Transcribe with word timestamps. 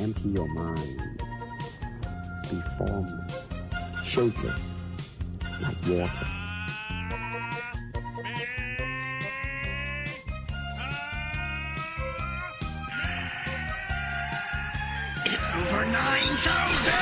empty 0.00 0.30
your 0.30 0.48
mind. 0.48 1.02
Be 2.50 2.56
formless, 2.78 3.48
shapeless, 4.04 4.60
like 5.60 5.76
water. 5.88 6.26
It's 15.26 15.54
over 15.54 15.84
9000! 15.84 16.94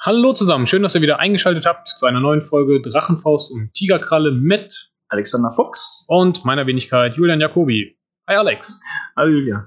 Hallo 0.00 0.32
zusammen, 0.32 0.66
schön, 0.66 0.82
dass 0.82 0.94
ihr 0.96 1.02
wieder 1.02 1.20
eingeschaltet 1.20 1.66
habt 1.66 1.88
zu 1.88 2.06
einer 2.06 2.20
neuen 2.20 2.40
Folge 2.40 2.80
Drachenfaust 2.82 3.52
und 3.52 3.72
Tigerkralle 3.74 4.32
mit 4.32 4.90
Alexander 5.08 5.50
Fuchs. 5.50 6.04
und 6.08 6.44
meiner 6.44 6.66
Wenigkeit 6.66 7.16
Julian 7.16 7.40
Jacobi. 7.40 7.97
Hi 8.28 8.36
Alex. 8.36 8.82
Hallo 9.16 9.30
Julia. 9.30 9.66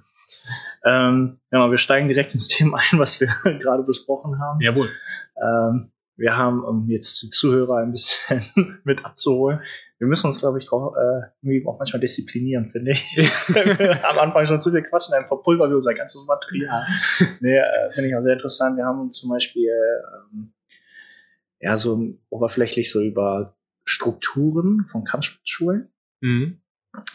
Ähm, 0.86 1.40
ja, 1.52 1.72
wir 1.72 1.80
steigen 1.80 2.08
direkt 2.10 2.36
ins 2.36 2.48
Thema 2.48 2.78
ein, 2.92 3.00
was 3.00 3.20
wir 3.20 3.28
gerade 3.58 3.82
besprochen 3.82 4.38
haben. 4.40 4.62
Jawohl. 4.62 4.88
Ähm, 5.36 5.92
wir 6.16 6.38
haben, 6.38 6.64
um 6.64 6.88
jetzt 6.88 7.24
die 7.24 7.32
Zuhörer 7.32 7.78
ein 7.78 7.90
bisschen 7.90 8.46
mit 8.84 9.04
abzuholen, 9.04 9.62
wir 9.98 10.06
müssen 10.08 10.28
uns, 10.28 10.42
glaube 10.42 10.60
ich, 10.60 10.68
drauf, 10.68 10.94
äh, 10.96 11.22
irgendwie 11.42 11.66
auch 11.66 11.80
manchmal 11.80 12.02
disziplinieren, 12.02 12.68
finde 12.68 12.92
ich. 12.92 13.18
Am 14.04 14.20
Anfang 14.20 14.46
schon 14.46 14.62
zu 14.62 14.70
viel 14.70 14.84
quatschen, 14.84 15.14
dann 15.14 15.26
verpulvern 15.26 15.72
wir 15.72 15.78
unser 15.78 15.96
ganzes 15.96 16.28
Material. 16.28 16.86
nee, 17.40 17.58
äh, 17.58 17.92
finde 17.92 18.10
ich 18.10 18.16
auch 18.16 18.22
sehr 18.22 18.34
interessant. 18.34 18.78
Wir 18.78 18.86
haben 18.86 19.02
uns 19.02 19.18
zum 19.18 19.32
Beispiel 19.32 19.72
ähm, 20.34 20.54
ja 21.60 21.78
so 21.78 22.14
oberflächlich 22.30 22.92
so 22.92 23.02
über 23.02 23.56
Strukturen 23.86 24.86
von 24.86 25.04
Kampfschulen 25.04 25.92
Mhm. 26.22 26.61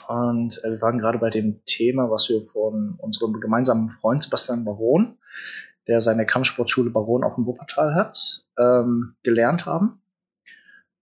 Und 0.09 0.63
äh, 0.65 0.71
wir 0.71 0.81
waren 0.81 0.99
gerade 0.99 1.19
bei 1.19 1.31
dem 1.31 1.65
Thema, 1.67 2.11
was 2.11 2.29
wir 2.29 2.43
von 2.43 2.97
unserem 2.99 3.41
gemeinsamen 3.41 3.89
Freund 3.89 4.23
Sebastian 4.23 4.65
Baron, 4.65 5.19
der 5.87 6.01
seine 6.01 6.27
Kampfsportschule 6.27 6.91
Baron 6.91 7.25
auf 7.25 7.35
dem 7.35 7.47
Wuppertal 7.47 7.95
hat, 7.95 8.47
ähm, 8.59 9.17
gelernt 9.23 9.67
haben. 9.67 10.01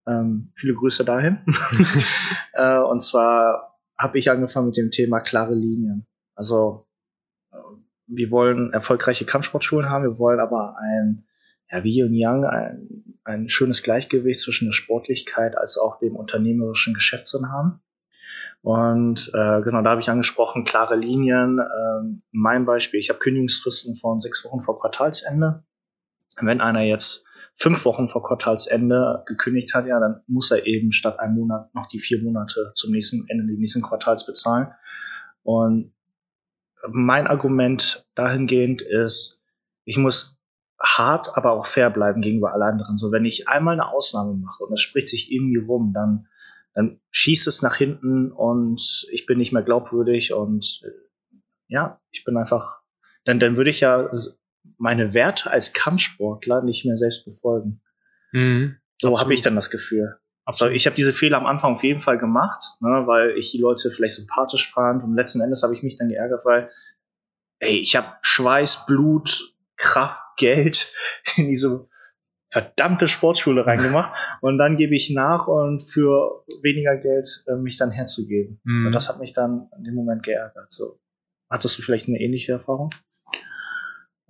Ähm, 0.06 0.52
viele 0.54 0.74
Grüße 0.74 1.04
dahin. 1.04 1.38
äh, 2.52 2.78
und 2.78 3.00
zwar 3.00 3.78
habe 3.96 4.18
ich 4.18 4.30
angefangen 4.30 4.66
mit 4.66 4.76
dem 4.76 4.90
Thema 4.90 5.20
klare 5.20 5.54
Linien. 5.54 6.06
Also 6.34 6.86
äh, 7.52 7.56
wir 8.06 8.30
wollen 8.30 8.72
erfolgreiche 8.72 9.24
Kampfsportschulen 9.24 9.88
haben, 9.88 10.04
wir 10.04 10.18
wollen 10.18 10.40
aber 10.40 10.76
ein, 10.78 11.26
ja, 11.70 11.84
wie 11.84 12.02
und 12.02 12.14
Yang, 12.14 12.44
ein, 12.44 13.18
ein 13.24 13.48
schönes 13.48 13.82
Gleichgewicht 13.82 14.40
zwischen 14.40 14.66
der 14.66 14.72
Sportlichkeit 14.72 15.56
als 15.56 15.78
auch 15.78 15.98
dem 16.00 16.16
unternehmerischen 16.16 16.92
Geschäftssinn 16.92 17.50
haben. 17.50 17.80
Und 18.64 19.30
äh, 19.34 19.60
genau, 19.60 19.82
da 19.82 19.90
habe 19.90 20.00
ich 20.00 20.08
angesprochen, 20.08 20.64
klare 20.64 20.96
Linien. 20.96 21.58
Ähm, 21.58 22.22
mein 22.32 22.64
Beispiel, 22.64 22.98
ich 22.98 23.10
habe 23.10 23.18
Kündigungsfristen 23.18 23.94
von 23.94 24.18
sechs 24.18 24.42
Wochen 24.42 24.58
vor 24.58 24.80
Quartalsende. 24.80 25.64
Wenn 26.40 26.62
einer 26.62 26.80
jetzt 26.80 27.26
fünf 27.54 27.84
Wochen 27.84 28.08
vor 28.08 28.22
Quartalsende 28.22 29.22
gekündigt 29.26 29.74
hat, 29.74 29.84
ja, 29.84 30.00
dann 30.00 30.22
muss 30.28 30.50
er 30.50 30.66
eben 30.66 30.92
statt 30.92 31.20
einem 31.20 31.34
Monat 31.34 31.74
noch 31.74 31.88
die 31.88 31.98
vier 31.98 32.22
Monate 32.22 32.72
zum 32.74 32.92
nächsten 32.92 33.26
Ende 33.28 33.46
des 33.46 33.58
nächsten 33.58 33.82
Quartals 33.82 34.24
bezahlen. 34.24 34.68
Und 35.42 35.92
mein 36.88 37.26
Argument 37.26 38.08
dahingehend 38.14 38.80
ist, 38.80 39.42
ich 39.84 39.98
muss 39.98 40.40
hart, 40.80 41.36
aber 41.36 41.52
auch 41.52 41.66
fair 41.66 41.90
bleiben 41.90 42.22
gegenüber 42.22 42.54
alle 42.54 42.64
anderen. 42.64 42.96
So, 42.96 43.12
wenn 43.12 43.26
ich 43.26 43.46
einmal 43.46 43.74
eine 43.74 43.92
Ausnahme 43.92 44.32
mache 44.32 44.64
und 44.64 44.70
das 44.70 44.80
spricht 44.80 45.10
sich 45.10 45.30
irgendwie 45.30 45.58
rum, 45.58 45.92
dann 45.92 46.28
dann 46.74 47.00
schießt 47.10 47.46
es 47.46 47.62
nach 47.62 47.76
hinten 47.76 48.32
und 48.32 49.06
ich 49.12 49.26
bin 49.26 49.38
nicht 49.38 49.52
mehr 49.52 49.62
glaubwürdig 49.62 50.32
und 50.32 50.82
äh, 50.84 50.90
ja, 51.68 52.00
ich 52.10 52.24
bin 52.24 52.36
einfach, 52.36 52.82
dann, 53.24 53.40
dann 53.40 53.56
würde 53.56 53.70
ich 53.70 53.80
ja 53.80 54.10
meine 54.76 55.14
Werte 55.14 55.50
als 55.50 55.72
Kampfsportler 55.72 56.62
nicht 56.62 56.84
mehr 56.84 56.96
selbst 56.96 57.24
befolgen. 57.24 57.80
Mhm. 58.32 58.76
So 59.00 59.18
habe 59.20 59.34
ich 59.34 59.42
dann 59.42 59.54
das 59.54 59.70
Gefühl. 59.70 60.18
So, 60.52 60.68
ich 60.68 60.86
habe 60.86 60.96
diese 60.96 61.14
Fehler 61.14 61.38
am 61.38 61.46
Anfang 61.46 61.72
auf 61.72 61.82
jeden 61.84 62.00
Fall 62.00 62.18
gemacht, 62.18 62.62
ne, 62.80 63.04
weil 63.06 63.30
ich 63.38 63.50
die 63.50 63.58
Leute 63.58 63.90
vielleicht 63.90 64.16
sympathisch 64.16 64.70
fand 64.70 65.02
und 65.02 65.16
letzten 65.16 65.40
Endes 65.40 65.62
habe 65.62 65.74
ich 65.74 65.82
mich 65.82 65.96
dann 65.96 66.08
geärgert, 66.08 66.44
weil 66.44 66.68
ey, 67.60 67.78
ich 67.78 67.96
habe 67.96 68.08
Schweiß, 68.20 68.84
Blut, 68.86 69.54
Kraft, 69.76 70.22
Geld 70.36 70.94
in 71.36 71.48
diese 71.48 71.88
verdammte 72.54 73.08
Sportschule 73.08 73.66
reingemacht 73.66 74.12
und 74.40 74.58
dann 74.58 74.76
gebe 74.76 74.94
ich 74.94 75.10
nach 75.10 75.48
und 75.48 75.82
für 75.82 76.44
weniger 76.62 76.96
Geld 76.96 77.28
äh, 77.48 77.56
mich 77.56 77.76
dann 77.76 77.90
herzugeben. 77.90 78.60
Mhm. 78.62 78.86
Und 78.86 78.92
das 78.92 79.08
hat 79.08 79.18
mich 79.18 79.34
dann 79.34 79.68
in 79.76 79.84
dem 79.84 79.94
Moment 79.94 80.22
geärgert. 80.22 80.70
So. 80.70 81.00
Hattest 81.50 81.76
du 81.76 81.82
vielleicht 81.82 82.08
eine 82.08 82.20
ähnliche 82.20 82.52
Erfahrung? 82.52 82.90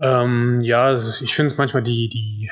Ähm, 0.00 0.60
ja, 0.62 0.94
ich 0.94 1.34
finde 1.34 1.52
es 1.52 1.58
manchmal 1.58 1.82
die, 1.82 2.08
die, 2.08 2.50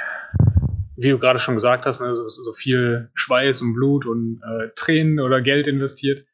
wie 0.96 1.08
du 1.08 1.18
gerade 1.18 1.38
schon 1.38 1.54
gesagt 1.54 1.86
hast, 1.86 2.00
ne, 2.00 2.14
so, 2.14 2.28
so 2.28 2.52
viel 2.52 3.10
Schweiß 3.14 3.62
und 3.62 3.74
Blut 3.74 4.06
und 4.06 4.40
äh, 4.42 4.68
Tränen 4.76 5.20
oder 5.20 5.40
Geld 5.40 5.66
investiert. 5.66 6.24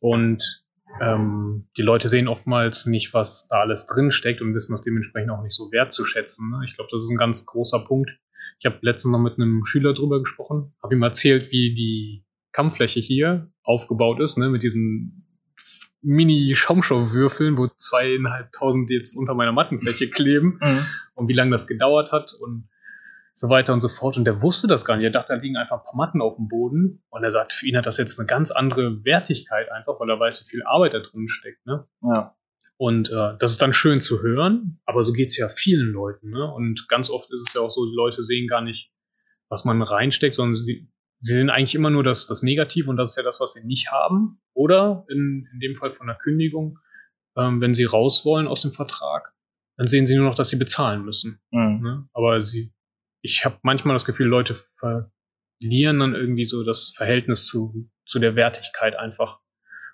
Und 0.00 0.64
ähm, 1.00 1.68
die 1.76 1.82
Leute 1.82 2.08
sehen 2.08 2.28
oftmals 2.28 2.86
nicht, 2.86 3.14
was 3.14 3.46
da 3.48 3.60
alles 3.60 3.86
drin 3.86 4.10
steckt 4.10 4.40
und 4.40 4.54
wissen 4.54 4.72
das 4.72 4.82
dementsprechend 4.82 5.30
auch 5.30 5.42
nicht 5.42 5.54
so 5.54 5.70
wertzuschätzen. 5.70 6.50
Ne? 6.50 6.62
Ich 6.66 6.74
glaube, 6.74 6.90
das 6.92 7.04
ist 7.04 7.10
ein 7.10 7.16
ganz 7.16 7.46
großer 7.46 7.80
Punkt. 7.80 8.10
Ich 8.58 8.66
habe 8.66 8.78
letztens 8.82 9.12
noch 9.12 9.18
mit 9.20 9.34
einem 9.34 9.64
Schüler 9.64 9.94
drüber 9.94 10.20
gesprochen, 10.20 10.74
habe 10.82 10.94
ihm 10.94 11.02
erzählt, 11.02 11.50
wie 11.50 11.74
die 11.74 12.24
Kampffläche 12.52 13.00
hier 13.00 13.50
aufgebaut 13.62 14.20
ist, 14.20 14.38
ne, 14.38 14.48
mit 14.48 14.62
diesen 14.62 15.24
Mini-Schaumstoffwürfeln, 16.02 17.56
wo 17.58 17.66
zweieinhalbtausend 17.66 18.90
jetzt 18.90 19.16
unter 19.16 19.34
meiner 19.34 19.52
Mattenfläche 19.52 20.08
kleben 20.10 20.58
Mhm. 20.62 20.86
und 21.14 21.28
wie 21.28 21.32
lange 21.34 21.50
das 21.50 21.66
gedauert 21.66 22.12
hat 22.12 22.34
und 22.40 22.68
so 23.34 23.48
weiter 23.48 23.72
und 23.72 23.80
so 23.80 23.88
fort. 23.88 24.16
Und 24.16 24.24
der 24.24 24.42
wusste 24.42 24.66
das 24.66 24.84
gar 24.84 24.96
nicht. 24.96 25.04
Er 25.04 25.10
dachte, 25.10 25.32
da 25.34 25.40
liegen 25.40 25.56
einfach 25.56 25.78
ein 25.78 25.84
paar 25.84 25.96
Matten 25.96 26.20
auf 26.20 26.34
dem 26.36 26.48
Boden. 26.48 27.02
Und 27.08 27.22
er 27.22 27.30
sagt, 27.30 27.52
für 27.52 27.66
ihn 27.66 27.76
hat 27.76 27.86
das 27.86 27.96
jetzt 27.96 28.18
eine 28.18 28.26
ganz 28.26 28.50
andere 28.50 29.04
Wertigkeit 29.04 29.70
einfach, 29.70 30.00
weil 30.00 30.10
er 30.10 30.18
weiß, 30.18 30.40
wie 30.40 30.48
viel 30.48 30.62
Arbeit 30.64 30.94
da 30.94 30.98
drin 30.98 31.28
steckt. 31.28 31.64
Ne? 31.64 31.86
Ja. 32.02 32.32
Und 32.78 33.10
äh, 33.10 33.36
das 33.40 33.50
ist 33.50 33.60
dann 33.60 33.72
schön 33.72 34.00
zu 34.00 34.22
hören, 34.22 34.80
aber 34.86 35.02
so 35.02 35.12
geht's 35.12 35.36
ja 35.36 35.48
vielen 35.48 35.88
Leuten. 35.88 36.30
Ne? 36.30 36.50
Und 36.50 36.88
ganz 36.88 37.10
oft 37.10 37.30
ist 37.32 37.48
es 37.48 37.54
ja 37.54 37.60
auch 37.60 37.70
so, 37.70 37.84
die 37.84 37.94
Leute 37.94 38.22
sehen 38.22 38.46
gar 38.46 38.60
nicht, 38.62 38.92
was 39.48 39.64
man 39.64 39.82
reinsteckt, 39.82 40.36
sondern 40.36 40.54
sie, 40.54 40.88
sie 41.20 41.34
sehen 41.34 41.50
eigentlich 41.50 41.74
immer 41.74 41.90
nur 41.90 42.04
das, 42.04 42.26
das 42.26 42.42
Negative 42.42 42.88
und 42.88 42.96
das 42.96 43.10
ist 43.10 43.16
ja 43.16 43.24
das, 43.24 43.40
was 43.40 43.54
sie 43.54 43.66
nicht 43.66 43.90
haben. 43.90 44.40
Oder 44.54 45.04
in, 45.08 45.48
in 45.52 45.58
dem 45.60 45.74
Fall 45.74 45.90
von 45.90 46.06
der 46.06 46.16
Kündigung, 46.16 46.78
ähm, 47.36 47.60
wenn 47.60 47.74
sie 47.74 47.84
raus 47.84 48.24
wollen 48.24 48.46
aus 48.46 48.62
dem 48.62 48.72
Vertrag, 48.72 49.34
dann 49.76 49.88
sehen 49.88 50.06
sie 50.06 50.16
nur 50.16 50.26
noch, 50.26 50.36
dass 50.36 50.50
sie 50.50 50.56
bezahlen 50.56 51.04
müssen. 51.04 51.40
Mhm. 51.50 51.80
Ne? 51.82 52.08
Aber 52.12 52.40
sie, 52.40 52.72
ich 53.22 53.44
habe 53.44 53.58
manchmal 53.62 53.96
das 53.96 54.04
Gefühl, 54.04 54.28
Leute 54.28 54.54
verlieren 54.76 55.98
dann 55.98 56.14
irgendwie 56.14 56.44
so 56.44 56.62
das 56.62 56.92
Verhältnis 56.96 57.44
zu, 57.44 57.90
zu 58.06 58.20
der 58.20 58.36
Wertigkeit 58.36 58.94
einfach. 58.96 59.40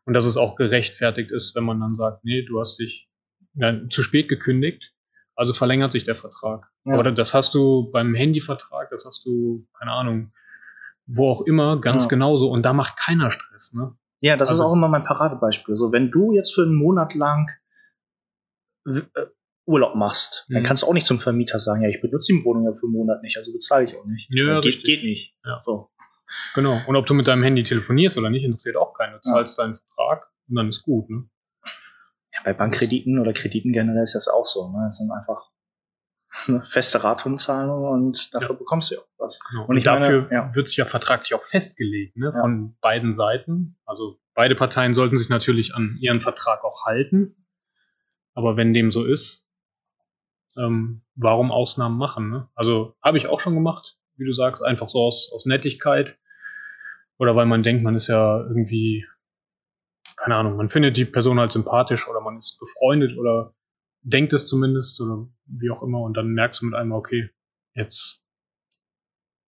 Und 0.06 0.14
dass 0.14 0.26
es 0.26 0.36
auch 0.36 0.56
gerechtfertigt 0.56 1.30
ist, 1.30 1.54
wenn 1.56 1.64
man 1.64 1.80
dann 1.80 1.94
sagt, 1.94 2.24
nee, 2.24 2.44
du 2.44 2.60
hast 2.60 2.78
dich 2.78 3.08
ja, 3.54 3.88
zu 3.88 4.02
spät 4.02 4.28
gekündigt, 4.28 4.92
also 5.36 5.52
verlängert 5.52 5.92
sich 5.92 6.04
der 6.04 6.14
Vertrag. 6.14 6.66
Ja. 6.84 6.98
Oder 6.98 7.12
das 7.12 7.32
hast 7.34 7.54
du 7.54 7.90
beim 7.90 8.14
Handyvertrag, 8.14 8.90
das 8.90 9.04
hast 9.06 9.24
du, 9.24 9.66
keine 9.78 9.92
Ahnung, 9.92 10.32
wo 11.06 11.28
auch 11.30 11.42
immer, 11.46 11.80
ganz 11.80 12.04
Ja. 12.04 12.08
genauso. 12.10 12.50
Und 12.50 12.62
da 12.64 12.72
macht 12.72 12.96
keiner 12.98 13.30
Stress, 13.30 13.72
ne? 13.74 13.96
Ja, 14.20 14.36
das 14.36 14.48
Also- 14.50 14.62
ist 14.62 14.68
auch 14.68 14.72
immer 14.74 14.88
mein 14.88 15.04
Paradebeispiel. 15.04 15.76
So, 15.76 15.92
wenn 15.92 16.10
du 16.10 16.32
jetzt 16.32 16.54
für 16.54 16.62
einen 16.62 16.74
Monat 16.76 17.14
lang 17.14 17.48
äh, 18.86 19.00
Urlaub 19.66 19.94
machst, 19.94 20.46
dann 20.50 20.60
Mhm. 20.62 20.66
kannst 20.66 20.82
du 20.82 20.86
auch 20.86 20.92
nicht 20.92 21.06
zum 21.06 21.18
Vermieter 21.18 21.58
sagen, 21.58 21.82
ja, 21.82 21.88
ich 21.88 22.00
benutze 22.02 22.34
die 22.34 22.44
Wohnung 22.44 22.64
ja 22.66 22.72
für 22.72 22.86
einen 22.86 22.96
Monat 22.96 23.22
nicht, 23.22 23.38
also 23.38 23.50
bezahle 23.52 23.84
ich 23.86 23.96
auch 23.96 24.04
nicht. 24.04 24.28
Ja, 24.34 24.60
geht, 24.60 24.84
geht 24.84 25.02
nicht. 25.04 25.34
Ja. 25.44 25.58
So. 25.62 25.88
Genau. 26.54 26.80
Und 26.86 26.96
ob 26.96 27.06
du 27.06 27.14
mit 27.14 27.26
deinem 27.26 27.42
Handy 27.42 27.62
telefonierst 27.62 28.16
oder 28.18 28.30
nicht, 28.30 28.44
interessiert 28.44 28.76
auch 28.76 28.94
keinen. 28.94 29.14
Du 29.14 29.20
zahlst 29.20 29.58
deinen 29.58 29.74
Vertrag 29.74 30.30
und 30.48 30.56
dann 30.56 30.68
ist 30.68 30.82
gut, 30.82 31.08
ne? 31.10 31.28
Ja, 32.32 32.40
bei 32.44 32.52
Bankkrediten 32.52 33.18
oder 33.20 33.32
Krediten 33.32 33.72
generell 33.72 34.02
ist 34.02 34.14
das 34.14 34.26
auch 34.28 34.44
so. 34.44 34.68
Ne? 34.72 34.82
Das 34.86 34.96
sind 34.96 35.10
einfach 35.12 35.50
eine 36.48 36.62
feste 36.64 37.04
Ratenzahlung 37.04 37.84
und 37.84 38.34
dafür 38.34 38.56
bekommst 38.56 38.90
du 38.90 38.96
ja 38.96 39.00
auch 39.00 39.08
was. 39.18 39.38
Genau. 39.44 39.62
Und 39.62 39.68
Und, 39.70 39.76
ich 39.76 39.84
meine, 39.84 40.00
dafür 40.00 40.28
ja. 40.32 40.54
wird 40.54 40.66
sich 40.68 40.76
ja 40.76 40.84
vertraglich 40.84 41.34
auch 41.34 41.44
festgelegt, 41.44 42.16
ne, 42.16 42.32
Ja. 42.34 42.40
von 42.40 42.76
beiden 42.80 43.12
Seiten. 43.12 43.76
Also 43.84 44.18
beide 44.34 44.56
Parteien 44.56 44.94
sollten 44.94 45.16
sich 45.16 45.28
natürlich 45.28 45.74
an 45.76 45.96
ihren 46.00 46.18
Vertrag 46.20 46.64
auch 46.64 46.84
halten. 46.86 47.46
Aber 48.34 48.56
wenn 48.56 48.72
dem 48.74 48.90
so 48.90 49.04
ist, 49.04 49.46
ähm, 50.56 51.02
warum 51.14 51.52
Ausnahmen 51.52 51.96
machen? 51.98 52.30
Ne? 52.30 52.48
Also 52.56 52.96
habe 53.00 53.16
ich 53.16 53.28
auch 53.28 53.38
schon 53.38 53.54
gemacht, 53.54 53.96
wie 54.16 54.24
du 54.26 54.32
sagst, 54.32 54.62
einfach 54.64 54.88
so 54.88 55.00
aus, 55.02 55.30
aus 55.32 55.46
Nettigkeit. 55.46 56.18
Oder 57.18 57.36
weil 57.36 57.46
man 57.46 57.62
denkt, 57.62 57.82
man 57.82 57.94
ist 57.94 58.08
ja 58.08 58.40
irgendwie, 58.40 59.06
keine 60.16 60.36
Ahnung, 60.36 60.56
man 60.56 60.68
findet 60.68 60.96
die 60.96 61.04
Person 61.04 61.38
halt 61.38 61.52
sympathisch 61.52 62.08
oder 62.08 62.20
man 62.20 62.38
ist 62.38 62.58
befreundet 62.58 63.16
oder 63.16 63.54
denkt 64.02 64.32
es 64.32 64.46
zumindest 64.46 65.00
oder 65.00 65.28
wie 65.46 65.70
auch 65.70 65.82
immer. 65.82 66.00
Und 66.00 66.16
dann 66.16 66.28
merkst 66.28 66.60
du 66.60 66.66
mit 66.66 66.74
einmal, 66.74 66.98
okay, 66.98 67.30
jetzt 67.74 68.24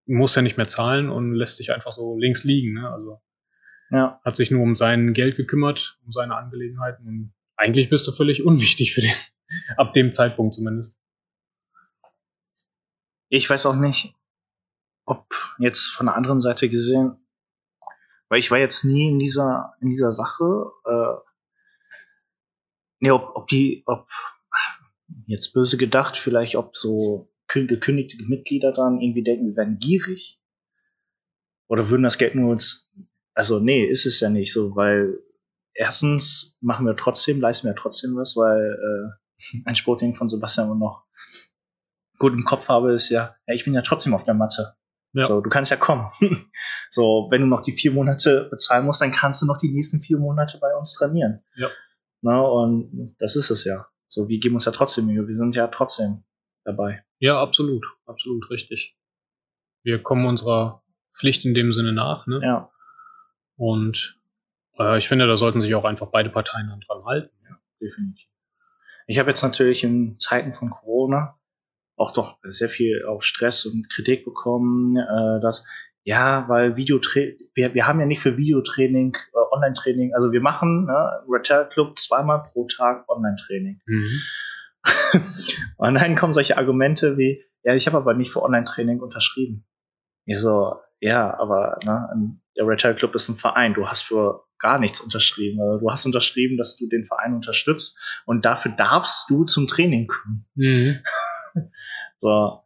muss 0.08 0.36
er 0.36 0.44
nicht 0.44 0.58
mehr 0.58 0.68
zahlen 0.68 1.10
und 1.10 1.34
lässt 1.34 1.58
sich 1.58 1.72
einfach 1.74 1.94
so 1.94 2.18
links 2.18 2.44
liegen. 2.44 2.74
Ne? 2.74 2.90
Also 2.90 3.22
Ja. 3.90 4.20
hat 4.24 4.36
sich 4.36 4.52
nur 4.52 4.62
um 4.62 4.76
sein 4.76 5.14
Geld 5.14 5.36
gekümmert, 5.36 6.00
um 6.06 6.12
seine 6.12 6.36
Angelegenheiten 6.36 7.08
und 7.08 7.34
eigentlich 7.58 7.90
bist 7.90 8.08
du 8.08 8.12
völlig 8.12 8.46
unwichtig 8.46 8.94
für 8.94 9.02
den, 9.02 9.14
ab 9.78 9.94
dem 9.94 10.12
Zeitpunkt 10.12 10.54
zumindest. 10.54 11.02
Ich 13.30 13.50
weiß 13.50 13.66
auch 13.66 13.76
nicht, 13.76 14.15
ob 15.06 15.28
jetzt 15.60 15.88
von 15.88 16.08
der 16.08 16.16
anderen 16.16 16.42
Seite 16.42 16.70
gesehen, 16.70 17.18
weil 18.30 18.40
ich 18.40 18.52
war 18.52 18.58
jetzt 18.58 18.84
nie 18.86 19.10
in 19.10 19.20
dieser, 19.20 19.74
in 19.82 19.90
dieser 19.90 20.12
Sache, 20.12 20.72
äh, 20.86 21.16
nee, 23.00 23.12
ob, 23.12 23.36
ob 23.36 23.48
die, 23.48 23.84
ob, 23.86 24.08
jetzt 25.28 25.54
böse 25.54 25.78
gedacht, 25.78 26.18
vielleicht 26.18 26.56
ob 26.56 26.76
so 26.76 27.32
kün- 27.48 27.68
gekündigte 27.68 28.18
Mitglieder 28.24 28.72
dann 28.72 29.00
irgendwie 29.00 29.24
denken, 29.24 29.48
wir 29.48 29.58
werden 29.58 29.80
gierig. 29.80 30.42
Oder 31.68 31.90
würden 31.90 32.04
das 32.04 32.18
Geld 32.18 32.36
nur 32.36 32.52
uns, 32.52 32.92
also 33.34 33.60
nee, 33.60 33.86
ist 33.86 34.06
es 34.06 34.20
ja 34.20 34.30
nicht 34.30 34.54
so, 34.54 34.76
weil 34.76 35.20
erstens 35.74 36.58
machen 36.62 36.86
wir 36.86 36.96
trotzdem, 36.96 37.42
leisten 37.42 37.68
wir 37.68 37.76
trotzdem 37.76 38.16
was, 38.16 38.36
weil 38.36 38.78
äh, 38.80 39.60
ein 39.66 39.76
Sport, 39.76 40.02
den 40.02 40.12
ich 40.12 40.18
von 40.18 40.30
Sebastian 40.30 40.78
noch 40.78 41.06
gut 42.18 42.34
im 42.34 42.44
Kopf 42.44 42.70
habe, 42.70 42.94
ist 42.94 43.10
ja, 43.10 43.36
ja, 43.48 43.54
ich 43.54 43.66
bin 43.66 43.74
ja 43.74 43.82
trotzdem 43.82 44.14
auf 44.14 44.24
der 44.24 44.34
Matte. 44.34 44.76
Ja. 45.16 45.24
So, 45.24 45.40
du 45.40 45.50
kannst 45.50 45.72
ja 45.72 45.78
kommen. 45.78 46.10
so, 46.90 47.28
wenn 47.32 47.40
du 47.40 47.48
noch 47.48 47.62
die 47.62 47.72
vier 47.72 47.92
Monate 47.92 48.50
bezahlen 48.52 48.86
musst, 48.86 49.02
dann 49.02 49.14
kannst 49.14 49.42
du 49.42 49.46
noch 49.46 49.58
die 49.58 49.72
nächsten 49.72 50.02
vier 50.02 50.18
Monate 50.18 50.58
bei 50.60 50.76
uns 50.76 50.94
trainieren. 50.94 51.42
Ja. 51.56 51.70
Na, 52.22 52.42
und 52.42 52.92
das 53.20 53.38
ist 53.38 53.50
es 53.50 53.64
ja. 53.64 53.86
So, 54.08 54.28
wir 54.28 54.40
geben 54.40 54.56
uns 54.56 54.66
ja 54.66 54.74
trotzdem 54.74 55.06
Mühe. 55.06 55.26
Wir 55.26 55.34
sind 55.34 55.56
ja 55.56 55.68
trotzdem 55.68 56.26
dabei. 56.66 57.06
Ja, 57.20 57.42
absolut, 57.42 57.86
absolut 58.06 58.50
richtig. 58.50 58.98
Wir 59.84 60.04
kommen 60.04 60.26
unserer 60.26 60.84
Pflicht 61.14 61.46
in 61.46 61.54
dem 61.54 61.72
Sinne 61.72 61.94
nach, 61.94 62.28
ne? 62.28 62.40
Ja. 62.42 62.72
Und 63.56 64.20
äh, 64.78 64.98
ich 64.98 65.08
finde, 65.08 65.28
da 65.28 65.38
sollten 65.38 65.62
sich 65.62 65.76
auch 65.76 65.86
einfach 65.86 66.08
beide 66.08 66.30
Parteien 66.30 66.68
dran 66.68 67.06
halten. 67.06 67.34
definitiv. 67.80 68.28
Ich 69.08 69.18
habe 69.20 69.30
jetzt 69.30 69.44
natürlich 69.44 69.84
in 69.86 70.20
Zeiten 70.20 70.52
von 70.52 70.70
Corona 70.70 71.40
auch 71.96 72.14
doch 72.14 72.40
sehr 72.44 72.70
viel 72.70 73.06
auch 73.06 73.22
Stress 73.22 73.66
und 73.66 73.90
Kritik 73.90 74.26
bekommen, 74.26 74.98
äh, 74.98 75.40
dass 75.40 75.66
ja, 76.06 76.46
weil 76.48 76.78
Videotraining, 76.78 77.50
wir, 77.56 77.74
wir 77.74 77.88
haben 77.88 78.00
ja 78.00 78.06
nicht 78.06 78.22
für 78.22 78.38
Videotraining, 78.38 79.16
äh, 79.16 79.56
Online-Training, 79.56 80.14
also 80.14 80.32
wir 80.32 80.42
machen 80.42 80.86
ne, 80.86 81.24
Retail 81.28 81.68
Club 81.68 81.98
zweimal 81.98 82.44
pro 82.44 82.68
Tag 82.68 83.10
Online-Training. 83.10 83.82
Mhm. 83.86 84.22
und 85.78 85.96
dann 85.96 86.16
kommen 86.16 86.34
solche 86.34 86.58
Argumente 86.58 87.18
wie, 87.18 87.44
ja, 87.64 87.74
ich 87.74 87.88
habe 87.88 87.98
aber 87.98 88.14
nicht 88.14 88.32
für 88.32 88.44
Online-Training 88.44 89.00
unterschrieben. 89.00 89.66
Ich 90.26 90.40
so, 90.40 90.76
ja, 91.00 91.36
aber 91.40 91.80
ne, 91.84 92.40
der 92.56 92.68
Retail 92.68 92.94
Club 92.94 93.16
ist 93.16 93.28
ein 93.30 93.36
Verein, 93.36 93.74
du 93.74 93.88
hast 93.88 94.04
für 94.04 94.46
gar 94.60 94.80
nichts 94.80 95.02
unterschrieben. 95.02 95.60
Also 95.60 95.80
du 95.80 95.92
hast 95.92 96.06
unterschrieben, 96.06 96.58
dass 96.58 96.78
du 96.78 96.88
den 96.88 97.04
Verein 97.04 97.34
unterstützt 97.34 98.24
und 98.26 98.46
dafür 98.46 98.72
darfst 98.72 99.30
du 99.30 99.44
zum 99.44 99.68
Training 99.68 100.08
kommen. 100.08 100.46
Mhm. 100.56 101.00
So, 102.18 102.62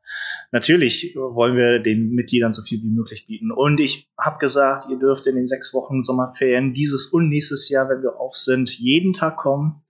natürlich 0.51 1.15
wollen 1.15 1.57
wir 1.57 1.79
den 1.79 2.11
Mitgliedern 2.11 2.53
so 2.53 2.61
viel 2.61 2.81
wie 2.83 2.89
möglich 2.91 3.25
bieten. 3.25 3.51
Und 3.51 3.79
ich 3.79 4.07
habe 4.17 4.37
gesagt, 4.37 4.87
ihr 4.91 4.99
dürft 4.99 5.25
in 5.25 5.35
den 5.35 5.47
sechs 5.47 5.73
Wochen 5.73 6.03
Sommerferien 6.03 6.75
dieses 6.75 7.07
und 7.07 7.29
nächstes 7.29 7.67
Jahr, 7.67 7.89
wenn 7.89 8.03
wir 8.03 8.19
auf 8.19 8.35
sind, 8.35 8.77
jeden 8.77 9.11
Tag 9.11 9.37
kommen. 9.37 9.81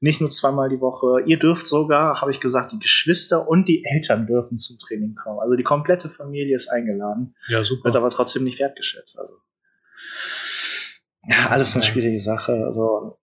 Nicht 0.00 0.20
nur 0.20 0.28
zweimal 0.28 0.68
die 0.68 0.80
Woche. 0.80 1.22
Ihr 1.26 1.38
dürft 1.38 1.66
sogar, 1.66 2.20
habe 2.20 2.30
ich 2.30 2.38
gesagt, 2.38 2.72
die 2.72 2.78
Geschwister 2.78 3.48
und 3.48 3.66
die 3.66 3.82
Eltern 3.84 4.26
dürfen 4.26 4.58
zum 4.58 4.78
Training 4.78 5.14
kommen. 5.14 5.40
Also 5.40 5.54
die 5.54 5.64
komplette 5.64 6.10
Familie 6.10 6.54
ist 6.54 6.68
eingeladen, 6.68 7.34
Ja, 7.48 7.64
super. 7.64 7.84
wird 7.84 7.96
aber 7.96 8.10
trotzdem 8.10 8.44
nicht 8.44 8.60
wertgeschätzt. 8.60 9.18
Also 9.18 9.34
ja, 11.26 11.48
alles 11.48 11.74
eine 11.74 11.82
schwierige 11.84 12.20
Sache. 12.20 12.52
Also 12.66 13.17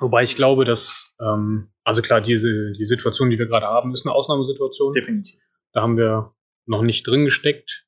Wobei 0.00 0.22
ich 0.22 0.34
glaube, 0.34 0.64
dass, 0.64 1.14
ähm, 1.20 1.70
also 1.84 2.02
klar, 2.02 2.20
diese, 2.20 2.72
die 2.72 2.84
Situation, 2.84 3.30
die 3.30 3.38
wir 3.38 3.46
gerade 3.46 3.66
haben, 3.66 3.92
ist 3.92 4.06
eine 4.06 4.14
Ausnahmesituation. 4.14 4.92
definitiv. 4.94 5.40
Da 5.72 5.82
haben 5.82 5.96
wir 5.96 6.34
noch 6.66 6.82
nicht 6.82 7.06
drin 7.06 7.24
gesteckt. 7.24 7.86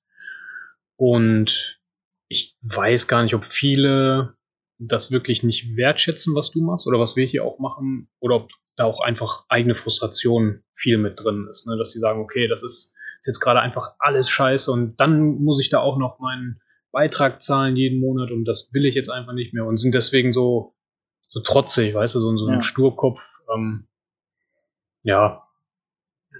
Und 0.96 1.80
ich 2.28 2.56
weiß 2.62 3.08
gar 3.08 3.22
nicht, 3.22 3.34
ob 3.34 3.44
viele 3.44 4.36
das 4.78 5.10
wirklich 5.10 5.42
nicht 5.42 5.76
wertschätzen, 5.76 6.34
was 6.34 6.50
du 6.50 6.60
machst 6.60 6.86
oder 6.86 6.98
was 6.98 7.16
wir 7.16 7.26
hier 7.26 7.44
auch 7.44 7.58
machen, 7.58 8.08
oder 8.20 8.36
ob 8.36 8.50
da 8.76 8.84
auch 8.84 9.00
einfach 9.00 9.44
eigene 9.48 9.74
Frustration 9.74 10.62
viel 10.72 10.98
mit 10.98 11.20
drin 11.20 11.46
ist. 11.50 11.66
Ne? 11.66 11.76
Dass 11.76 11.92
sie 11.92 11.98
sagen, 11.98 12.20
okay, 12.20 12.48
das 12.48 12.62
ist, 12.62 12.94
ist 13.20 13.26
jetzt 13.26 13.40
gerade 13.40 13.60
einfach 13.60 13.94
alles 13.98 14.28
scheiße 14.28 14.70
und 14.70 14.96
dann 14.98 15.36
muss 15.42 15.60
ich 15.60 15.70
da 15.70 15.80
auch 15.80 15.98
noch 15.98 16.18
meinen 16.18 16.60
Beitrag 16.90 17.40
zahlen 17.40 17.76
jeden 17.76 18.00
Monat 18.00 18.30
und 18.30 18.44
das 18.44 18.70
will 18.72 18.84
ich 18.84 18.94
jetzt 18.94 19.10
einfach 19.10 19.32
nicht 19.32 19.54
mehr 19.54 19.64
und 19.64 19.76
sind 19.76 19.94
deswegen 19.94 20.32
so, 20.32 20.74
so 21.32 21.40
trotzig, 21.40 21.94
weißt 21.94 22.14
du, 22.14 22.20
so, 22.20 22.36
so 22.36 22.46
ein 22.46 22.54
Ja. 22.54 22.60
Sturkopf. 22.62 23.40
Ähm, 23.54 23.86
ja. 25.04 25.42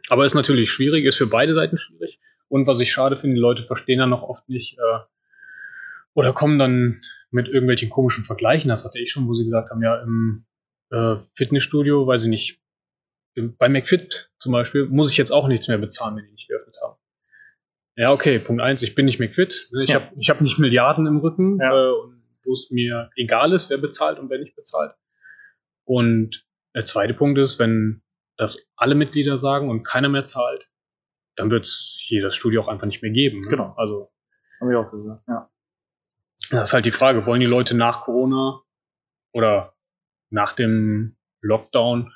Aber 0.09 0.25
ist 0.25 0.35
natürlich 0.35 0.71
schwierig, 0.71 1.05
ist 1.05 1.17
für 1.17 1.27
beide 1.27 1.55
Seiten 1.55 1.79
schwierig. 1.79 2.21
Und 2.49 2.67
was 2.67 2.81
ich 2.81 2.93
schade 2.93 3.17
finde, 3.17 3.35
die 3.37 3.41
Leute 3.41 3.63
verstehen 3.63 3.99
dann 3.99 4.11
noch 4.11 4.23
oft 4.23 4.49
nicht 4.49 4.79
äh, 4.79 4.99
oder 6.15 6.33
kommen 6.35 6.59
dann 6.59 7.01
mit 7.31 7.49
irgendwelchen 7.49 7.89
komischen 7.89 8.25
Vergleichen. 8.25 8.69
Das 8.69 8.85
hatte 8.85 8.99
ich 9.01 9.11
schon, 9.11 9.27
wo 9.27 9.33
sie 9.33 9.45
gesagt 9.45 9.71
haben, 9.71 9.83
ja, 9.83 10.03
im 10.03 10.45
äh, 10.91 11.17
Fitnessstudio, 11.35 12.07
weiß 12.07 12.25
ich 12.25 12.29
nicht, 12.29 12.61
im, 13.35 13.57
bei 13.57 13.71
McFit 13.71 14.31
zum 14.39 14.53
Beispiel, 14.53 14.87
muss 14.87 15.11
ich 15.11 15.17
jetzt 15.17 15.31
auch 15.31 15.49
nichts 15.49 15.69
mehr 15.69 15.79
bezahlen, 15.79 16.17
wenn 16.17 16.27
die 16.27 16.33
nicht 16.33 16.49
geöffnet 16.49 16.77
haben. 16.83 16.97
Ja, 17.97 18.13
okay, 18.13 18.39
Punkt 18.39 18.61
eins, 18.63 18.83
ich 18.83 18.95
bin 18.95 19.07
nicht 19.07 19.21
McFit. 19.21 19.69
ne, 19.73 19.81
Ich 19.85 19.89
Ja. 19.89 19.95
habe 20.03 20.15
ich 20.19 20.29
hab 20.29 20.41
nicht 20.43 20.59
Milliarden 20.59 21.07
im 21.07 21.19
Rücken, 21.19 21.59
Ja. 21.59 21.73
äh, 21.73 21.93
und 21.93 22.22
wo 22.45 22.53
es 22.53 22.71
mir 22.71 23.11
egal 23.17 23.53
ist, 23.53 23.71
wer 23.71 23.79
bezahlt 23.79 24.19
und 24.19 24.31
wer 24.31 24.39
nicht 24.39 24.55
bezahlt. 24.57 24.95
Und 25.85 26.47
der 26.75 26.85
zweite 26.85 27.15
Punkt 27.15 27.39
ist, 27.39 27.59
wenn 27.59 28.03
das 28.37 28.71
alle 28.77 28.95
Mitglieder 28.95 29.39
sagen 29.39 29.69
und 29.71 29.83
keiner 29.85 30.09
mehr 30.09 30.25
zahlt, 30.25 30.71
dann 31.37 31.51
wird 31.51 31.65
es 31.65 31.99
hier 32.03 32.23
das 32.23 32.35
Studio 32.37 32.63
auch 32.63 32.69
einfach 32.69 32.87
nicht 32.87 33.03
mehr 33.03 33.11
geben. 33.11 33.41
Ne? 33.41 33.49
Genau. 33.49 33.75
Also 33.77 34.13
Habe 34.61 34.73
ich 34.73 34.77
auch 34.77 34.91
gesagt. 34.91 35.23
Ja. 35.29 35.51
das 36.51 36.69
ist 36.69 36.73
halt 36.73 36.85
die 36.85 36.91
Frage, 36.91 37.27
wollen 37.27 37.41
die 37.41 37.47
Leute 37.47 37.77
nach 37.77 38.03
Corona 38.03 38.63
oder 39.33 39.75
nach 40.31 40.53
dem 40.55 41.17
Lockdown 41.41 42.13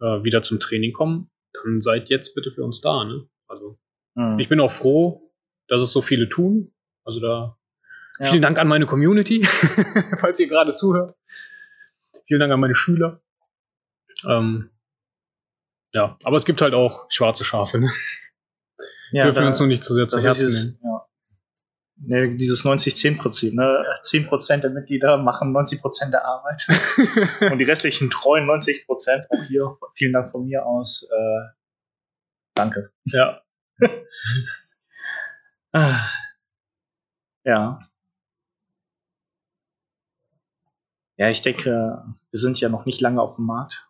äh, 0.00 0.24
wieder 0.24 0.42
zum 0.42 0.60
Training 0.60 0.92
kommen? 0.92 1.30
Dann 1.52 1.80
seid 1.80 2.08
jetzt 2.08 2.34
bitte 2.34 2.50
für 2.50 2.62
uns 2.64 2.80
da. 2.80 3.04
Ne? 3.04 3.28
Also 3.46 3.78
Mhm. 4.14 4.38
ich 4.40 4.48
bin 4.48 4.58
auch 4.60 4.70
froh, 4.70 5.32
dass 5.68 5.80
es 5.82 5.92
so 5.92 6.02
viele 6.02 6.28
tun. 6.28 6.74
Also 7.04 7.20
da 7.20 7.57
Ja. 8.18 8.30
vielen 8.30 8.42
Dank 8.42 8.58
an 8.58 8.68
meine 8.68 8.86
Community, 8.86 9.44
falls 10.18 10.40
ihr 10.40 10.48
gerade 10.48 10.72
zuhört. 10.72 11.16
Vielen 12.26 12.40
Dank 12.40 12.52
an 12.52 12.60
meine 12.60 12.74
Schüler. 12.74 13.20
Ähm, 14.28 14.70
ja, 15.92 16.18
aber 16.24 16.36
es 16.36 16.44
gibt 16.44 16.60
halt 16.60 16.74
auch 16.74 17.06
schwarze 17.10 17.44
Schafe. 17.44 17.78
Ne? 17.78 17.90
ja, 19.12 19.24
Dürfen 19.24 19.42
wir 19.42 19.48
uns 19.48 19.58
nur 19.58 19.68
nicht 19.68 19.84
zu 19.84 19.94
sehr 19.94 20.08
zu 20.08 20.20
Herzen 20.20 20.46
ist 20.46 20.54
nehmen. 20.54 20.64
dieses, 20.64 20.80
ja. 20.82 21.04
Ne, 22.00 22.36
dieses 22.36 22.64
90-10-Prinzip. 22.64 23.54
Ne? 23.54 23.84
10% 24.04 24.58
der 24.58 24.70
Mitglieder 24.70 25.16
machen 25.16 25.52
90% 25.56 26.10
der 26.10 26.24
Arbeit 26.24 26.66
und 27.52 27.58
die 27.58 27.64
restlichen 27.64 28.10
treuen 28.10 28.46
90%. 28.48 29.26
Auch 29.30 29.44
hier 29.48 29.68
vielen 29.94 30.12
Dank 30.12 30.30
von 30.30 30.44
mir 30.46 30.64
aus. 30.64 31.08
Äh, 31.10 31.48
danke. 32.54 32.92
Ja, 33.06 33.40
Ah. 35.72 36.08
Ja. 37.44 37.87
Ja, 41.18 41.28
ich 41.28 41.42
denke, 41.42 42.04
wir 42.30 42.40
sind 42.40 42.60
ja 42.60 42.68
noch 42.68 42.86
nicht 42.86 43.00
lange 43.00 43.20
auf 43.20 43.36
dem 43.36 43.46
Markt. 43.46 43.88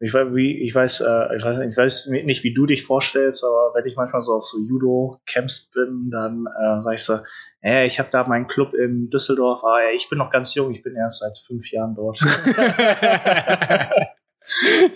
Ich 0.00 0.12
weiß, 0.12 0.34
wie, 0.34 0.60
ich 0.60 0.74
weiß, 0.74 1.00
äh, 1.00 1.36
ich 1.36 1.44
weiß, 1.44 1.60
ich 1.60 1.76
weiß 1.76 2.06
nicht, 2.08 2.44
wie 2.44 2.52
du 2.52 2.66
dich 2.66 2.82
vorstellst, 2.82 3.44
aber 3.44 3.72
wenn 3.74 3.86
ich 3.86 3.96
manchmal 3.96 4.20
so 4.20 4.34
auf 4.34 4.44
so 4.44 4.58
Judo-Camps 4.58 5.70
bin, 5.70 6.10
dann 6.10 6.44
äh, 6.46 6.80
sag 6.80 6.94
ich 6.94 7.04
so, 7.04 7.20
äh, 7.62 7.86
ich 7.86 7.98
habe 7.98 8.10
da 8.10 8.26
meinen 8.26 8.48
Club 8.48 8.74
in 8.74 9.08
Düsseldorf, 9.08 9.64
aber 9.64 9.78
ich 9.94 10.08
bin 10.10 10.18
noch 10.18 10.30
ganz 10.30 10.54
jung, 10.54 10.72
ich 10.72 10.82
bin 10.82 10.96
erst 10.96 11.20
seit 11.20 11.38
fünf 11.38 11.70
Jahren 11.70 11.94
dort. 11.94 12.20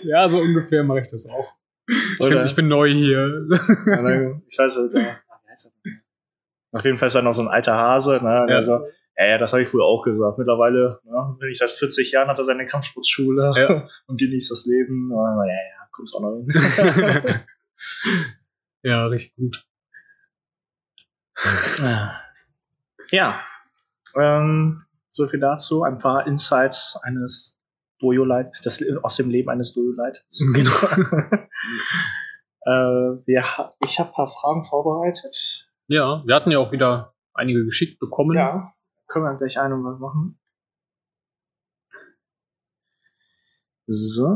ja, 0.03 0.27
so 0.27 0.39
ungefähr 0.39 0.83
mache 0.83 0.99
ich 0.99 1.09
das 1.09 1.27
auch. 1.27 1.53
Ich 1.87 2.19
bin, 2.19 2.45
ich 2.45 2.55
bin 2.55 2.67
neu 2.67 2.89
hier. 2.89 3.33
Ich 4.47 4.59
weiß 4.59 4.77
nicht, 4.77 4.95
äh, 4.95 5.15
auf 6.73 6.83
jeden 6.83 6.97
Fall 6.97 7.07
ist 7.07 7.15
er 7.15 7.21
noch 7.21 7.33
so 7.33 7.41
ein 7.43 7.47
alter 7.47 7.75
Hase, 7.75 8.19
ne? 8.21 8.45
Ja. 8.49 8.61
so, 8.61 8.81
ja, 9.17 9.25
ja, 9.25 9.37
das 9.37 9.51
habe 9.53 9.63
ich 9.63 9.67
früher 9.69 9.83
auch 9.83 10.03
gesagt. 10.03 10.37
Mittlerweile 10.37 10.99
ne, 11.03 11.35
bin 11.39 11.49
ich 11.49 11.57
seit 11.57 11.69
40 11.71 12.11
Jahren, 12.11 12.27
hat 12.29 12.37
er 12.37 12.45
seine 12.45 12.65
Kampfsportschule 12.65 13.53
Ja. 13.55 13.87
und 14.07 14.19
genießt 14.19 14.51
das 14.51 14.65
Leben. 14.65 15.11
Aber, 15.11 15.45
ja, 15.47 15.53
ja, 15.53 15.87
kommt's 15.91 16.13
auch 16.15 16.21
noch 16.21 16.35
hin. 16.35 16.47
ja, 18.83 19.05
richtig 19.07 19.35
gut. 19.35 19.65
ja, 23.11 23.39
ähm, 24.15 24.83
so 25.11 25.27
viel 25.27 25.39
dazu. 25.39 25.83
Ein 25.83 25.97
paar 25.99 26.25
Insights 26.27 26.99
eines 27.03 27.59
Dojo-Leit, 27.99 28.59
das 28.63 28.83
aus 29.03 29.15
dem 29.17 29.29
Leben 29.29 29.49
eines 29.49 29.73
Dojo-Leit. 29.73 30.25
Genau. 30.53 30.71
äh, 33.25 33.41
ha- 33.41 33.73
ich 33.83 33.99
habe 33.99 34.09
ein 34.09 34.13
paar 34.13 34.27
Fragen 34.27 34.63
vorbereitet. 34.63 35.69
Ja, 35.87 36.21
wir 36.25 36.35
hatten 36.35 36.51
ja 36.51 36.59
auch 36.59 36.71
wieder 36.71 37.13
einige 37.33 37.63
geschickt 37.65 37.99
bekommen. 37.99 38.33
Ja, 38.35 38.73
können 39.07 39.25
wir 39.25 39.37
gleich 39.37 39.59
eine 39.59 39.75
mal 39.77 39.97
machen. 39.97 40.39
So. 43.85 44.27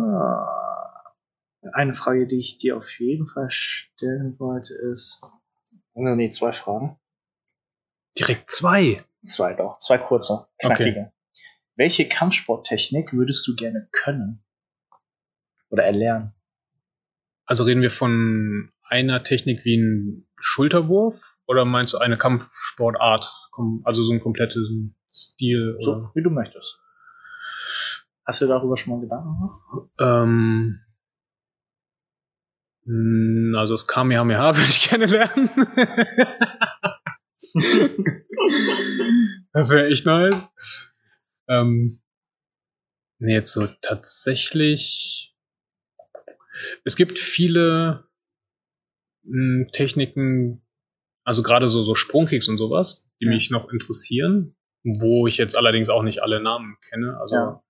Eine 1.73 1.93
Frage, 1.93 2.25
die 2.25 2.39
ich 2.39 2.57
dir 2.57 2.77
auf 2.77 2.99
jeden 2.99 3.27
Fall 3.27 3.49
stellen 3.49 4.39
wollte, 4.39 4.73
ist. 4.73 5.23
Nee, 5.93 6.31
zwei 6.31 6.53
Fragen. 6.53 6.99
Direkt 8.17 8.49
zwei. 8.49 9.05
Zwei 9.23 9.53
doch. 9.53 9.77
Zwei 9.77 9.97
kurze, 9.97 10.47
knackige. 10.57 11.11
Welche 11.75 12.07
Kampfsporttechnik 12.07 13.13
würdest 13.13 13.47
du 13.47 13.55
gerne 13.55 13.87
können? 13.91 14.43
Oder 15.69 15.83
erlernen? 15.83 16.33
Also 17.45 17.63
reden 17.63 17.81
wir 17.81 17.91
von 17.91 18.71
einer 18.83 19.23
Technik 19.23 19.63
wie 19.65 19.77
ein 19.77 20.27
Schulterwurf 20.39 21.37
oder 21.47 21.65
meinst 21.65 21.93
du 21.93 21.97
eine 21.97 22.17
Kampfsportart? 22.17 23.40
Also 23.83 24.03
so 24.03 24.13
ein 24.13 24.19
kompletten 24.19 24.95
Stil? 25.13 25.75
So, 25.79 25.91
Oder? 25.91 26.11
wie 26.15 26.23
du 26.23 26.29
möchtest. 26.29 26.79
Hast 28.25 28.41
du 28.41 28.47
darüber 28.47 28.77
schon 28.77 28.93
mal 28.93 29.01
Gedanken 29.01 29.33
gemacht? 29.33 29.89
Ähm, 29.99 30.79
mh, 32.85 33.59
also 33.59 33.73
das 33.73 33.87
Kamehameha 33.87 34.55
würde 34.55 34.69
ich 34.69 34.89
gerne 34.89 35.05
lernen. 35.05 35.49
das 39.53 39.69
wäre 39.71 39.87
echt 39.87 40.05
nice. 40.05 40.49
Ähm, 41.47 41.89
nee, 43.19 43.33
jetzt 43.33 43.51
so 43.53 43.67
tatsächlich. 43.81 45.35
Es 46.85 46.95
gibt 46.95 47.17
viele 47.19 48.07
mh, 49.23 49.71
Techniken, 49.71 50.61
also 51.23 51.43
gerade 51.43 51.67
so, 51.67 51.83
so 51.83 51.95
Sprungkicks 51.95 52.47
und 52.47 52.57
sowas, 52.57 53.09
die 53.19 53.25
Ja. 53.25 53.31
mich 53.31 53.49
noch 53.51 53.69
interessieren, 53.71 54.55
wo 54.83 55.27
ich 55.27 55.37
jetzt 55.37 55.57
allerdings 55.57 55.89
auch 55.89 56.03
nicht 56.03 56.21
alle 56.23 56.41
Namen 56.41 56.77
kenne. 56.89 57.17
Also 57.19 57.35
Ja. 57.35 57.63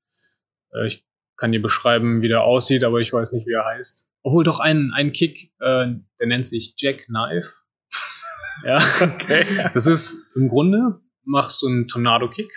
äh, 0.73 0.87
ich 0.87 1.05
kann 1.37 1.51
dir 1.51 1.61
beschreiben, 1.61 2.21
wie 2.21 2.27
der 2.27 2.43
aussieht, 2.43 2.83
aber 2.83 2.99
ich 2.99 3.11
weiß 3.11 3.31
nicht, 3.33 3.47
wie 3.47 3.53
er 3.53 3.65
heißt. 3.65 4.09
Obwohl 4.23 4.43
doch 4.43 4.59
ein, 4.59 4.91
ein 4.93 5.11
Kick, 5.11 5.51
äh, 5.59 5.87
der 6.19 6.27
nennt 6.27 6.45
sich 6.45 6.75
Jackknife. 6.77 7.61
ja. 8.65 8.79
Okay. 9.01 9.45
Das 9.73 9.87
ist 9.87 10.27
im 10.35 10.47
Grunde, 10.49 11.01
machst 11.23 11.61
du 11.61 11.67
einen 11.67 11.87
Tornado-Kick. 11.87 12.51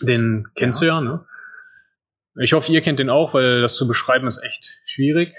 Den 0.00 0.48
kennst 0.54 0.80
du 0.80 0.86
ja, 0.86 1.00
ne? 1.00 1.26
Ich 2.40 2.54
hoffe, 2.54 2.72
ihr 2.72 2.80
kennt 2.80 2.98
den 2.98 3.10
auch, 3.10 3.34
weil 3.34 3.60
das 3.60 3.76
zu 3.76 3.86
beschreiben 3.86 4.26
ist 4.26 4.42
echt 4.42 4.80
schwierig. 4.84 5.34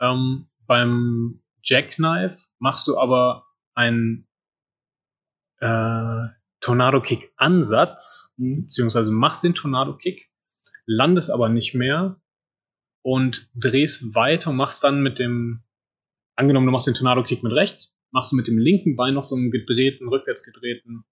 Ähm, 0.00 0.48
beim 0.66 1.42
Jackknife 1.62 2.48
machst 2.58 2.86
du 2.88 2.98
aber 2.98 3.46
einen 3.74 4.26
äh, 5.60 6.22
Tornado-Kick-Ansatz, 6.60 8.32
Mhm. 8.36 8.62
beziehungsweise 8.62 9.10
machst 9.10 9.44
den 9.44 9.54
Tornado-Kick, 9.54 10.30
landest 10.86 11.30
aber 11.30 11.48
nicht 11.48 11.74
mehr 11.74 12.20
und 13.02 13.50
drehst 13.54 14.14
weiter 14.14 14.50
und 14.50 14.56
machst 14.56 14.82
dann 14.84 15.02
mit 15.02 15.18
dem, 15.18 15.62
angenommen, 16.36 16.66
du 16.66 16.72
machst 16.72 16.86
den 16.86 16.94
Tornado-Kick 16.94 17.42
mit 17.42 17.52
rechts, 17.52 17.96
machst 18.10 18.32
du 18.32 18.36
mit 18.36 18.46
dem 18.46 18.58
linken 18.58 18.96
Bein 18.96 19.14
noch 19.14 19.24
so 19.24 19.36
einen 19.36 19.50
gedrehten, 19.50 20.08
rückwärts 20.08 20.42
gedrehten, 20.44 21.04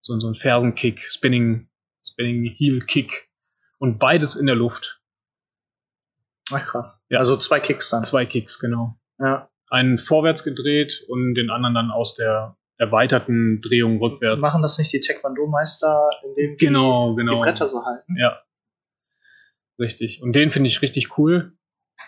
so, 0.00 0.18
so 0.18 0.26
einen 0.26 0.34
Fersenkick, 0.34 1.00
Spinning, 1.10 1.68
Spinning 2.04 2.44
Heel 2.44 2.80
Kick 2.80 3.30
und 3.78 3.98
beides 3.98 4.36
in 4.36 4.46
der 4.46 4.56
Luft. 4.56 5.00
Ach, 6.50 6.64
krass. 6.64 7.04
Ja. 7.08 7.18
Also 7.18 7.36
zwei 7.36 7.60
Kicks 7.60 7.90
dann. 7.90 8.02
Zwei 8.02 8.26
Kicks, 8.26 8.58
genau. 8.58 8.98
Ja. 9.18 9.48
Einen 9.72 9.96
vorwärts 9.96 10.44
gedreht 10.44 11.02
und 11.08 11.34
den 11.34 11.48
anderen 11.50 11.74
dann 11.74 11.90
aus 11.90 12.14
der 12.14 12.56
erweiterten 12.76 13.60
Drehung 13.62 13.98
rückwärts. 14.00 14.40
Machen 14.42 14.60
das 14.62 14.76
nicht 14.78 14.92
die 14.92 15.00
Taekwondo-Meister, 15.00 16.10
indem 16.24 16.56
die 16.56 16.66
Genau, 16.66 17.14
genau. 17.14 17.36
die 17.36 17.40
Bretter 17.40 17.66
so 17.66 17.84
halten? 17.84 18.16
Ja. 18.18 18.40
Richtig. 19.78 20.20
Und 20.22 20.34
den 20.34 20.50
finde 20.50 20.66
ich 20.68 20.82
richtig 20.82 21.16
cool. 21.16 21.52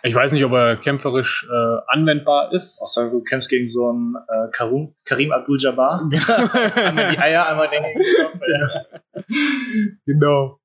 Ich 0.03 0.15
weiß 0.15 0.33
nicht, 0.33 0.45
ob 0.45 0.53
er 0.53 0.77
kämpferisch 0.77 1.49
äh, 1.51 1.79
anwendbar 1.87 2.53
ist. 2.53 2.81
Außer 2.83 3.11
du 3.11 3.23
kämpfst 3.23 3.49
gegen 3.49 3.69
so 3.69 3.89
einen 3.89 4.15
äh, 4.17 4.51
Karim, 4.51 4.95
Karim 5.05 5.33
Abdul-Jabbar. 5.33 6.11
einmal 6.77 7.11
die 7.13 7.19
Eier, 7.19 7.47
einmal 7.49 7.71
den 7.71 7.83
Kopf. 7.83 8.41
Ja. 8.47 8.85
genau. 10.05 10.61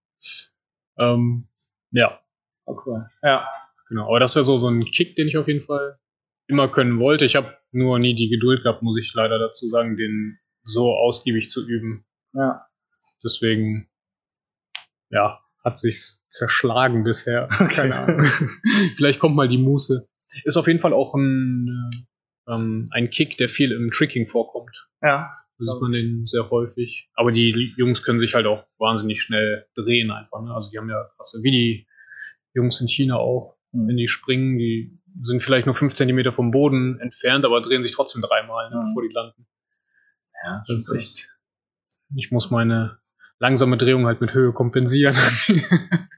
Ähm, 0.97 1.47
ja, 1.91 2.19
Oh, 2.65 2.77
cool. 2.85 3.09
Ja. 3.23 3.47
genau. 3.87 4.07
Aber 4.07 4.19
das 4.19 4.35
wäre 4.35 4.43
so, 4.43 4.57
so 4.57 4.67
ein 4.67 4.83
Kick, 4.85 5.15
den 5.15 5.27
ich 5.27 5.37
auf 5.37 5.47
jeden 5.47 5.61
Fall 5.61 5.97
immer 6.49 6.67
können 6.67 6.99
wollte. 6.99 7.25
Ich 7.25 7.35
habe 7.35 7.55
nur 7.71 7.99
nie 7.99 8.15
die 8.15 8.29
Geduld 8.29 8.63
gehabt, 8.63 8.81
muss 8.81 8.97
ich 8.99 9.13
leider 9.13 9.37
dazu 9.37 9.69
sagen, 9.69 9.95
den 9.95 10.37
so 10.63 10.93
ausgiebig 10.93 11.49
zu 11.49 11.65
üben. 11.65 12.05
Ja. 12.33 12.65
Deswegen, 13.23 13.89
ja, 15.09 15.39
hat 15.63 15.77
sich's 15.77 16.25
zerschlagen 16.29 17.03
bisher. 17.03 17.47
Keine 17.69 17.95
Ahnung. 17.95 18.25
Vielleicht 18.95 19.19
kommt 19.19 19.35
mal 19.35 19.47
die 19.47 19.57
Muße. 19.57 20.07
Ist 20.43 20.57
auf 20.57 20.67
jeden 20.67 20.79
Fall 20.79 20.93
auch 20.93 21.13
ein, 21.15 21.91
äh, 22.47 22.53
ähm, 22.53 22.87
ein 22.91 23.09
Kick, 23.09 23.37
der 23.37 23.49
viel 23.49 23.71
im 23.71 23.91
Tricking 23.91 24.25
vorkommt. 24.25 24.89
Ja. 25.01 25.29
Da 25.59 25.73
sieht 25.73 25.81
man 25.81 25.91
den 25.91 26.25
sehr 26.25 26.49
häufig. 26.49 27.09
Aber 27.15 27.31
die 27.31 27.73
Jungs 27.77 28.01
können 28.01 28.19
sich 28.19 28.33
halt 28.33 28.45
auch 28.45 28.63
wahnsinnig 28.79 29.21
schnell 29.21 29.67
drehen 29.75 30.09
einfach. 30.09 30.41
Ne? 30.41 30.53
Also 30.53 30.71
die 30.71 30.77
haben 30.77 30.89
ja 30.89 31.03
krasse, 31.17 31.39
wie 31.43 31.51
die 31.51 31.87
Jungs 32.53 32.79
in 32.81 32.87
China 32.87 33.17
auch. 33.17 33.58
Wenn 33.71 33.97
die 33.97 34.07
springen, 34.07 34.57
die 34.57 34.99
sind 35.21 35.41
vielleicht 35.43 35.65
nur 35.65 35.75
fünf 35.75 35.93
Zentimeter 35.93 36.31
vom 36.31 36.51
Boden 36.51 36.99
entfernt, 36.99 37.45
aber 37.45 37.61
drehen 37.61 37.81
sich 37.81 37.91
trotzdem 37.91 38.21
dreimal, 38.21 38.69
ne, 38.69 38.77
Mhm. 38.77 38.83
bevor 38.83 39.01
die 39.03 39.13
landen. 39.13 39.47
Ja, 40.43 40.63
Das 40.67 40.87
ist 40.87 40.93
echt. 40.95 41.35
Ich 42.15 42.31
muss 42.31 42.49
meine 42.51 42.99
langsame 43.39 43.77
Drehung 43.77 44.05
halt 44.07 44.21
mit 44.21 44.33
Höhe 44.33 44.53
kompensieren. 44.53 45.15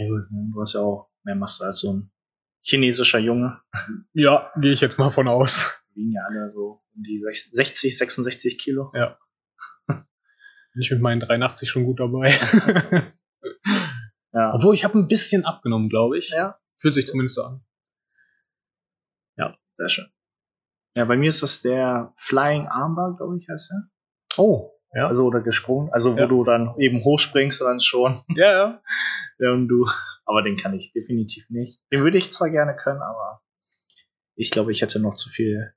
Ja, 0.00 0.08
gut, 0.08 0.30
ne? 0.30 0.50
du 0.52 0.60
hast 0.60 0.74
ja 0.74 0.80
auch 0.80 1.10
mehr 1.24 1.34
Masse 1.34 1.66
als 1.66 1.80
so 1.80 1.92
ein 1.92 2.10
chinesischer 2.62 3.18
Junge. 3.18 3.60
ja, 4.12 4.52
gehe 4.60 4.72
ich 4.72 4.80
jetzt 4.80 4.96
mal 4.98 5.10
von 5.10 5.26
aus. 5.26 5.82
Die 5.90 5.96
wiegen 6.02 6.12
ja 6.12 6.22
alle 6.28 6.48
so 6.48 6.82
um 6.94 7.02
die 7.02 7.18
60, 7.20 7.98
66 7.98 8.58
Kilo. 8.58 8.92
Bin 9.88 10.82
ich 10.82 10.90
mit 10.92 11.00
meinen 11.00 11.18
83 11.20 11.68
schon 11.68 11.84
gut 11.84 11.98
dabei. 11.98 12.30
Ja. 14.38 14.54
Obwohl 14.54 14.74
ich 14.74 14.84
habe 14.84 14.98
ein 14.98 15.08
bisschen 15.08 15.44
abgenommen, 15.44 15.88
glaube 15.88 16.18
ich. 16.18 16.30
Ja. 16.30 16.58
Fühlt 16.76 16.94
sich 16.94 17.06
zumindest 17.06 17.34
so 17.36 17.42
an. 17.42 17.64
Sehr 19.80 19.88
schön. 19.88 20.06
Ja, 20.96 21.04
bei 21.04 21.16
mir 21.16 21.28
ist 21.28 21.40
das 21.44 21.62
der 21.62 22.12
Flying 22.16 22.66
Armbar, 22.66 23.14
glaube 23.16 23.38
ich, 23.38 23.48
heißt 23.48 23.70
er. 23.70 23.88
Oh, 24.36 24.72
ja. 24.92 25.06
Also, 25.06 25.24
oder 25.26 25.40
gesprungen. 25.40 25.88
Also, 25.92 26.16
wo 26.16 26.18
Ja. 26.18 26.26
du 26.26 26.42
dann 26.42 26.74
eben 26.78 27.04
hochspringst 27.04 27.62
und 27.62 27.68
dann 27.68 27.78
schon. 27.80 28.20
ja, 28.36 28.50
ja. 28.52 28.82
Ja, 29.38 29.52
und 29.52 29.68
du. 29.68 29.86
Aber 30.24 30.42
den 30.42 30.56
kann 30.56 30.74
ich 30.74 30.92
definitiv 30.92 31.48
nicht. 31.48 31.80
Den 31.92 32.02
würde 32.02 32.18
ich 32.18 32.32
zwar 32.32 32.50
gerne 32.50 32.74
können, 32.74 33.00
aber 33.00 33.40
ich 34.34 34.50
glaube, 34.50 34.72
ich 34.72 34.82
hätte 34.82 34.98
noch 34.98 35.14
zu 35.14 35.28
viel, 35.28 35.72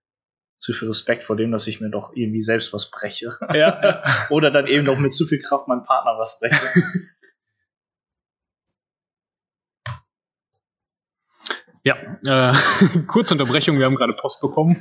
zu 0.58 0.74
viel 0.74 0.88
Respekt 0.88 1.24
vor 1.24 1.36
dem, 1.36 1.51
dass 1.51 1.68
ich 1.68 1.80
mir 1.80 1.91
doch 1.91 2.12
irgendwie 2.15 2.41
selbst 2.41 2.74
was 2.74 2.89
breche. 2.89 3.38
ja. 3.53 4.01
Oder 4.32 4.50
dann 4.50 4.65
eben 4.65 4.88
noch 4.88 4.98
mit 4.98 5.13
zu 5.13 5.27
viel 5.27 5.44
Kraft 5.44 5.68
meinem 5.68 5.84
Partner 5.84 6.18
was 6.18 6.39
breche. 6.39 6.82
Ja, 11.84 11.96
äh, 12.26 12.56
kurze 13.08 13.34
Unterbrechung, 13.34 13.78
wir 13.80 13.86
haben 13.86 13.96
gerade 13.96 14.14
Post 14.14 14.42
bekommen. 14.42 14.76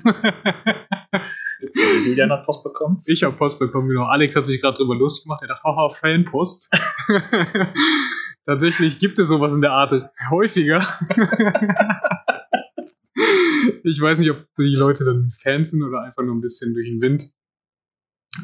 Julian 2.07 2.31
hat 2.31 2.45
Post 2.45 2.65
bekommen. 2.65 2.99
ich 3.07 3.23
habe 3.23 3.37
Post 3.37 3.59
bekommen, 3.59 3.89
genau. 3.89 4.05
Alex 4.05 4.37
hat 4.37 4.47
sich 4.47 4.61
gerade 4.61 4.77
drüber 4.77 4.95
lustig 4.95 5.25
gemacht. 5.25 5.43
Er 5.43 5.49
dachte, 5.49 5.63
haha, 5.65 5.89
Fanpost. 5.89 6.71
Tatsächlich 8.45 8.99
gibt 8.99 9.19
es 9.19 9.29
sowas 9.29 9.55
in 9.55 9.61
der 9.61 9.73
Art 9.73 9.93
häufiger. 10.31 10.81
ich 13.85 14.01
weiß 14.01 14.19
nicht, 14.19 14.31
ob 14.31 14.47
die 14.59 14.75
Leute 14.75 15.05
dann 15.05 15.31
Fans 15.43 15.71
sind 15.71 15.83
oder 15.83 16.03
einfach 16.03 16.23
nur 16.23 16.35
ein 16.35 16.41
bisschen 16.41 16.75
durch 16.75 16.89
den 16.89 17.01
Wind. 17.01 17.33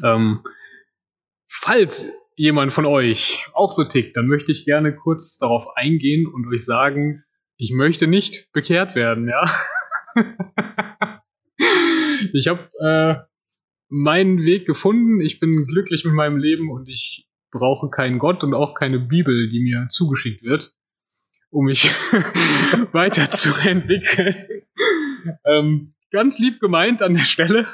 Ähm, 0.03 0.43
falls 1.47 2.11
jemand 2.35 2.71
von 2.71 2.85
euch 2.85 3.47
auch 3.53 3.71
so 3.71 3.83
tickt, 3.83 4.15
dann 4.15 4.27
möchte 4.27 4.51
ich 4.51 4.65
gerne 4.65 4.95
kurz 4.95 5.37
darauf 5.39 5.75
eingehen 5.75 6.27
und 6.27 6.47
euch 6.47 6.63
sagen, 6.63 7.23
ich 7.57 7.71
möchte 7.71 8.07
nicht 8.07 8.51
bekehrt 8.53 8.95
werden, 8.95 9.27
ja. 9.27 9.43
ich 12.33 12.47
habe 12.47 12.69
äh, 12.79 13.15
meinen 13.89 14.43
Weg 14.43 14.65
gefunden, 14.65 15.19
ich 15.21 15.39
bin 15.39 15.65
glücklich 15.65 16.05
mit 16.05 16.13
meinem 16.13 16.37
Leben 16.37 16.71
und 16.71 16.89
ich 16.89 17.27
brauche 17.51 17.89
keinen 17.89 18.19
Gott 18.19 18.43
und 18.43 18.53
auch 18.53 18.73
keine 18.73 18.99
Bibel, 18.99 19.49
die 19.49 19.59
mir 19.59 19.87
zugeschickt 19.89 20.43
wird, 20.43 20.73
um 21.49 21.65
mich 21.65 21.85
weiterzuentwickeln. 22.91 24.35
ähm, 25.45 25.95
ganz 26.11 26.39
lieb 26.39 26.59
gemeint 26.59 27.01
an 27.01 27.13
der 27.13 27.25
Stelle, 27.25 27.65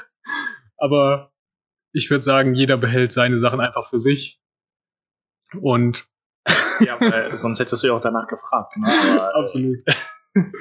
aber 0.76 1.32
ich 1.92 2.10
würde 2.10 2.22
sagen, 2.22 2.54
jeder 2.54 2.76
behält 2.76 3.12
seine 3.12 3.38
Sachen 3.38 3.60
einfach 3.60 3.88
für 3.88 4.00
sich. 4.00 4.40
Und 5.60 6.08
Ja, 6.80 7.00
weil 7.00 7.34
sonst 7.36 7.60
hättest 7.60 7.82
du 7.82 7.88
ja 7.88 7.94
auch 7.94 8.00
danach 8.00 8.26
gefragt. 8.26 8.76
Ne? 8.76 8.86
Aber, 8.86 9.30
äh, 9.30 9.40
absolut. 9.40 9.78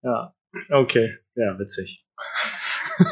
Ja. 0.00 0.32
Okay. 0.70 1.18
Ja, 1.34 1.58
witzig. 1.58 2.06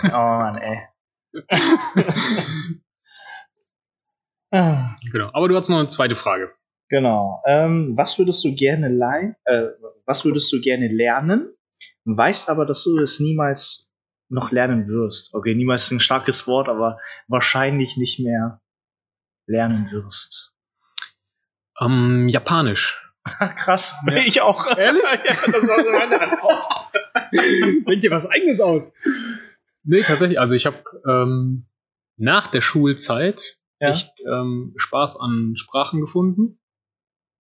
Oh 0.05 0.09
Mann, 0.13 0.57
ey. 0.59 0.89
Genau. 5.13 5.31
Aber 5.33 5.49
du 5.49 5.57
hast 5.57 5.69
noch 5.69 5.79
eine 5.79 5.89
zweite 5.89 6.15
Frage. 6.15 6.55
Genau. 6.89 7.43
Ähm, 7.47 7.97
was 7.97 8.19
würdest 8.19 8.45
du 8.45 8.55
gerne 8.55 8.87
äh, 9.45 9.69
was 10.07 10.25
würdest 10.25 10.53
du 10.53 10.61
gerne 10.61 10.89
lernen? 10.89 11.53
Weißt 12.05 12.49
aber, 12.49 12.65
dass 12.65 12.85
du 12.85 12.99
es 12.99 13.21
niemals 13.21 13.93
noch 14.29 14.51
lernen 14.53 14.89
wirst. 14.89 15.35
Okay, 15.35 15.55
niemals 15.55 15.85
ist 15.85 15.91
ein 15.91 16.01
starkes 16.01 16.47
Wort, 16.47 16.69
aber 16.69 16.99
wahrscheinlich 17.29 17.97
nicht 17.97 18.21
mehr 18.21 18.61
lernen 19.47 19.91
wirst. 19.91 20.56
Ähm, 21.81 22.29
Japanisch. 22.29 23.03
Krass, 23.25 24.05
Ja. 24.09 24.17
ich 24.27 24.41
auch. 24.41 24.67
Ehrlich? 24.77 25.03
ja, 25.25 25.33
das 25.35 25.69
war 25.69 25.83
so 25.85 25.91
meine 25.93 26.21
Antwort. 26.21 26.67
Denkt 27.89 28.03
dir 28.05 28.11
was 28.11 28.27
eigenes 28.27 28.61
aus? 28.61 28.93
Nee, 29.83 30.03
tatsächlich. 30.03 30.39
Also 30.41 30.55
ich 30.55 30.67
habe 30.67 30.79
ähm, 31.09 31.67
nach 32.17 32.47
der 32.47 32.61
Schulzeit 32.61 33.59
Ja. 33.81 33.91
echt 33.91 34.13
ähm, 34.27 34.75
Spaß 34.77 35.19
an 35.21 35.55
Sprachen 35.57 36.01
gefunden. 36.01 36.61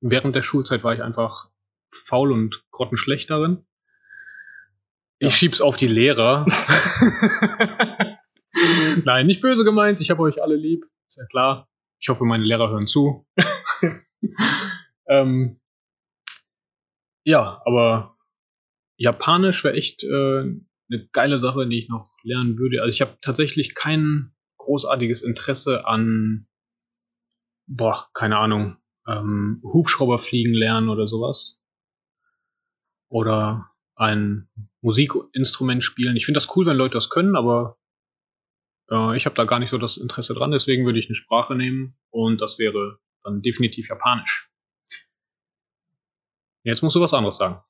Während 0.00 0.34
der 0.36 0.42
Schulzeit 0.42 0.84
war 0.84 0.92
ich 0.94 1.02
einfach 1.02 1.48
faul 1.92 2.32
und 2.32 2.64
grottenschlecht 2.70 3.30
darin. 3.30 3.64
Ich 5.18 5.28
Ja. 5.32 5.34
schieb's 5.34 5.60
auf 5.60 5.76
die 5.76 5.86
Lehrer. 5.88 6.44
Nein, 9.04 9.26
nicht 9.26 9.40
böse 9.40 9.64
gemeint. 9.64 10.00
Ich 10.00 10.10
habe 10.10 10.22
euch 10.22 10.42
alle 10.42 10.56
lieb. 10.56 10.84
Ist 11.08 11.16
ja 11.18 11.24
klar. 11.26 11.68
Ich 11.98 12.08
hoffe, 12.08 12.24
meine 12.24 12.44
Lehrer 12.44 12.68
hören 12.70 12.86
zu. 12.86 13.26
Ähm, 15.08 15.60
ja, 17.24 17.60
aber 17.64 18.16
Japanisch 18.96 19.64
wäre 19.64 19.74
echt 19.74 20.04
äh, 20.04 20.40
eine 20.90 21.08
geile 21.12 21.38
Sache, 21.38 21.66
die 21.66 21.78
ich 21.78 21.88
noch 21.88 22.10
lernen 22.22 22.58
würde. 22.58 22.82
Also 22.82 22.94
ich 22.94 23.00
habe 23.00 23.18
tatsächlich 23.20 23.74
kein 23.74 24.32
großartiges 24.58 25.22
Interesse 25.22 25.86
an, 25.86 26.46
boah, 27.66 28.08
keine 28.14 28.38
Ahnung, 28.38 28.76
ähm, 29.06 29.60
Hubschrauber 29.62 30.18
fliegen 30.18 30.54
lernen 30.54 30.88
oder 30.88 31.06
sowas. 31.06 31.60
Oder 33.08 33.70
ein 33.94 34.48
Musikinstrument 34.80 35.82
spielen. 35.82 36.16
Ich 36.16 36.26
finde 36.26 36.38
das 36.38 36.54
cool, 36.56 36.66
wenn 36.66 36.76
Leute 36.76 36.94
das 36.94 37.10
können, 37.10 37.36
aber 37.36 37.78
äh, 38.90 39.16
ich 39.16 39.26
habe 39.26 39.36
da 39.36 39.44
gar 39.44 39.58
nicht 39.58 39.70
so 39.70 39.78
das 39.78 39.96
Interesse 39.96 40.34
dran. 40.34 40.50
Deswegen 40.50 40.84
würde 40.84 40.98
ich 40.98 41.06
eine 41.06 41.14
Sprache 41.14 41.54
nehmen 41.54 41.96
und 42.10 42.40
das 42.40 42.58
wäre 42.58 42.98
dann 43.22 43.42
definitiv 43.42 43.88
Japanisch. 43.88 44.50
Jetzt 46.66 46.82
musst 46.82 46.96
du 46.96 47.00
was 47.00 47.14
anderes 47.14 47.36
sagen. 47.36 47.62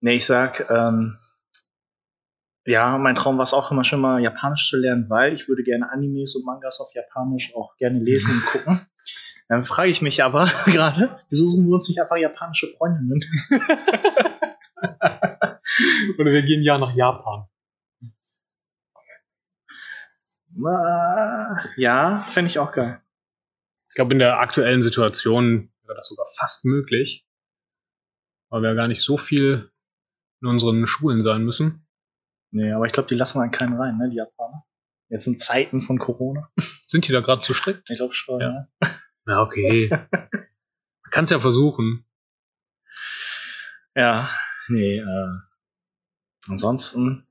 Nee, 0.00 0.14
ich 0.14 0.24
sag, 0.24 0.70
ähm, 0.70 1.14
ja, 2.64 2.96
mein 2.96 3.14
Traum 3.14 3.36
war 3.36 3.42
es 3.42 3.52
auch 3.52 3.70
immer 3.70 3.84
schon 3.84 4.00
mal 4.00 4.18
Japanisch 4.22 4.70
zu 4.70 4.78
lernen, 4.78 5.10
weil 5.10 5.34
ich 5.34 5.46
würde 5.46 5.62
gerne 5.62 5.92
Animes 5.92 6.34
und 6.36 6.46
Mangas 6.46 6.80
auf 6.80 6.94
Japanisch 6.94 7.54
auch 7.54 7.76
gerne 7.76 7.98
lesen 7.98 8.32
und 8.32 8.46
gucken. 8.46 8.80
Dann 9.48 9.66
frage 9.66 9.90
ich 9.90 10.00
mich 10.00 10.24
aber 10.24 10.46
gerade, 10.64 11.20
wieso 11.28 11.46
suchen 11.48 11.66
wir 11.66 11.74
uns 11.74 11.86
nicht 11.86 12.00
einfach 12.00 12.16
japanische 12.16 12.66
Freundinnen? 12.78 13.20
Oder 16.18 16.32
wir 16.32 16.42
gehen 16.44 16.62
ja 16.62 16.78
nach 16.78 16.94
Japan. 16.94 17.46
Ah, 20.64 21.58
ja, 21.76 22.20
fände 22.20 22.48
ich 22.48 22.58
auch 22.58 22.72
geil. 22.72 23.02
Ich 23.90 23.96
glaube, 23.96 24.14
in 24.14 24.18
der 24.18 24.38
aktuellen 24.38 24.80
Situation 24.80 25.70
wäre 25.86 25.96
das 25.96 26.08
sogar 26.08 26.26
fast 26.38 26.64
möglich. 26.64 27.23
Weil 28.54 28.62
wir 28.62 28.68
ja 28.68 28.74
gar 28.76 28.86
nicht 28.86 29.02
so 29.02 29.16
viel 29.16 29.68
in 30.40 30.46
unseren 30.46 30.86
Schulen 30.86 31.22
sein 31.22 31.42
müssen. 31.44 31.88
Nee, 32.52 32.70
aber 32.70 32.86
ich 32.86 32.92
glaube, 32.92 33.08
die 33.08 33.16
lassen 33.16 33.40
dann 33.40 33.50
keinen 33.50 33.76
rein, 33.76 33.98
ne, 33.98 34.08
die 34.08 34.14
Japaner. 34.18 34.64
Jetzt 35.08 35.26
in 35.26 35.40
Zeiten 35.40 35.80
von 35.80 35.98
Corona. 35.98 36.52
Sind 36.86 37.08
die 37.08 37.12
da 37.12 37.18
gerade 37.18 37.40
zu 37.40 37.52
strikt? 37.52 37.82
Ich 37.90 37.96
glaube 37.96 38.14
schon, 38.14 38.40
Ja. 38.40 38.48
ne? 38.48 38.68
Ja, 39.26 39.40
okay. 39.42 39.90
Kannst 41.10 41.32
ja 41.32 41.40
versuchen. 41.40 42.06
Ja, 43.96 44.30
nee, 44.68 44.98
äh, 44.98 45.38
ansonsten. 46.46 47.26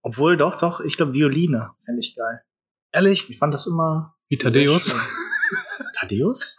Obwohl, 0.00 0.38
doch, 0.38 0.56
doch, 0.56 0.80
ich 0.80 0.96
glaube, 0.96 1.12
Violine 1.12 1.72
fände 1.84 2.00
ich 2.00 2.16
geil. 2.16 2.40
Ehrlich, 2.92 3.28
ich 3.28 3.36
fand 3.36 3.52
das 3.52 3.66
immer. 3.66 4.16
Wie 4.30 4.38
Thaddeus 4.38 4.92
schön. 4.92 5.00
Thaddeus? 5.96 6.58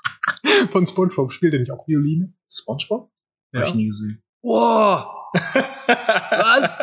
von 0.72 0.86
SpongeBob 0.86 1.32
spielt 1.32 1.54
er 1.56 1.60
nicht 1.62 1.72
auch 1.72 1.88
Violine? 1.88 2.32
Spongebob? 2.48 3.12
Ja. 3.56 3.62
Hab 3.62 3.68
ich 3.70 3.76
nie 3.76 3.86
gesehen. 3.88 4.22
Wow! 4.42 5.32
Was? 5.34 6.80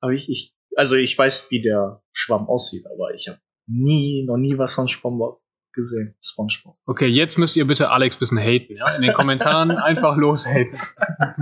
aber 0.00 0.12
ich, 0.12 0.28
ich, 0.28 0.54
also 0.76 0.96
ich 0.96 1.16
weiß, 1.16 1.50
wie 1.50 1.62
der 1.62 2.02
Schwamm 2.12 2.48
aussieht, 2.48 2.84
aber 2.86 3.14
ich 3.14 3.28
habe 3.28 3.40
nie, 3.66 4.24
noch 4.26 4.36
nie 4.36 4.56
was 4.58 4.74
von 4.74 4.88
Spongebob 4.88 5.40
gesehen. 5.72 6.14
Spongebob. 6.22 6.76
Okay, 6.86 7.06
jetzt 7.06 7.38
müsst 7.38 7.56
ihr 7.56 7.66
bitte 7.66 7.90
Alex 7.90 8.16
ein 8.16 8.18
bisschen 8.18 8.38
haten, 8.38 8.76
ja? 8.76 8.94
In 8.94 9.02
den 9.02 9.14
Kommentaren 9.14 9.70
einfach 9.78 10.16
loshaten. 10.16 10.78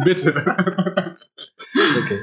bitte. 0.04 1.16
Okay. 1.98 2.18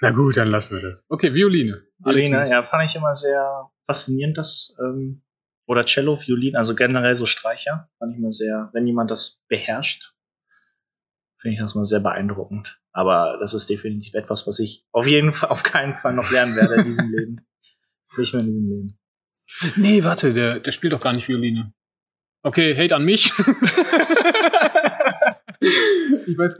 Na 0.00 0.10
gut, 0.10 0.36
dann 0.36 0.48
lassen 0.48 0.76
wir 0.76 0.82
das. 0.82 1.04
Okay, 1.08 1.34
Violine. 1.34 1.82
Violine, 1.98 2.48
ja, 2.48 2.62
fand 2.62 2.88
ich 2.88 2.96
immer 2.96 3.12
sehr 3.12 3.70
faszinierend, 3.86 4.38
das, 4.38 4.76
ähm, 4.80 5.22
oder 5.66 5.84
Cello, 5.84 6.20
Violin, 6.20 6.56
also 6.56 6.74
generell 6.74 7.16
so 7.16 7.26
Streicher, 7.26 7.88
fand 7.98 8.12
ich 8.12 8.18
immer 8.18 8.32
sehr, 8.32 8.70
wenn 8.72 8.86
jemand 8.86 9.10
das 9.10 9.42
beherrscht, 9.48 10.14
finde 11.40 11.54
ich 11.54 11.60
das 11.60 11.74
mal 11.74 11.84
sehr 11.84 12.00
beeindruckend. 12.00 12.80
Aber 12.92 13.36
das 13.40 13.54
ist 13.54 13.68
definitiv 13.68 14.14
etwas, 14.14 14.46
was 14.46 14.58
ich 14.58 14.86
auf 14.92 15.06
jeden 15.06 15.32
Fall, 15.32 15.50
auf 15.50 15.62
keinen 15.62 15.94
Fall 15.94 16.14
noch 16.14 16.30
lernen 16.30 16.56
werde 16.56 16.74
in 16.76 16.84
diesem 16.84 17.10
Leben. 17.16 17.46
Nicht 18.16 18.32
mehr 18.32 18.42
in 18.42 18.48
diesem 18.48 18.68
Leben. 18.68 18.98
Nee, 19.76 20.02
warte, 20.04 20.32
der, 20.32 20.60
der 20.60 20.72
spielt 20.72 20.92
doch 20.92 21.00
gar 21.00 21.12
nicht 21.12 21.28
Violine. 21.28 21.72
Okay, 22.42 22.76
Hate 22.76 22.94
an 22.94 23.04
mich. 23.04 23.26
ich 25.60 26.36
weiß, 26.36 26.58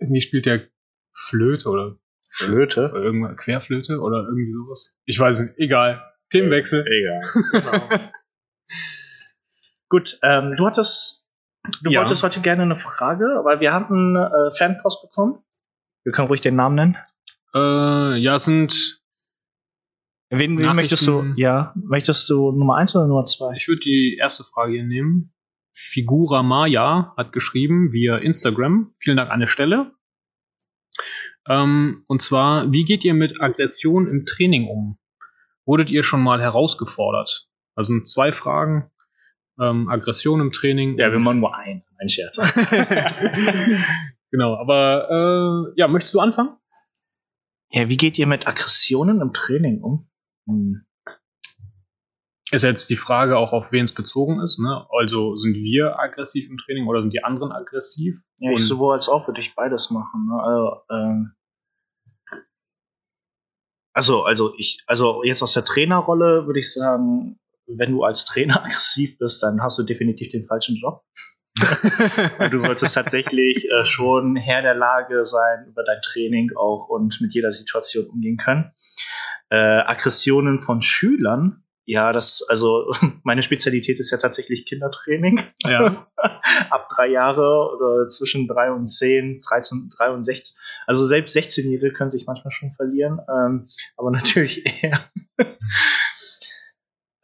nee, 0.00 0.20
spielt 0.20 0.46
der 0.46 0.68
Flöte 1.12 1.68
oder 1.68 1.98
Flöte? 2.30 2.90
irgendwas, 2.94 3.36
Querflöte 3.36 4.00
oder 4.00 4.24
irgendwie 4.28 4.52
sowas. 4.52 4.96
Ich 5.04 5.18
weiß 5.18 5.40
nicht, 5.40 5.54
egal. 5.58 6.02
Themenwechsel. 6.30 6.84
Egal. 6.86 7.22
Genau. 7.52 7.88
Gut, 9.94 10.18
ähm, 10.24 10.56
du 10.56 10.66
hattest, 10.66 11.30
du 11.82 11.90
Ja. 11.92 12.00
wolltest 12.00 12.24
heute 12.24 12.40
gerne 12.40 12.62
eine 12.62 12.74
Frage, 12.74 13.26
weil 13.44 13.60
wir 13.60 13.72
hatten 13.72 14.16
äh, 14.16 14.50
Fanpost 14.50 15.02
bekommen. 15.02 15.38
Wir 16.02 16.10
können 16.10 16.26
ruhig 16.26 16.40
den 16.40 16.56
Namen 16.56 16.74
nennen. 16.74 16.96
Äh, 17.54 18.16
ja, 18.18 18.34
es 18.34 18.44
sind, 18.44 19.00
Wen, 20.30 20.58
wen 20.58 20.74
möchtest 20.74 21.06
du? 21.06 21.32
Ja, 21.36 21.72
möchtest 21.76 22.28
du 22.28 22.50
Nummer 22.50 22.74
eins 22.74 22.96
oder 22.96 23.06
Nummer 23.06 23.24
zwei? 23.24 23.54
ich 23.56 23.68
würde 23.68 23.82
die 23.82 24.16
erste 24.20 24.42
Frage 24.42 24.72
hier 24.72 24.82
nehmen. 24.82 25.32
Figura 25.72 26.42
Maya 26.42 27.14
hat 27.16 27.32
geschrieben 27.32 27.92
via 27.92 28.16
Instagram. 28.16 28.92
Vielen 28.98 29.16
Dank 29.16 29.30
an 29.30 29.38
der 29.38 29.46
Stelle. 29.46 29.92
Ähm, 31.48 32.04
und 32.08 32.20
zwar, 32.20 32.72
wie 32.72 32.84
geht 32.84 33.04
ihr 33.04 33.14
mit 33.14 33.40
Aggression 33.40 34.08
im 34.08 34.26
Training 34.26 34.66
um? 34.66 34.98
Wurdet 35.66 35.88
ihr 35.88 36.02
schon 36.02 36.20
mal 36.20 36.40
herausgefordert? 36.40 37.48
Also 37.76 37.92
sind 37.92 38.08
zwei 38.08 38.32
Fragen. 38.32 38.90
Ähm, 39.60 39.88
Aggression 39.88 40.40
im 40.40 40.52
Training. 40.52 40.98
Ja, 40.98 41.12
wir 41.12 41.18
machen 41.18 41.40
nur 41.40 41.54
einen. 41.54 41.84
Ein 41.98 42.08
Scherz. 42.08 42.36
genau, 44.30 44.56
aber 44.56 45.72
äh, 45.74 45.80
ja, 45.80 45.88
möchtest 45.88 46.14
du 46.14 46.20
anfangen? 46.20 46.56
ja, 47.70 47.88
wie 47.88 47.96
geht 47.96 48.18
ihr 48.18 48.26
mit 48.28 48.46
Aggressionen 48.46 49.20
im 49.20 49.32
Training 49.32 49.82
um? 49.82 50.06
Hm. 50.46 50.84
Ist 52.52 52.62
jetzt 52.62 52.88
die 52.88 52.96
Frage 52.96 53.36
auch, 53.36 53.52
auf 53.52 53.72
wen 53.72 53.84
es 53.84 53.92
bezogen 53.92 54.40
ist. 54.40 54.60
Ne? 54.60 54.86
Also 54.90 55.34
sind 55.34 55.56
wir 55.56 55.98
aggressiv 55.98 56.48
im 56.48 56.56
Training 56.58 56.86
oder 56.86 57.02
sind 57.02 57.12
die 57.12 57.24
anderen 57.24 57.50
aggressiv? 57.50 58.22
Ja, 58.38 58.50
ich 58.52 58.58
Und- 58.58 58.62
sowohl 58.62 58.94
als 58.94 59.08
auch 59.08 59.26
würde 59.26 59.40
ich 59.40 59.56
beides 59.56 59.90
machen. 59.90 60.26
Ne? 60.28 60.40
Also, 60.40 60.80
ähm, 60.90 61.34
also, 63.92 64.24
also 64.24 64.54
ich, 64.56 64.84
also 64.86 65.24
jetzt 65.24 65.42
aus 65.42 65.54
der 65.54 65.64
Trainerrolle 65.64 66.46
würde 66.46 66.60
ich 66.60 66.72
sagen, 66.72 67.40
wenn 67.66 67.92
du 67.92 68.02
als 68.02 68.24
Trainer 68.24 68.56
aggressiv 68.64 69.18
bist, 69.18 69.42
dann 69.42 69.62
hast 69.62 69.78
du 69.78 69.82
definitiv 69.82 70.30
den 70.30 70.44
falschen 70.44 70.76
Job. 70.76 71.02
Du 72.50 72.58
solltest 72.58 72.94
tatsächlich 72.96 73.70
äh, 73.70 73.84
schon 73.84 74.34
Herr 74.34 74.62
der 74.62 74.74
Lage 74.74 75.22
sein 75.22 75.66
über 75.68 75.84
dein 75.84 76.00
Training 76.02 76.50
auch 76.56 76.88
und 76.88 77.20
mit 77.20 77.32
jeder 77.32 77.52
Situation 77.52 78.06
umgehen 78.06 78.36
können. 78.36 78.72
Äh, 79.50 79.56
Aggressionen 79.56 80.58
von 80.58 80.82
Schülern, 80.82 81.64
ja, 81.86 82.12
das, 82.12 82.44
also 82.48 82.92
meine 83.24 83.42
Spezialität 83.42 84.00
ist 84.00 84.10
ja 84.10 84.18
tatsächlich 84.18 84.66
Kindertraining 84.66 85.40
ja. 85.64 86.06
ab 86.70 86.88
drei 86.88 87.08
Jahre 87.08 87.70
oder 87.74 88.06
zwischen 88.08 88.48
drei 88.48 88.70
und 88.70 88.86
zehn, 88.86 89.40
13, 89.46 89.90
drei 89.94 90.10
und 90.10 90.22
16. 90.22 90.56
Also 90.86 91.04
selbst 91.04 91.36
16-Jährige 91.36 91.92
können 91.92 92.10
sich 92.10 92.26
manchmal 92.26 92.52
schon 92.52 92.72
verlieren, 92.72 93.20
ähm, 93.28 93.66
aber 93.96 94.10
natürlich 94.10 94.82
eher. 94.82 94.98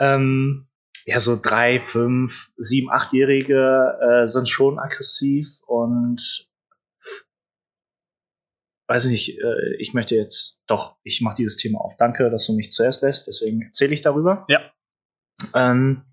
Ähm, 0.00 0.66
ja, 1.06 1.18
so 1.18 1.38
drei, 1.40 1.78
fünf, 1.78 2.50
sieben, 2.56 2.90
achtjährige 2.90 3.98
äh, 4.00 4.26
sind 4.26 4.48
schon 4.48 4.78
aggressiv 4.78 5.60
und 5.66 6.48
weiß 8.88 9.06
nicht, 9.06 9.38
äh, 9.38 9.76
ich 9.78 9.94
möchte 9.94 10.16
jetzt 10.16 10.60
doch, 10.66 10.96
ich 11.04 11.20
mache 11.20 11.36
dieses 11.36 11.56
Thema 11.56 11.80
auf. 11.80 11.96
Danke, 11.96 12.28
dass 12.30 12.46
du 12.46 12.54
mich 12.54 12.72
zuerst 12.72 13.02
lässt, 13.02 13.28
deswegen 13.28 13.62
erzähle 13.62 13.94
ich 13.94 14.02
darüber. 14.02 14.46
Ja. 14.48 14.60
Ähm, 15.54 16.04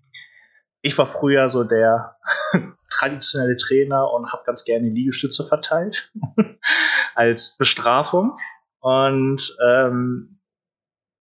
ich 0.80 0.96
war 0.96 1.06
früher 1.06 1.48
so 1.48 1.64
der 1.64 2.16
traditionelle 2.90 3.56
Trainer 3.56 4.12
und 4.12 4.32
habe 4.32 4.44
ganz 4.44 4.64
gerne 4.64 4.88
Liegestütze 4.88 5.44
verteilt 5.44 6.12
als 7.14 7.56
Bestrafung 7.56 8.38
und 8.80 9.56
ähm, 9.66 10.37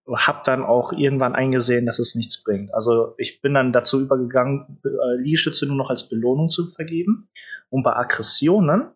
habe 0.07 0.41
dann 0.45 0.63
auch 0.63 0.93
irgendwann 0.93 1.35
eingesehen, 1.35 1.85
dass 1.85 1.99
es 1.99 2.15
nichts 2.15 2.43
bringt. 2.43 2.73
Also 2.73 3.13
ich 3.17 3.41
bin 3.41 3.53
dann 3.53 3.73
dazu 3.73 4.01
übergegangen, 4.01 4.79
äh, 4.85 5.15
Liegestütze 5.17 5.65
nur 5.65 5.75
noch 5.75 5.89
als 5.89 6.07
Belohnung 6.07 6.49
zu 6.49 6.67
vergeben. 6.67 7.29
Und 7.69 7.83
bei 7.83 7.95
Aggressionen 7.95 8.89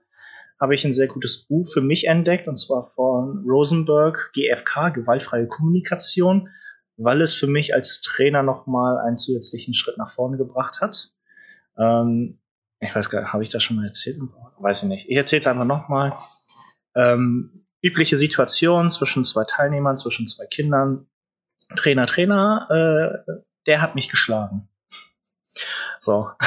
habe 0.60 0.76
ich 0.76 0.86
ein 0.86 0.94
sehr 0.94 1.08
gutes 1.08 1.46
Buch 1.48 1.68
für 1.68 1.82
mich 1.82 2.08
entdeckt, 2.08 2.48
und 2.48 2.58
zwar 2.58 2.84
von 2.84 3.44
Rosenberg, 3.48 4.32
GFK, 4.34 4.90
gewaltfreie 4.90 5.48
Kommunikation, 5.48 6.50
weil 6.98 7.22
es 7.22 7.34
für 7.34 7.48
mich 7.48 7.74
als 7.74 8.02
Trainer 8.02 8.44
nochmal 8.44 9.00
einen 9.00 9.18
zusätzlichen 9.18 9.74
Schritt 9.74 9.98
nach 9.98 10.12
vorne 10.12 10.38
gebracht 10.38 10.80
hat. 10.80 11.14
Ähm, 11.78 12.40
ich 12.80 12.96
weiß 12.96 13.10
gar 13.10 13.22
nicht, 13.22 13.34
habe 13.34 13.44
ich 13.44 13.50
das 13.50 13.64
schon 13.64 13.78
mal 13.78 13.86
erzählt? 13.86 14.20
Weiß 14.60 14.84
ich 14.84 14.90
nicht. 14.90 15.10
Ich 15.10 15.18
erzähle 15.18 15.40
es 15.42 15.48
einfach 15.48 15.66
nochmal. 15.66 16.14
Ähm, 16.96 17.61
übliche 17.82 18.18
Situation 18.18 18.92
zwischen 18.92 19.26
zwei 19.26 19.44
Teilnehmern, 19.44 19.98
zwischen 19.98 20.28
zwei 20.28 20.46
Kindern. 20.46 21.08
Trainer, 21.76 22.06
Trainer, 22.06 23.24
äh, 23.28 23.34
der 23.66 23.82
hat 23.82 23.96
mich 23.96 24.10
geschlagen. 24.10 24.68
So. 26.00 26.30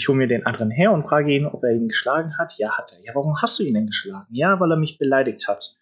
Ich 0.00 0.06
hole 0.06 0.16
mir 0.16 0.28
den 0.28 0.46
anderen 0.46 0.70
her 0.70 0.92
und 0.92 1.02
frage 1.02 1.34
ihn, 1.34 1.44
ob 1.44 1.64
er 1.64 1.72
ihn 1.72 1.88
geschlagen 1.88 2.38
hat. 2.38 2.56
Ja, 2.56 2.78
hat 2.78 2.92
er. 2.92 3.00
Ja, 3.00 3.16
warum 3.16 3.42
hast 3.42 3.58
du 3.58 3.64
ihn 3.64 3.74
denn 3.74 3.86
geschlagen? 3.86 4.28
Ja, 4.30 4.60
weil 4.60 4.70
er 4.70 4.76
mich 4.76 4.96
beleidigt 4.96 5.48
hat. 5.48 5.76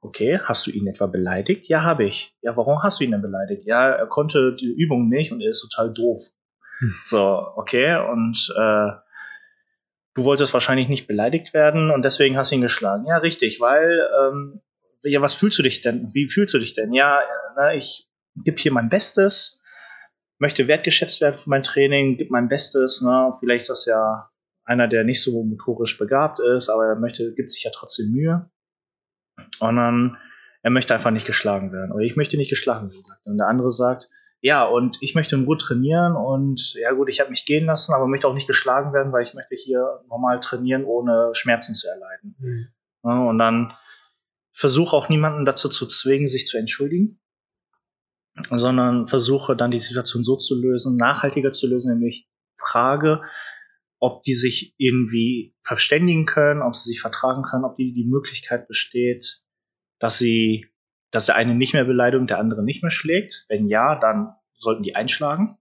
Okay, 0.00 0.38
hast 0.42 0.66
du 0.66 0.70
ihn 0.70 0.86
etwa 0.86 1.06
beleidigt? 1.06 1.68
Ja, 1.68 1.82
habe 1.82 2.04
ich. 2.04 2.34
Ja, 2.40 2.56
warum 2.56 2.82
hast 2.82 2.98
du 2.98 3.04
ihn 3.04 3.10
denn 3.10 3.20
beleidigt? 3.20 3.66
Ja, 3.66 3.90
er 3.90 4.06
konnte 4.06 4.56
die 4.56 4.72
Übung 4.72 5.10
nicht 5.10 5.32
und 5.32 5.42
er 5.42 5.50
ist 5.50 5.60
total 5.60 5.92
doof. 5.92 6.30
Hm. 6.78 6.94
So, 7.04 7.46
okay, 7.56 7.96
und 8.10 8.38
äh, 8.56 8.90
du 10.18 10.24
wolltest 10.24 10.52
wahrscheinlich 10.52 10.88
nicht 10.88 11.06
beleidigt 11.06 11.54
werden 11.54 11.90
und 11.90 12.04
deswegen 12.04 12.36
hast 12.36 12.50
du 12.50 12.56
ihn 12.56 12.60
geschlagen. 12.60 13.06
Ja, 13.06 13.18
richtig, 13.18 13.60
weil, 13.60 14.06
ähm, 14.20 14.60
ja, 15.02 15.22
was 15.22 15.34
fühlst 15.34 15.58
du 15.58 15.62
dich 15.62 15.80
denn? 15.80 16.12
Wie 16.12 16.26
fühlst 16.26 16.54
du 16.54 16.58
dich 16.58 16.74
denn? 16.74 16.92
Ja, 16.92 17.20
na, 17.56 17.74
ich 17.74 18.08
gebe 18.44 18.58
hier 18.58 18.72
mein 18.72 18.88
Bestes 18.88 19.58
möchte 20.38 20.68
wertgeschätzt 20.68 21.20
werden 21.20 21.34
für 21.34 21.50
mein 21.50 21.62
Training, 21.62 22.16
gibt 22.16 22.30
mein 22.30 22.48
Bestes. 22.48 23.02
Ne? 23.02 23.32
Vielleicht 23.40 23.62
ist 23.62 23.70
das 23.70 23.86
ja 23.86 24.30
einer, 24.64 24.88
der 24.88 25.04
nicht 25.04 25.22
so 25.22 25.42
motorisch 25.42 25.98
begabt 25.98 26.40
ist, 26.40 26.68
aber 26.68 26.86
er 26.86 26.96
möchte, 26.96 27.34
gibt 27.34 27.50
sich 27.50 27.64
ja 27.64 27.70
trotzdem 27.74 28.12
Mühe. 28.12 28.50
Und 29.60 29.76
dann, 29.76 30.16
er 30.62 30.70
möchte 30.70 30.94
einfach 30.94 31.10
nicht 31.10 31.26
geschlagen 31.26 31.72
werden. 31.72 31.92
Oder 31.92 32.04
ich 32.04 32.16
möchte 32.16 32.36
nicht 32.36 32.50
geschlagen 32.50 32.88
werden. 32.88 33.16
Und 33.24 33.38
der 33.38 33.48
andere 33.48 33.70
sagt, 33.70 34.10
ja, 34.40 34.64
und 34.64 34.98
ich 35.00 35.14
möchte 35.14 35.42
gut 35.44 35.60
trainieren 35.60 36.14
und 36.14 36.74
ja 36.74 36.92
gut, 36.92 37.08
ich 37.08 37.20
habe 37.20 37.30
mich 37.30 37.44
gehen 37.44 37.66
lassen, 37.66 37.92
aber 37.92 38.06
möchte 38.06 38.28
auch 38.28 38.34
nicht 38.34 38.46
geschlagen 38.46 38.92
werden, 38.92 39.12
weil 39.12 39.22
ich 39.22 39.34
möchte 39.34 39.56
hier 39.56 40.02
normal 40.08 40.40
trainieren, 40.40 40.84
ohne 40.84 41.30
Schmerzen 41.32 41.74
zu 41.74 41.88
erleiden. 41.88 42.36
Mhm. 42.38 42.68
Ja, 43.04 43.22
und 43.24 43.38
dann 43.38 43.72
versuche 44.52 44.96
auch 44.96 45.08
niemanden 45.08 45.44
dazu 45.44 45.68
zu 45.68 45.86
zwingen, 45.86 46.28
sich 46.28 46.46
zu 46.46 46.58
entschuldigen 46.58 47.20
sondern 48.50 49.06
versuche 49.06 49.56
dann 49.56 49.70
die 49.70 49.78
Situation 49.78 50.24
so 50.24 50.36
zu 50.36 50.60
lösen, 50.60 50.96
nachhaltiger 50.96 51.52
zu 51.52 51.66
lösen, 51.66 51.92
nämlich 51.92 52.28
frage, 52.56 53.22
ob 54.00 54.22
die 54.22 54.34
sich 54.34 54.74
irgendwie 54.78 55.56
verständigen 55.60 56.24
können, 56.24 56.62
ob 56.62 56.76
sie 56.76 56.90
sich 56.90 57.00
vertragen 57.00 57.42
können, 57.42 57.64
ob 57.64 57.76
die 57.76 57.92
die 57.92 58.06
Möglichkeit 58.06 58.68
besteht, 58.68 59.42
dass 59.98 60.18
sie, 60.18 60.66
dass 61.10 61.26
der 61.26 61.36
eine 61.36 61.54
nicht 61.54 61.72
mehr 61.72 61.84
beleidigt 61.84 62.20
und 62.20 62.30
der 62.30 62.38
andere 62.38 62.62
nicht 62.62 62.82
mehr 62.82 62.90
schlägt. 62.90 63.46
Wenn 63.48 63.68
ja, 63.68 63.94
dann 63.98 64.34
sollten 64.54 64.82
die 64.82 64.96
einschlagen 64.96 65.58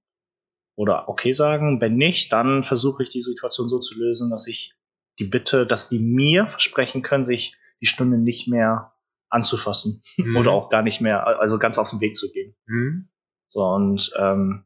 oder 0.76 1.10
okay 1.10 1.32
sagen. 1.32 1.82
Wenn 1.82 1.96
nicht, 1.96 2.32
dann 2.34 2.64
versuche 2.64 3.04
ich 3.04 3.10
die 3.10 3.22
Situation 3.22 3.70
so 3.70 3.80
zu 3.80 3.98
lösen, 3.98 4.30
dass 4.30 4.48
ich 4.48 4.76
die 5.20 5.26
Bitte, 5.26 5.66
dass 5.66 5.90
die 5.90 6.00
mir 6.00 6.48
versprechen 6.48 7.02
können, 7.02 7.26
sich 7.26 7.58
die 7.82 7.88
Stunde 7.88 8.18
nicht 8.18 8.48
mehr 8.48 8.94
anzufassen 9.30 10.04
mhm. 10.18 10.38
oder 10.38 10.52
auch 10.52 10.70
gar 10.70 10.82
nicht 10.82 11.02
mehr, 11.02 11.26
also 11.28 11.60
ganz 11.60 11.78
aus 11.78 11.90
dem 11.90 12.02
Weg 12.02 12.16
zu 12.16 12.32
gehen. 12.32 12.56
Mhm. 12.66 13.10
So 13.50 13.62
und 13.64 14.12
ähm, 14.18 14.66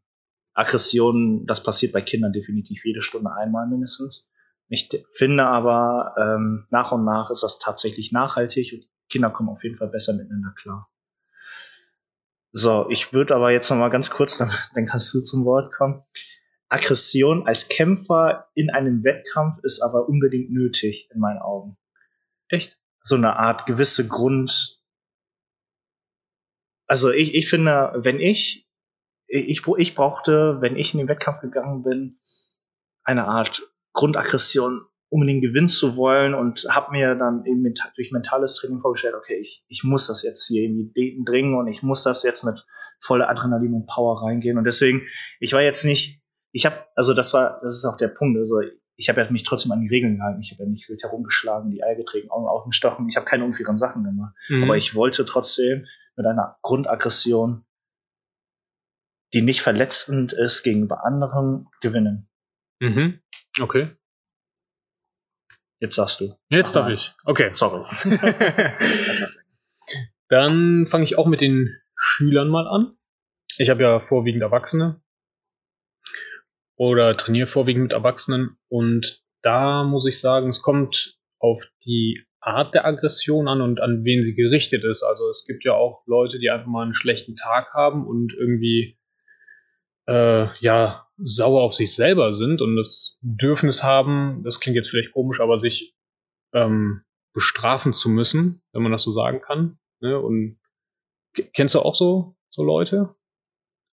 Aggression, 0.54 1.46
das 1.46 1.64
passiert 1.64 1.94
bei 1.94 2.02
Kindern 2.02 2.34
definitiv 2.34 2.84
jede 2.86 3.02
Stunde 3.02 3.32
einmal 3.34 3.68
mindestens. 3.68 4.30
Ich 4.68 4.90
finde 5.16 5.46
aber, 5.46 6.16
ähm, 6.18 6.66
nach 6.72 6.92
und 6.92 7.04
nach 7.06 7.30
ist 7.30 7.44
das 7.44 7.60
tatsächlich 7.60 8.12
nachhaltig 8.12 8.74
und 8.74 8.88
Kinder 9.12 9.30
kommen 9.30 9.50
auf 9.50 9.64
jeden 9.64 9.76
Fall 9.76 9.90
besser 9.90 10.14
miteinander 10.14 10.54
klar. 10.56 10.90
So, 12.54 12.90
ich 12.90 13.14
würde 13.14 13.36
aber 13.36 13.52
jetzt 13.52 13.70
noch 13.70 13.78
mal 13.78 13.90
ganz 13.90 14.10
kurz, 14.10 14.38
dann, 14.40 14.52
dann 14.74 14.86
kannst 14.86 15.14
du 15.14 15.22
zum 15.22 15.46
Wort 15.46 15.72
kommen. 15.72 16.04
Aggression 16.70 17.46
als 17.48 17.68
Kämpfer 17.68 18.50
in 18.56 18.70
einem 18.70 19.04
Wettkampf 19.04 19.58
ist 19.64 19.82
aber 19.82 20.08
unbedingt 20.08 20.52
nötig, 20.52 21.10
in 21.14 21.20
meinen 21.20 21.40
Augen. 21.40 21.78
Echt? 22.48 22.82
so 23.04 23.16
eine 23.16 23.38
Art 23.38 23.66
gewisse 23.66 24.08
Grund. 24.08 24.80
Also 26.88 27.12
ich, 27.12 27.36
ich 27.36 27.50
finde, 27.50 27.94
wenn 27.96 28.20
ich, 28.20 28.70
ich, 29.28 29.66
ich 29.78 29.96
brauchte, 29.96 30.62
wenn 30.62 30.76
ich 30.76 30.94
in 30.94 31.00
den 31.00 31.08
Wettkampf 31.08 31.40
gegangen 31.42 31.84
bin, 31.84 32.20
eine 33.04 33.28
Art 33.28 33.62
Grundaggression, 33.94 34.86
unbedingt 35.12 35.42
gewinnen 35.42 35.68
zu 35.68 35.98
wollen 35.98 36.34
und 36.34 36.66
habe 36.70 36.92
mir 36.92 37.16
dann 37.16 37.46
eben 37.46 37.64
durch 37.96 38.12
mentales 38.14 38.56
Training 38.56 38.80
vorgestellt, 38.80 39.14
okay, 39.14 39.36
ich, 39.36 39.66
ich 39.68 39.84
muss 39.84 40.08
das 40.08 40.24
jetzt 40.24 40.48
hier 40.48 40.64
irgendwie 40.64 41.22
dringen 41.26 41.56
und 41.56 41.68
ich 41.68 41.84
muss 41.84 42.04
das 42.04 42.24
jetzt 42.24 42.44
mit 42.44 42.66
voller 43.00 43.30
Adrenalin 43.30 43.74
und 43.74 43.88
Power 43.88 44.24
reingehen 44.24 44.58
und 44.58 44.64
deswegen, 44.64 45.02
ich 45.42 45.52
war 45.52 45.62
jetzt 45.62 45.84
nicht, 45.84 46.22
ich 46.54 46.66
habe, 46.66 46.76
also 46.96 47.14
das 47.14 47.34
war, 47.34 47.60
das 47.62 47.76
ist 47.76 47.86
auch 47.86 47.98
der 47.98 48.08
Punkt, 48.08 48.38
also 48.38 48.62
ich 48.96 49.10
habe 49.10 49.20
ja 49.20 49.30
mich 49.32 49.44
trotzdem 49.44 49.72
an 49.72 49.82
die 49.82 49.90
Regeln 49.90 50.18
gehalten. 50.18 50.42
Ich 50.42 50.52
habe 50.52 50.64
ja 50.64 50.70
nicht 50.70 50.88
wild 50.88 51.02
herumgeschlagen, 51.02 51.72
die 51.72 51.84
Eier 51.84 51.96
getreten, 51.96 52.30
Augen 52.30 52.46
aufgestochen. 52.46 53.10
Ich 53.10 53.16
habe 53.16 53.26
keine 53.26 53.44
unfairen 53.44 53.78
Sachen 53.78 54.04
gemacht. 54.04 54.36
Mhm. 54.48 54.64
Aber 54.64 54.78
ich 54.78 54.94
wollte 54.94 55.26
trotzdem 55.26 55.88
mit 56.16 56.26
einer 56.28 56.58
Grundaggression, 56.62 57.66
die 59.34 59.42
nicht 59.42 59.62
verletzend 59.62 60.34
ist 60.34 60.62
gegenüber 60.62 61.04
anderen, 61.04 61.68
gewinnen. 61.82 62.30
Mhm. 62.80 63.22
Okay. 63.60 63.90
Jetzt 65.82 65.96
sagst 65.96 66.22
du. 66.22 66.36
Jetzt 66.50 66.76
darf 66.76 66.88
ich. 66.90 67.14
Okay. 67.26 67.50
Sorry. 67.54 67.84
Dann 70.30 70.86
fange 70.86 71.04
ich 71.04 71.18
auch 71.18 71.26
mit 71.26 71.42
den 71.42 71.76
Schülern 71.96 72.50
mal 72.50 72.68
an. 72.68 72.92
Ich 73.58 73.70
habe 73.72 73.82
ja 73.82 74.00
vorwiegend 74.00 74.44
Erwachsene 74.44 75.02
oder 76.76 77.18
trainiere 77.18 77.48
vorwiegend 77.48 77.84
mit 77.84 77.94
Erwachsenen. 77.94 78.58
Und 78.70 79.24
da 79.42 79.84
muss 79.84 80.06
ich 80.06 80.22
sagen, 80.22 80.50
es 80.50 80.62
kommt 80.62 81.18
auf 81.40 81.72
die 81.84 82.24
Art 82.40 82.76
der 82.76 82.86
Aggression 82.86 83.48
an 83.48 83.62
und 83.62 83.82
an 83.82 84.06
wen 84.06 84.22
sie 84.22 84.36
gerichtet 84.36 84.84
ist. 84.84 85.02
Also 85.02 85.30
es 85.30 85.46
gibt 85.46 85.66
ja 85.66 85.74
auch 85.74 86.04
Leute, 86.06 86.38
die 86.38 86.52
einfach 86.52 86.68
mal 86.68 86.84
einen 86.84 86.94
schlechten 86.94 87.36
Tag 87.36 87.74
haben 87.74 88.08
und 88.08 88.34
irgendwie 88.34 89.00
äh, 90.08 90.48
ja 90.60 91.08
sauer 91.18 91.62
auf 91.62 91.74
sich 91.74 91.94
selber 91.94 92.34
sind 92.34 92.62
und 92.62 92.76
das 92.76 93.20
Bedürfnis 93.22 93.84
haben, 93.84 94.42
das 94.44 94.60
klingt 94.60 94.76
jetzt 94.76 94.90
vielleicht 94.90 95.14
komisch, 95.14 95.40
aber 95.40 95.60
sich 95.60 95.96
ähm, 96.54 97.04
bestrafen 97.34 97.94
zu 97.94 98.10
müssen, 98.10 98.62
wenn 98.74 98.82
man 98.82 98.92
das 98.92 99.04
so 99.04 99.12
sagen 99.12 99.42
kann. 99.42 99.80
Ne? 100.00 100.20
Und 100.20 100.60
kennst 101.54 101.76
du 101.76 101.80
auch 101.80 101.96
so 101.96 102.36
so 102.52 102.64
Leute? 102.64 103.16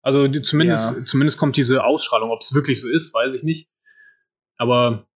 Also 0.03 0.29
die, 0.29 0.43
zumindest, 0.43 0.97
ja. 0.97 1.05
zumindest 1.05 1.39
kommt 1.39 1.57
diese 1.57 1.85
Ausstrahlung. 1.85 2.31
Ob 2.31 2.41
es 2.41 2.55
wirklich 2.55 2.81
so 2.81 2.89
ist, 2.89 3.15
weiß 3.15 3.35
ich 3.35 3.43
nicht. 3.43 3.69
Aber 4.57 5.09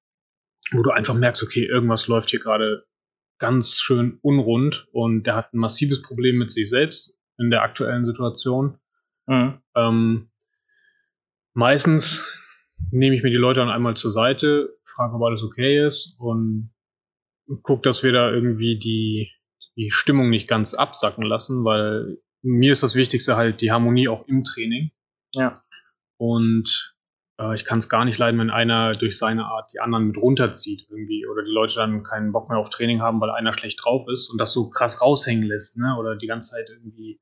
wo 0.71 0.83
du 0.83 0.91
einfach 0.91 1.13
merkst, 1.13 1.43
okay, 1.43 1.65
irgendwas 1.65 2.07
läuft 2.07 2.29
hier 2.29 2.39
gerade 2.39 2.85
ganz 3.39 3.79
schön 3.79 4.19
unrund 4.21 4.87
und 4.91 5.23
der 5.23 5.35
hat 5.35 5.53
ein 5.53 5.57
massives 5.57 6.01
Problem 6.01 6.37
mit 6.37 6.51
sich 6.51 6.69
selbst 6.69 7.17
in 7.37 7.49
der 7.49 7.63
aktuellen 7.63 8.05
Situation. 8.05 8.77
Mhm. 9.25 9.61
Ähm, 9.75 10.30
meistens 11.53 12.27
nehme 12.91 13.15
ich 13.15 13.23
mir 13.23 13.29
die 13.29 13.37
Leute 13.37 13.59
dann 13.59 13.69
einmal 13.69 13.95
zur 13.95 14.11
Seite, 14.11 14.77
frage, 14.83 15.15
ob 15.15 15.23
alles 15.23 15.43
okay 15.43 15.85
ist 15.85 16.15
und 16.19 16.73
gucke, 17.63 17.81
dass 17.81 18.03
wir 18.03 18.11
da 18.11 18.31
irgendwie 18.31 18.79
die, 18.79 19.31
die 19.75 19.91
Stimmung 19.91 20.29
nicht 20.29 20.47
ganz 20.47 20.73
absacken 20.73 21.23
lassen, 21.23 21.63
weil 21.63 22.17
mir 22.41 22.71
ist 22.71 22.83
das 22.83 22.95
Wichtigste 22.95 23.35
halt 23.35 23.61
die 23.61 23.71
Harmonie 23.71 24.07
auch 24.07 24.27
im 24.27 24.43
Training. 24.43 24.91
Ja. 25.35 25.53
Und 26.17 26.95
äh, 27.39 27.53
ich 27.53 27.65
kann 27.65 27.79
es 27.79 27.89
gar 27.89 28.05
nicht 28.05 28.17
leiden, 28.17 28.39
wenn 28.39 28.49
einer 28.49 28.95
durch 28.95 29.17
seine 29.17 29.45
Art 29.45 29.71
die 29.73 29.79
anderen 29.79 30.07
mit 30.07 30.17
runterzieht 30.17 30.87
irgendwie 30.89 31.25
oder 31.27 31.43
die 31.43 31.51
Leute 31.51 31.75
dann 31.75 32.03
keinen 32.03 32.31
Bock 32.31 32.49
mehr 32.49 32.57
auf 32.57 32.69
Training 32.69 33.01
haben, 33.01 33.21
weil 33.21 33.31
einer 33.31 33.53
schlecht 33.53 33.83
drauf 33.83 34.05
ist 34.11 34.29
und 34.29 34.39
das 34.39 34.53
so 34.53 34.69
krass 34.69 35.01
raushängen 35.01 35.47
lässt, 35.47 35.77
ne? 35.77 35.95
Oder 35.99 36.15
die 36.15 36.27
ganze 36.27 36.51
Zeit 36.51 36.69
irgendwie 36.69 37.19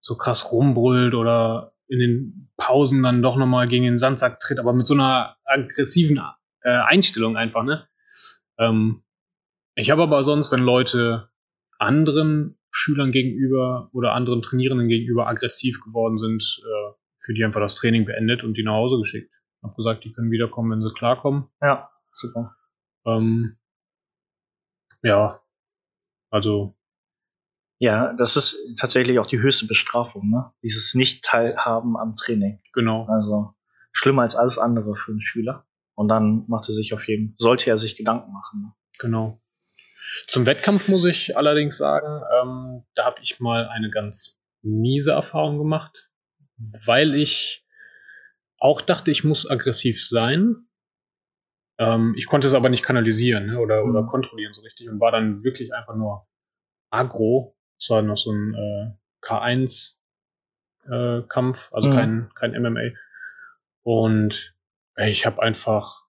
so 0.00 0.16
krass 0.16 0.52
rumbrüllt 0.52 1.14
oder 1.14 1.74
in 1.88 1.98
den 1.98 2.50
Pausen 2.56 3.02
dann 3.02 3.22
doch 3.22 3.36
nochmal 3.36 3.68
gegen 3.68 3.84
den 3.84 3.98
Sandsack 3.98 4.40
tritt, 4.40 4.58
aber 4.58 4.72
mit 4.72 4.86
so 4.86 4.94
einer 4.94 5.36
aggressiven 5.44 6.20
äh, 6.62 6.68
Einstellung 6.70 7.36
einfach, 7.36 7.64
ne? 7.64 7.86
Ähm, 8.58 9.02
ich 9.74 9.90
habe 9.90 10.02
aber 10.02 10.22
sonst, 10.22 10.50
wenn 10.52 10.60
Leute 10.60 11.28
anderen 11.78 12.58
Schülern 12.70 13.12
gegenüber 13.12 13.88
oder 13.92 14.12
anderen 14.12 14.42
Trainierenden 14.42 14.88
gegenüber 14.88 15.28
aggressiv 15.28 15.80
geworden 15.80 16.18
sind, 16.18 16.60
äh, 16.62 16.92
für 17.18 17.34
die 17.34 17.44
einfach 17.44 17.60
das 17.60 17.74
Training 17.74 18.04
beendet 18.04 18.44
und 18.44 18.56
die 18.56 18.62
nach 18.62 18.72
Hause 18.72 18.98
geschickt. 18.98 19.32
Hab 19.62 19.76
gesagt, 19.76 20.04
die 20.04 20.12
können 20.12 20.30
wiederkommen, 20.30 20.70
wenn 20.70 20.86
sie 20.86 20.94
klarkommen. 20.94 21.48
Ja, 21.60 21.90
super. 22.12 22.56
Ähm, 23.06 23.56
ja, 25.02 25.40
also 26.30 26.77
Ja, 27.80 28.12
das 28.14 28.36
ist 28.36 28.76
tatsächlich 28.78 29.18
auch 29.18 29.26
die 29.26 29.38
höchste 29.38 29.66
Bestrafung, 29.66 30.28
ne? 30.30 30.52
Dieses 30.62 30.94
Nicht-Teilhaben 30.94 31.96
am 31.96 32.16
Training. 32.16 32.60
genau. 32.72 33.06
Also 33.06 33.54
schlimmer 33.92 34.22
als 34.22 34.34
alles 34.36 34.58
andere 34.58 34.96
für 34.96 35.12
einen 35.12 35.20
Schüler. 35.20 35.64
Und 35.94 36.08
dann 36.08 36.44
macht 36.48 36.68
er 36.68 36.74
sich 36.74 36.94
auf 36.94 37.08
jeden 37.08 37.34
sollte 37.38 37.70
er 37.70 37.76
sich 37.76 37.96
Gedanken 37.96 38.32
machen. 38.32 38.62
Ne? 38.62 38.72
Genau. 39.00 39.34
Zum 40.28 40.46
Wettkampf 40.46 40.88
muss 40.88 41.04
ich 41.04 41.36
allerdings 41.36 41.76
sagen, 41.76 42.22
ähm, 42.40 42.84
da 42.94 43.04
habe 43.04 43.20
ich 43.22 43.40
mal 43.40 43.68
eine 43.68 43.90
ganz 43.90 44.40
miese 44.62 45.12
Erfahrung 45.12 45.58
gemacht, 45.58 46.10
weil 46.86 47.14
ich 47.14 47.66
auch 48.58 48.80
dachte, 48.80 49.10
ich 49.10 49.24
muss 49.24 49.48
aggressiv 49.50 50.04
sein. 50.06 50.68
Ähm, 51.78 52.14
ich 52.16 52.26
konnte 52.26 52.46
es 52.48 52.54
aber 52.54 52.68
nicht 52.68 52.82
kanalisieren 52.84 53.46
ne, 53.46 53.58
oder, 53.58 53.84
oder 53.84 54.02
Mhm. 54.02 54.06
kontrollieren 54.06 54.52
so 54.52 54.62
richtig 54.62 54.88
und 54.88 55.00
war 55.00 55.12
dann 55.12 55.42
wirklich 55.44 55.72
einfach 55.74 55.94
nur 55.96 56.26
aggro. 56.90 57.56
Es 57.78 57.88
war 57.90 58.02
noch 58.02 58.16
so 58.16 58.32
ein 58.32 58.54
äh, 58.54 58.92
K1-Kampf, 60.86 61.72
also 61.72 61.88
Mhm. 61.88 61.94
kein, 61.94 62.30
kein 62.34 62.54
MMA. 62.62 62.90
Und 63.82 64.54
ey, 64.96 65.10
ich 65.10 65.26
habe 65.26 65.42
einfach 65.42 66.06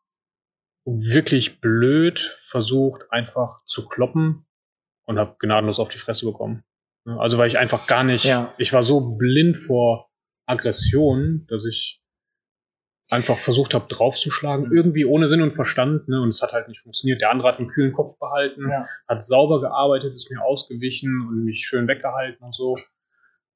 wirklich 0.85 1.61
blöd 1.61 2.19
versucht, 2.19 3.11
einfach 3.11 3.63
zu 3.65 3.87
kloppen 3.87 4.45
und 5.05 5.19
habe 5.19 5.35
gnadenlos 5.39 5.79
auf 5.79 5.89
die 5.89 5.97
Fresse 5.99 6.25
bekommen. 6.25 6.63
Also 7.05 7.37
weil 7.37 7.47
ich 7.47 7.57
einfach 7.57 7.87
gar 7.87 8.03
nicht, 8.03 8.25
Ja. 8.25 8.51
ich 8.57 8.73
war 8.73 8.83
so 8.83 9.15
blind 9.15 9.57
vor 9.57 10.09
Aggression, 10.45 11.45
dass 11.47 11.65
ich 11.65 12.01
einfach 13.11 13.37
versucht 13.37 13.73
habe, 13.73 13.87
draufzuschlagen, 13.87 14.67
Mhm. 14.69 14.75
irgendwie 14.75 15.05
ohne 15.05 15.27
Sinn 15.27 15.41
und 15.41 15.51
Verstand, 15.51 16.07
ne? 16.07 16.21
Und 16.21 16.27
es 16.29 16.41
hat 16.41 16.53
halt 16.53 16.67
nicht 16.67 16.81
funktioniert. 16.81 17.21
Der 17.21 17.31
andere 17.31 17.47
hat 17.47 17.57
einen 17.59 17.67
kühlen 17.67 17.91
Kopf 17.91 18.19
behalten, 18.19 18.69
Ja. 18.69 18.85
hat 19.07 19.23
sauber 19.23 19.61
gearbeitet, 19.61 20.13
ist 20.13 20.29
mir 20.31 20.43
ausgewichen 20.43 21.25
und 21.27 21.43
mich 21.45 21.65
schön 21.65 21.87
weggehalten 21.87 22.43
und 22.45 22.53
so. 22.53 22.77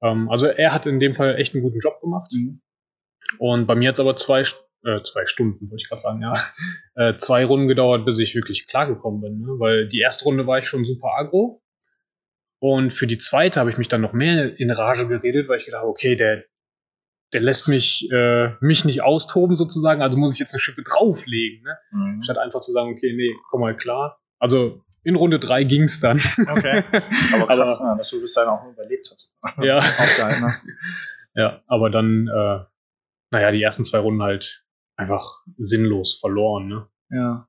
Ähm, 0.02 0.30
also 0.30 0.48
er 0.48 0.74
hat 0.74 0.86
in 0.86 1.00
dem 1.00 1.14
Fall 1.14 1.36
echt 1.38 1.54
einen 1.54 1.64
guten 1.64 1.80
Job 1.80 2.02
gemacht. 2.02 2.32
Mhm. 2.34 2.62
Und 3.40 3.68
bei 3.68 3.76
mir 3.76 3.90
hat 3.90 3.96
es 3.96 4.00
aber 4.00 4.16
zwei, 4.16 4.42
äh, 4.86 5.02
zwei 5.04 5.26
Stunden, 5.26 5.70
wollte 5.70 5.82
ich 5.84 5.88
gerade 5.90 6.02
sagen, 6.02 6.22
ja, 6.22 6.34
äh, 6.96 7.16
zwei 7.18 7.46
Runden 7.46 7.68
gedauert, 7.68 8.06
bis 8.06 8.20
ich 8.20 8.36
wirklich 8.36 8.68
klargekommen 8.68 9.20
bin. 9.20 9.40
Ne? 9.40 9.48
Weil 9.60 9.88
die 9.88 10.00
erste 10.00 10.26
Runde 10.26 10.46
war 10.48 10.58
ich 10.58 10.68
schon 10.68 10.84
super 10.84 11.10
aggro. 11.16 11.62
Und 12.60 12.92
für 12.92 13.08
die 13.08 13.18
zweite 13.18 13.60
habe 13.60 13.70
ich 13.70 13.78
mich 13.78 13.88
dann 13.90 14.02
noch 14.02 14.14
mehr 14.14 14.58
in 14.60 14.72
Rage 14.72 15.08
geredet, 15.08 15.48
weil 15.50 15.58
ich 15.58 15.66
gedacht 15.66 15.82
habe, 15.82 15.90
okay, 15.90 16.16
der, 16.16 16.44
der 17.34 17.42
lässt 17.42 17.68
mich, 17.68 18.08
äh, 18.12 18.52
mich 18.62 18.86
nicht 18.86 19.02
austoben 19.04 19.56
sozusagen, 19.56 20.02
also 20.02 20.18
muss 20.18 20.34
ich 20.34 20.40
jetzt 20.40 20.54
eine 20.54 20.60
Schippe 20.62 20.84
drauflegen. 20.84 21.64
Ne? 21.64 21.78
Mhm. 21.92 22.22
Statt 22.22 22.38
einfach 22.38 22.60
zu 22.62 22.72
sagen, 22.72 22.92
okay, 22.92 23.14
nee, 23.16 23.32
komm 23.50 23.62
mal 23.62 23.76
klar. 23.76 24.20
Also 24.40 24.84
in 25.04 25.16
Runde 25.16 25.40
drei 25.40 25.64
ging's 25.64 26.00
dann. 26.00 26.18
Okay. 26.50 26.84
Aber 27.34 27.50
Aber- 27.52 27.64
krass, 27.66 27.80
ne, 27.82 27.96
dass 27.98 28.10
du 28.10 28.22
bis 28.22 28.34
dahin 28.34 28.50
auch 28.50 28.66
überlebt 28.72 29.10
hast. 29.12 29.34
ja. 29.62 29.78
Aufgehalten 30.00 30.44
hast. 30.46 30.66
Ja, 31.36 31.64
aber 31.66 31.90
dann, 31.90 32.28
äh, 32.28 32.60
naja, 33.32 33.52
die 33.52 33.62
ersten 33.64 33.84
zwei 33.84 33.98
Runden 33.98 34.22
halt 34.22 34.64
einfach 34.96 35.42
sinnlos 35.58 36.20
verloren, 36.20 36.68
ne? 36.68 36.88
Ja. 37.10 37.48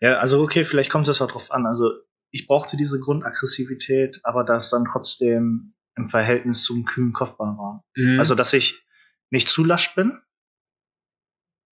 Ja, 0.00 0.18
also 0.18 0.40
okay, 0.42 0.62
vielleicht 0.62 0.90
kommt 0.90 1.08
es 1.08 1.20
auch 1.20 1.28
drauf 1.30 1.50
an. 1.50 1.66
Also 1.66 1.90
ich 2.30 2.46
brauchte 2.46 2.76
diese 2.76 3.00
Grundaggressivität, 3.00 4.20
aber 4.22 4.44
das 4.44 4.70
dann 4.70 4.84
trotzdem 4.84 5.74
im 5.96 6.06
Verhältnis 6.06 6.62
zum 6.64 6.84
kühlen 6.84 7.12
Kopfball 7.12 7.56
war. 7.56 7.84
Mhm. 7.96 8.18
Also 8.20 8.34
dass 8.36 8.52
ich 8.52 8.85
nicht 9.30 9.48
zu 9.48 9.64
lasch 9.64 9.94
bin, 9.94 10.20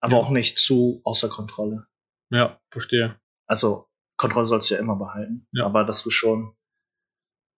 aber 0.00 0.14
Ja. 0.14 0.18
auch 0.18 0.30
nicht 0.30 0.58
zu 0.58 1.00
außer 1.04 1.28
Kontrolle. 1.28 1.86
ja, 2.30 2.60
verstehe. 2.70 3.20
Also 3.46 3.88
Kontrolle 4.16 4.46
sollst 4.46 4.70
du 4.70 4.74
ja 4.74 4.80
immer 4.80 4.96
behalten, 4.96 5.46
Ja. 5.52 5.66
aber 5.66 5.84
dass 5.84 6.02
du 6.02 6.10
schon, 6.10 6.56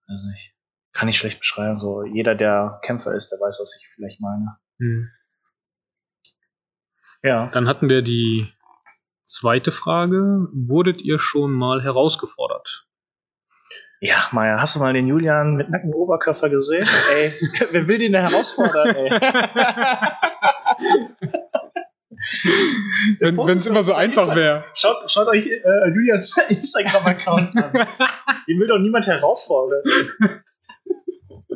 weiß 0.08 0.24
nicht, 0.24 0.54
kann 0.92 1.08
ich 1.08 1.16
schlecht 1.18 1.38
beschreiben. 1.40 1.78
So 1.78 2.04
jeder, 2.04 2.34
der 2.34 2.80
Kämpfer 2.82 3.14
ist, 3.14 3.28
der 3.30 3.38
weiß, 3.40 3.58
was 3.60 3.78
ich 3.80 3.88
vielleicht 3.88 4.20
meine. 4.20 4.58
Mhm. 4.78 5.10
Ja. 7.22 7.46
Dann 7.48 7.66
hatten 7.68 7.88
wir 7.90 8.02
die 8.02 8.52
zweite 9.24 9.72
Frage. 9.72 10.48
Wurdet 10.52 11.00
ihr 11.02 11.18
schon 11.18 11.52
mal 11.52 11.82
herausgefordert? 11.82 12.85
Ja, 14.00 14.28
Maya, 14.32 14.60
hast 14.60 14.76
du 14.76 14.80
mal 14.80 14.92
den 14.92 15.06
Julian 15.06 15.54
mit 15.54 15.70
nacktem 15.70 15.94
Oberkörper 15.94 16.50
gesehen? 16.50 16.86
ey, 17.14 17.32
wer 17.70 17.88
will 17.88 17.98
den 17.98 18.12
denn 18.12 18.28
herausfordern, 18.28 18.94
ey? 18.94 19.10
Wenn 23.20 23.58
es 23.58 23.66
immer 23.66 23.82
so 23.82 23.94
einfach 23.94 24.34
wäre. 24.34 24.64
Schaut, 24.74 25.10
schaut 25.10 25.28
euch 25.28 25.46
äh, 25.46 25.88
Julians 25.94 26.36
Instagram-Account 26.48 27.56
an. 27.56 27.72
Den 28.48 28.58
will 28.58 28.66
doch 28.66 28.78
niemand 28.78 29.06
herausfordern. 29.06 29.82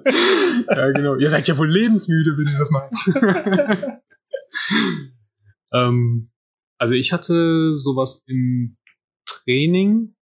Ja, 0.05 0.91
genau. 0.93 1.17
Ihr 1.17 1.31
seid 1.31 1.47
ja 1.49 1.59
wohl 1.59 1.69
lebensmüde, 1.71 2.37
wenn 2.37 2.53
ihr 2.53 2.59
das 2.59 2.71
macht. 2.71 2.91
ähm, 5.73 6.31
also 6.79 6.95
ich 6.95 7.13
hatte 7.13 7.77
sowas 7.77 8.23
im 8.27 8.79
Training 9.27 10.15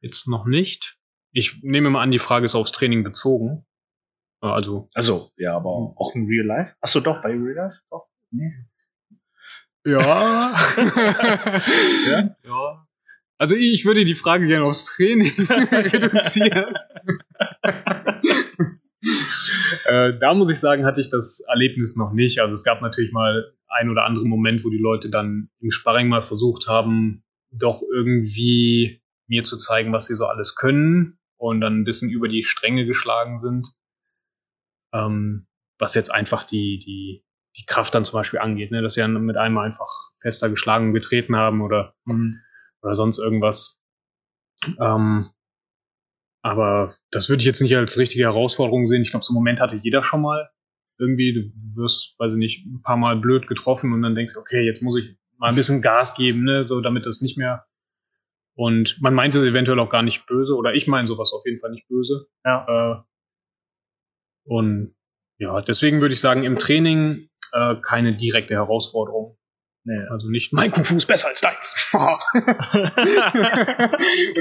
jetzt 0.00 0.28
noch 0.28 0.46
nicht. 0.46 0.96
Ich 1.38 1.62
nehme 1.62 1.90
mal 1.90 2.02
an, 2.02 2.10
die 2.10 2.18
Frage 2.18 2.46
ist 2.46 2.54
aufs 2.54 2.72
Training 2.72 3.04
bezogen. 3.04 3.66
Äh, 4.42 4.46
Also 4.46 4.88
Also, 4.94 5.32
ja, 5.36 5.54
aber 5.54 5.68
auch 5.68 6.14
im 6.14 6.26
Real 6.26 6.46
Life. 6.46 6.74
Achso, 6.80 7.00
doch, 7.00 7.20
bei 7.20 7.28
Real 7.32 7.52
Life? 7.52 7.80
Doch. 7.90 8.06
Nee. 8.30 8.52
Ja. 9.84 10.54
Ja? 12.08 12.36
ja. 12.42 12.86
Also 13.36 13.54
ich 13.54 13.84
würde 13.84 14.06
die 14.06 14.14
Frage 14.14 14.46
gerne 14.46 14.64
aufs 14.64 14.86
Training 14.86 15.30
reduzieren. 15.70 16.74
äh, 19.84 20.18
da 20.18 20.32
muss 20.32 20.50
ich 20.50 20.58
sagen, 20.58 20.86
hatte 20.86 21.02
ich 21.02 21.10
das 21.10 21.40
Erlebnis 21.40 21.96
noch 21.96 22.14
nicht. 22.14 22.40
Also 22.40 22.54
es 22.54 22.64
gab 22.64 22.80
natürlich 22.80 23.12
mal 23.12 23.52
ein 23.68 23.90
oder 23.90 24.06
andere 24.06 24.24
Moment, 24.24 24.64
wo 24.64 24.70
die 24.70 24.78
Leute 24.78 25.10
dann 25.10 25.50
im 25.60 25.70
Sparring 25.70 26.08
mal 26.08 26.22
versucht 26.22 26.66
haben, 26.66 27.24
doch 27.50 27.82
irgendwie 27.94 29.02
mir 29.26 29.44
zu 29.44 29.58
zeigen, 29.58 29.92
was 29.92 30.06
sie 30.06 30.14
so 30.14 30.24
alles 30.24 30.54
können 30.54 31.18
und 31.36 31.60
dann 31.60 31.80
ein 31.80 31.84
bisschen 31.84 32.10
über 32.10 32.28
die 32.28 32.42
Stränge 32.42 32.86
geschlagen 32.86 33.38
sind. 33.38 33.68
Ähm, 34.92 35.46
was 35.78 35.94
jetzt 35.94 36.10
einfach 36.10 36.44
die, 36.44 36.78
die, 36.78 37.24
die 37.56 37.66
Kraft 37.66 37.94
dann 37.94 38.04
zum 38.04 38.18
Beispiel 38.18 38.40
angeht, 38.40 38.70
ne? 38.70 38.82
dass 38.82 38.94
sie 38.94 39.00
dann 39.00 39.24
mit 39.24 39.36
einem 39.36 39.58
einfach 39.58 39.88
fester 40.20 40.48
geschlagen 40.48 40.88
und 40.88 40.94
getreten 40.94 41.36
haben 41.36 41.60
oder, 41.60 41.94
oder 42.82 42.94
sonst 42.94 43.18
irgendwas. 43.18 43.80
Ähm, 44.80 45.30
aber 46.42 46.94
das 47.10 47.28
würde 47.28 47.40
ich 47.40 47.46
jetzt 47.46 47.60
nicht 47.60 47.76
als 47.76 47.98
richtige 47.98 48.24
Herausforderung 48.24 48.86
sehen. 48.86 49.02
Ich 49.02 49.10
glaube, 49.10 49.24
so 49.24 49.32
einen 49.32 49.36
Moment 49.36 49.60
hatte 49.60 49.76
jeder 49.76 50.02
schon 50.02 50.22
mal. 50.22 50.48
Irgendwie, 50.98 51.34
du 51.34 51.82
wirst, 51.82 52.18
weiß 52.18 52.32
ich 52.32 52.38
nicht, 52.38 52.64
ein 52.66 52.82
paar 52.82 52.96
Mal 52.96 53.16
blöd 53.16 53.48
getroffen 53.48 53.92
und 53.92 54.02
dann 54.02 54.14
denkst 54.14 54.34
du, 54.34 54.40
okay, 54.40 54.62
jetzt 54.64 54.82
muss 54.82 54.96
ich 54.96 55.16
mal 55.38 55.48
ein 55.48 55.56
bisschen 55.56 55.82
Gas 55.82 56.14
geben, 56.14 56.44
ne, 56.44 56.64
so 56.64 56.80
damit 56.80 57.04
das 57.04 57.20
nicht 57.20 57.36
mehr. 57.36 57.66
Und 58.56 58.98
man 59.02 59.14
meinte 59.14 59.38
es 59.38 59.44
eventuell 59.44 59.78
auch 59.78 59.90
gar 59.90 60.02
nicht 60.02 60.26
böse, 60.26 60.54
oder 60.54 60.74
ich 60.74 60.86
meine 60.86 61.06
sowas 61.06 61.32
auf 61.32 61.44
jeden 61.44 61.58
Fall 61.60 61.70
nicht 61.70 61.86
böse. 61.88 62.26
Ja. 62.44 62.66
Äh, 62.66 63.02
und 64.44 64.96
ja, 65.38 65.60
deswegen 65.60 66.00
würde 66.00 66.14
ich 66.14 66.20
sagen, 66.20 66.42
im 66.42 66.56
Training 66.56 67.28
äh, 67.52 67.74
keine 67.82 68.16
direkte 68.16 68.54
Herausforderung. 68.54 69.36
Nee. 69.84 70.00
Also 70.10 70.28
nicht, 70.28 70.52
mein 70.52 70.70
Kung 70.72 70.84
Fu 70.84 70.96
ist 70.96 71.06
besser 71.06 71.28
als 71.28 71.40
deins. 71.40 71.90
und 71.92 72.10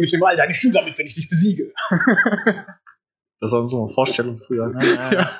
ich 0.01 0.11
nehme 0.11 0.25
all 0.25 0.35
deine 0.35 0.55
Schüler 0.55 0.83
mit, 0.83 0.97
wenn 0.97 1.05
ich 1.05 1.13
dich 1.15 1.29
besiege. 1.29 1.71
Das 3.39 3.51
war 3.51 3.67
so 3.67 3.83
eine 3.83 3.93
Vorstellung 3.93 4.39
früher. 4.39 4.69
Ne? 4.69 4.79
Ja. 4.83 5.11
Ja. 5.13 5.39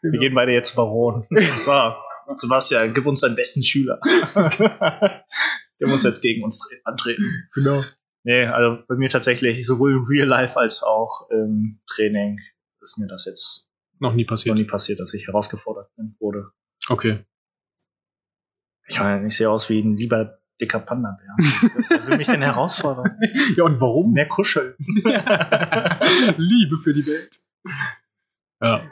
Wir 0.00 0.18
gehen 0.18 0.34
beide 0.34 0.52
jetzt 0.52 0.74
Baron. 0.74 1.24
So, 1.34 1.94
Sebastian, 2.36 2.94
gib 2.94 3.04
uns 3.04 3.20
deinen 3.20 3.34
besten 3.34 3.62
Schüler. 3.62 4.00
Der 5.80 5.88
muss 5.88 6.04
jetzt 6.04 6.20
gegen 6.22 6.44
uns 6.44 6.60
tre- 6.60 6.80
antreten. 6.84 7.48
Genau. 7.54 7.82
Nee, 8.24 8.46
also 8.46 8.82
bei 8.86 8.94
mir 8.94 9.08
tatsächlich 9.10 9.66
sowohl 9.66 9.92
im 9.92 10.04
Real 10.04 10.28
Life 10.28 10.56
als 10.58 10.82
auch 10.82 11.28
im 11.30 11.80
Training 11.86 12.38
ist 12.80 12.98
mir 12.98 13.06
das 13.08 13.24
jetzt 13.24 13.68
Noch 13.98 14.12
nie 14.14 14.22
noch 14.22 14.28
passiert. 14.28 14.54
nie 14.56 14.64
passiert, 14.64 15.00
dass 15.00 15.12
ich 15.14 15.26
herausgefordert 15.26 15.90
wurde. 16.20 16.50
Okay. 16.88 17.24
Ich 18.86 18.98
meine, 19.00 19.26
ich 19.26 19.36
sehe 19.36 19.50
aus 19.50 19.68
wie 19.70 19.80
ein 19.80 19.96
lieber 19.96 20.38
dicker 20.60 20.78
Panda-Bär. 20.80 21.34
Wer 21.88 22.06
will 22.08 22.16
mich 22.18 22.26
denn 22.28 22.42
herausfordern? 22.42 23.18
Ja, 23.56 23.64
und 23.64 23.80
warum? 23.80 24.12
Mehr 24.12 24.28
kuscheln. 24.28 24.74
Liebe 26.36 26.76
für 26.82 26.92
die 26.92 27.06
Welt. 27.06 27.36
Ja. 28.60 28.88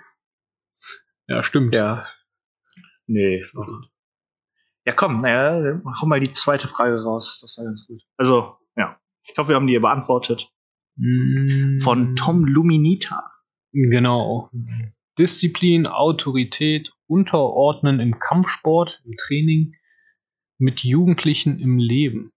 Ja, 1.29 1.43
stimmt. 1.43 1.75
Ja. 1.75 2.09
Nee. 3.07 3.45
Ja, 4.87 4.95
komm, 4.95 5.19
naja, 5.19 5.81
hau 6.01 6.07
mal 6.07 6.21
die 6.21 6.33
zweite 6.33 6.67
Frage 6.67 7.03
raus. 7.03 7.41
Das 7.41 7.59
war 7.59 7.67
ganz 7.67 7.87
gut. 7.87 8.03
Also, 8.17 8.57
ja. 8.77 8.99
Ich 9.29 9.37
hoffe, 9.37 9.51
wir 9.51 9.57
haben 9.57 9.67
die 9.67 9.79
beantwortet. 9.79 10.51
Mm. 10.97 11.77
Von 11.79 12.17
Tom 12.17 12.45
Luminita. 12.45 13.31
Genau. 13.73 14.51
Disziplin, 15.19 15.87
Autorität 15.87 16.91
unterordnen 17.07 18.01
im 18.01 18.19
Kampfsport, 18.19 19.03
im 19.05 19.17
Training 19.17 19.75
mit 20.59 20.81
Jugendlichen 20.81 21.59
im 21.59 21.79
Leben. 21.79 22.33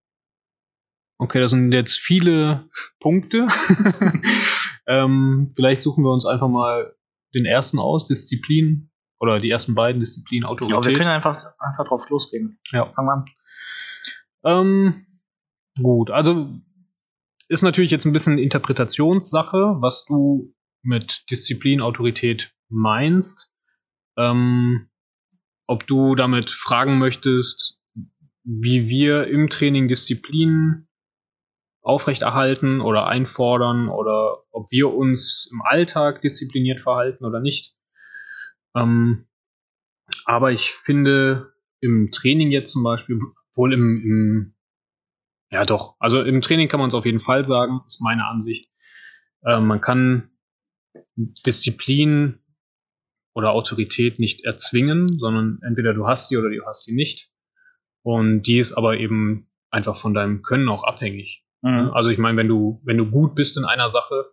Okay, 1.18 1.40
das 1.40 1.52
sind 1.52 1.72
jetzt 1.72 2.00
viele 2.00 2.70
Punkte. 3.00 3.48
ähm, 4.88 5.52
vielleicht 5.56 5.82
suchen 5.82 6.04
wir 6.04 6.12
uns 6.12 6.26
einfach 6.26 6.50
mal 6.50 6.96
den 7.34 7.46
ersten 7.46 7.80
aus, 7.80 8.06
Disziplin 8.06 8.92
oder 9.24 9.40
die 9.40 9.50
ersten 9.50 9.74
beiden 9.74 10.02
Disziplinen, 10.02 10.46
Autorität. 10.46 10.84
Ja, 10.84 10.86
wir 10.86 10.98
können 10.98 11.10
einfach, 11.10 11.46
einfach 11.58 11.88
drauf 11.88 12.10
losreden. 12.10 12.60
Ja. 12.74 12.92
Fangen 12.92 13.08
wir 13.08 13.14
an. 13.14 13.26
Ähm, 14.44 15.06
gut, 15.82 16.12
also 16.12 16.50
ist 17.48 17.62
natürlich 17.62 17.90
jetzt 17.90 18.04
ein 18.04 18.12
bisschen 18.12 18.38
Interpretationssache, 18.38 19.78
was 19.80 20.04
du 20.04 20.54
mit 20.82 21.24
Disziplin, 21.32 21.80
Autorität 21.80 22.54
meinst. 22.68 23.50
Ähm, 24.18 24.90
ob 25.68 25.88
du 25.88 26.16
damit 26.16 26.50
fragen 26.50 27.00
möchtest, 27.00 27.82
wie 28.44 28.90
wir 28.90 29.28
im 29.28 29.50
Training 29.50 29.88
Disziplin 29.88 30.90
aufrechterhalten 31.82 32.82
oder 32.82 33.08
einfordern 33.08 33.88
oder 33.88 34.44
ob 34.52 34.70
wir 34.70 34.94
uns 34.94 35.50
im 35.50 35.62
Alltag 35.62 36.22
diszipliniert 36.22 36.82
verhalten 36.82 37.24
oder 37.24 37.40
nicht. 37.40 37.74
Ähm, 38.76 39.28
aber 40.26 40.52
ich 40.52 40.72
finde 40.72 41.54
im 41.80 42.12
Training 42.12 42.52
jetzt 42.52 42.72
zum 42.72 42.84
Beispiel, 42.84 43.20
wohl 43.56 43.74
im, 43.74 44.02
im 44.02 44.56
ja 45.52 45.66
doch, 45.66 45.96
also 46.00 46.22
im 46.22 46.42
Training 46.42 46.68
kann 46.68 46.80
man 46.80 46.90
es 46.90 46.96
auf 46.96 47.06
jeden 47.06 47.20
Fall 47.20 47.46
sagen, 47.46 47.82
ist 47.86 48.02
meine 48.02 48.26
Ansicht. 48.26 48.72
Äh, 49.46 49.60
man 49.60 49.82
kann 49.82 50.32
Disziplin 51.16 52.40
oder 53.36 53.52
Autorität 53.52 54.20
nicht 54.20 54.44
erzwingen, 54.44 55.20
sondern 55.20 55.60
entweder 55.62 55.94
du 55.94 56.08
hast 56.08 56.32
die 56.32 56.38
oder 56.38 56.50
du 56.50 56.66
hast 56.66 56.88
die 56.88 56.94
nicht. 56.94 57.32
Und 58.04 58.44
die 58.44 58.58
ist 58.58 58.74
aber 58.74 58.98
eben 58.98 59.50
einfach 59.70 59.96
von 59.96 60.14
deinem 60.14 60.42
Können 60.42 60.70
auch 60.70 60.84
abhängig. 60.84 61.46
Mhm. 61.62 61.92
Also 61.94 62.10
ich 62.10 62.18
meine, 62.18 62.38
wenn 62.38 62.48
du, 62.48 62.82
wenn 62.84 62.98
du 62.98 63.10
gut 63.10 63.36
bist 63.36 63.58
in 63.58 63.66
einer 63.66 63.90
Sache, 63.90 64.32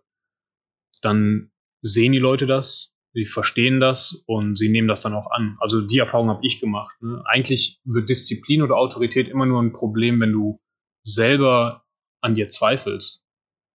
dann 1.01 1.51
sehen 1.81 2.11
die 2.11 2.19
Leute 2.19 2.45
das, 2.45 2.90
sie 3.13 3.25
verstehen 3.25 3.79
das 3.79 4.23
und 4.25 4.57
sie 4.57 4.69
nehmen 4.69 4.87
das 4.87 5.01
dann 5.01 5.13
auch 5.13 5.29
an. 5.31 5.57
Also 5.59 5.81
die 5.81 5.99
Erfahrung 5.99 6.29
habe 6.29 6.45
ich 6.45 6.59
gemacht. 6.61 6.95
Ne? 7.01 7.21
Eigentlich 7.25 7.79
wird 7.83 8.09
Disziplin 8.09 8.61
oder 8.61 8.77
Autorität 8.77 9.27
immer 9.27 9.45
nur 9.45 9.61
ein 9.61 9.73
Problem, 9.73 10.19
wenn 10.21 10.31
du 10.31 10.61
selber 11.03 11.83
an 12.21 12.35
dir 12.35 12.49
zweifelst. 12.49 13.25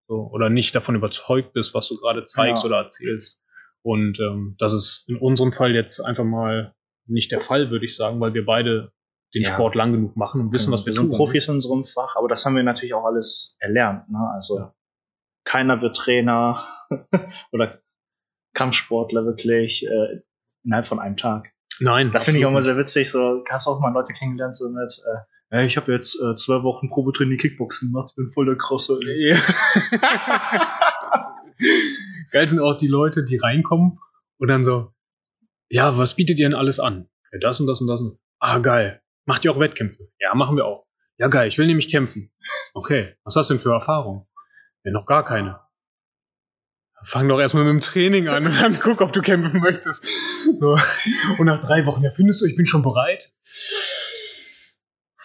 So, 0.09 0.31
oder 0.33 0.49
nicht 0.51 0.75
davon 0.75 0.94
überzeugt 0.94 1.53
bist, 1.53 1.75
was 1.75 1.88
du 1.88 1.96
gerade 1.96 2.25
zeigst 2.25 2.62
Ja. 2.62 2.68
oder 2.68 2.79
erzählst. 2.79 3.42
Und 3.83 4.18
ähm, 4.20 4.55
das 4.59 4.72
ist 4.72 5.09
in 5.09 5.16
unserem 5.16 5.53
Fall 5.53 5.75
jetzt 5.75 6.01
einfach 6.01 6.25
mal 6.25 6.75
nicht 7.07 7.31
der 7.33 7.40
Fall, 7.40 7.70
würde 7.70 7.87
ich 7.87 7.96
sagen, 7.96 8.20
weil 8.20 8.33
wir 8.35 8.44
beide 8.46 8.92
den 9.35 9.42
Ja. 9.42 9.53
Sport 9.53 9.75
lang 9.75 9.92
genug 9.92 10.16
machen 10.16 10.40
und 10.40 10.53
wissen, 10.53 10.72
was 10.72 10.83
wir, 10.83 10.87
wir 10.87 10.92
sind 11.01 11.11
tun. 11.11 11.16
Profis 11.16 11.49
in 11.49 11.55
unserem 11.57 11.83
Fach, 11.85 12.14
aber 12.16 12.29
das 12.29 12.46
haben 12.46 12.55
wir 12.57 12.62
natürlich 12.62 12.94
auch 12.94 13.05
alles 13.05 13.57
erlernt. 13.59 14.09
Ne? 14.09 14.18
Also 14.35 14.59
Ja. 14.59 14.75
keiner 15.44 15.83
wird 15.83 15.96
Trainer 15.96 16.59
oder 17.53 17.81
Kampfsportler 18.57 19.25
wirklich 19.25 19.87
äh, 19.87 20.23
innerhalb 20.64 20.87
von 20.87 20.99
einem 20.99 21.16
Tag. 21.16 21.53
Nein, 21.79 22.11
Das 22.11 22.25
finde 22.25 22.40
ich 22.40 22.47
auch 22.47 22.51
immer 22.51 22.62
sehr 22.62 22.79
witzig. 22.79 23.11
So 23.11 23.45
hast 23.49 23.66
du 23.66 23.71
auch 23.71 23.81
mal 23.81 23.92
Leute 23.92 24.14
kennengelernt 24.14 24.57
so 24.57 24.71
mit, 24.71 25.01
äh, 25.51 25.66
ich 25.66 25.77
habe 25.77 25.92
jetzt 25.92 26.21
äh, 26.21 26.35
zwei 26.35 26.62
Wochen 26.62 26.88
Probetraining 26.88 27.38
Kickboxen 27.38 27.92
gemacht, 27.92 28.14
bin 28.16 28.31
voll 28.31 28.47
der 28.47 28.57
krasse. 28.57 28.99
ey." 29.07 29.35
Ja. 29.35 29.37
Geil 32.33 32.49
sind 32.49 32.61
auch 32.61 32.77
die 32.77 32.88
Leute, 32.88 33.25
die 33.25 33.37
reinkommen 33.37 33.99
und 34.38 34.49
dann 34.49 34.64
so, 34.64 34.92
ja, 35.69 35.97
was 35.97 36.14
bietet 36.14 36.38
ihr 36.38 36.49
denn 36.49 36.59
alles 36.59 36.81
an? 36.81 37.09
Ja, 37.33 37.38
das 37.40 37.61
und 37.61 37.66
das 37.66 37.81
und 37.81 37.87
das. 37.88 38.01
Und 38.01 38.19
ah, 38.40 38.59
geil. 38.59 39.01
Macht 39.27 39.45
ihr 39.45 39.53
auch 39.53 39.59
Wettkämpfe? 39.61 40.09
Ja, 40.19 40.35
machen 40.35 40.57
wir 40.57 40.64
auch. 40.64 40.87
Ja, 41.19 41.29
geil, 41.29 41.49
ich 41.49 41.59
will 41.59 41.66
nämlich 41.66 41.90
kämpfen. 41.90 42.33
Okay, 42.75 43.07
was 43.25 43.37
hast 43.37 43.51
du 43.51 43.55
denn 43.55 43.61
für 43.61 43.73
Erfahrung? 43.73 44.27
Ja, 44.85 44.92
noch 44.92 45.07
gar 45.07 45.25
keine. 45.25 45.61
Fang 47.04 47.28
doch 47.28 47.38
erstmal 47.38 47.64
mit 47.64 47.72
dem 47.72 47.80
Training 47.80 48.28
an 48.28 48.46
und 48.46 48.61
dann 48.61 48.78
guck, 48.80 49.00
ob 49.00 49.12
du 49.12 49.20
kämpfen 49.22 49.61
möchtest. 49.61 50.06
So. 50.59 50.76
Und 51.38 51.46
nach 51.46 51.61
drei 51.61 51.87
Wochen, 51.87 52.02
ja, 52.02 52.11
findest 52.11 52.40
du, 52.42 52.46
ich 52.46 52.56
bin 52.56 52.66
schon 52.66 52.82
bereit? 52.82 53.32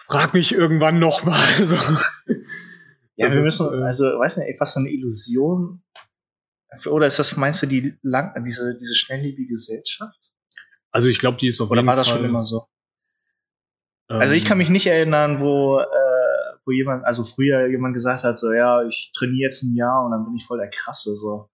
Frag 0.06 0.34
mich 0.34 0.52
irgendwann 0.52 0.98
nochmal. 0.98 1.38
So. 1.64 1.76
Ja, 3.16 3.26
Das 3.26 3.34
wir 3.34 3.42
müssen, 3.42 3.80
äh, 3.82 3.84
also, 3.84 4.04
weiß 4.06 4.38
nicht, 4.38 4.60
was 4.60 4.72
so 4.74 4.80
eine 4.80 4.90
Illusion. 4.90 5.82
Oder 6.86 7.06
ist 7.06 7.18
das, 7.18 7.36
meinst 7.36 7.62
du, 7.62 7.66
die 7.66 7.94
lang, 8.02 8.32
diese, 8.44 8.74
diese 8.76 8.94
schnelllebige 8.94 9.48
Gesellschaft? 9.48 10.18
Also 10.90 11.08
ich 11.08 11.18
glaube, 11.18 11.36
die 11.38 11.48
ist 11.48 11.60
auf 11.60 11.70
Oder 11.70 11.80
jeden 11.80 11.88
war 11.88 11.96
das 11.96 12.08
Fall, 12.08 12.18
schon 12.18 12.28
immer 12.28 12.44
so? 12.44 12.66
ähm, 14.08 14.20
Also 14.20 14.34
ich 14.34 14.44
kann 14.44 14.56
mich 14.58 14.70
nicht 14.70 14.86
erinnern, 14.86 15.40
wo, 15.40 15.78
äh, 15.80 15.84
wo 16.64 16.72
jemand, 16.72 17.04
also 17.04 17.24
früher 17.24 17.66
jemand 17.66 17.94
gesagt 17.94 18.24
hat, 18.24 18.38
so 18.38 18.52
ja, 18.52 18.82
ich 18.84 19.12
trainiere 19.16 19.46
jetzt 19.48 19.62
ein 19.62 19.74
Jahr 19.74 20.04
und 20.04 20.12
dann 20.12 20.24
bin 20.24 20.34
ich 20.36 20.44
voll 20.46 20.58
der 20.58 20.70
Krasse. 20.70 21.14
So. 21.16 21.48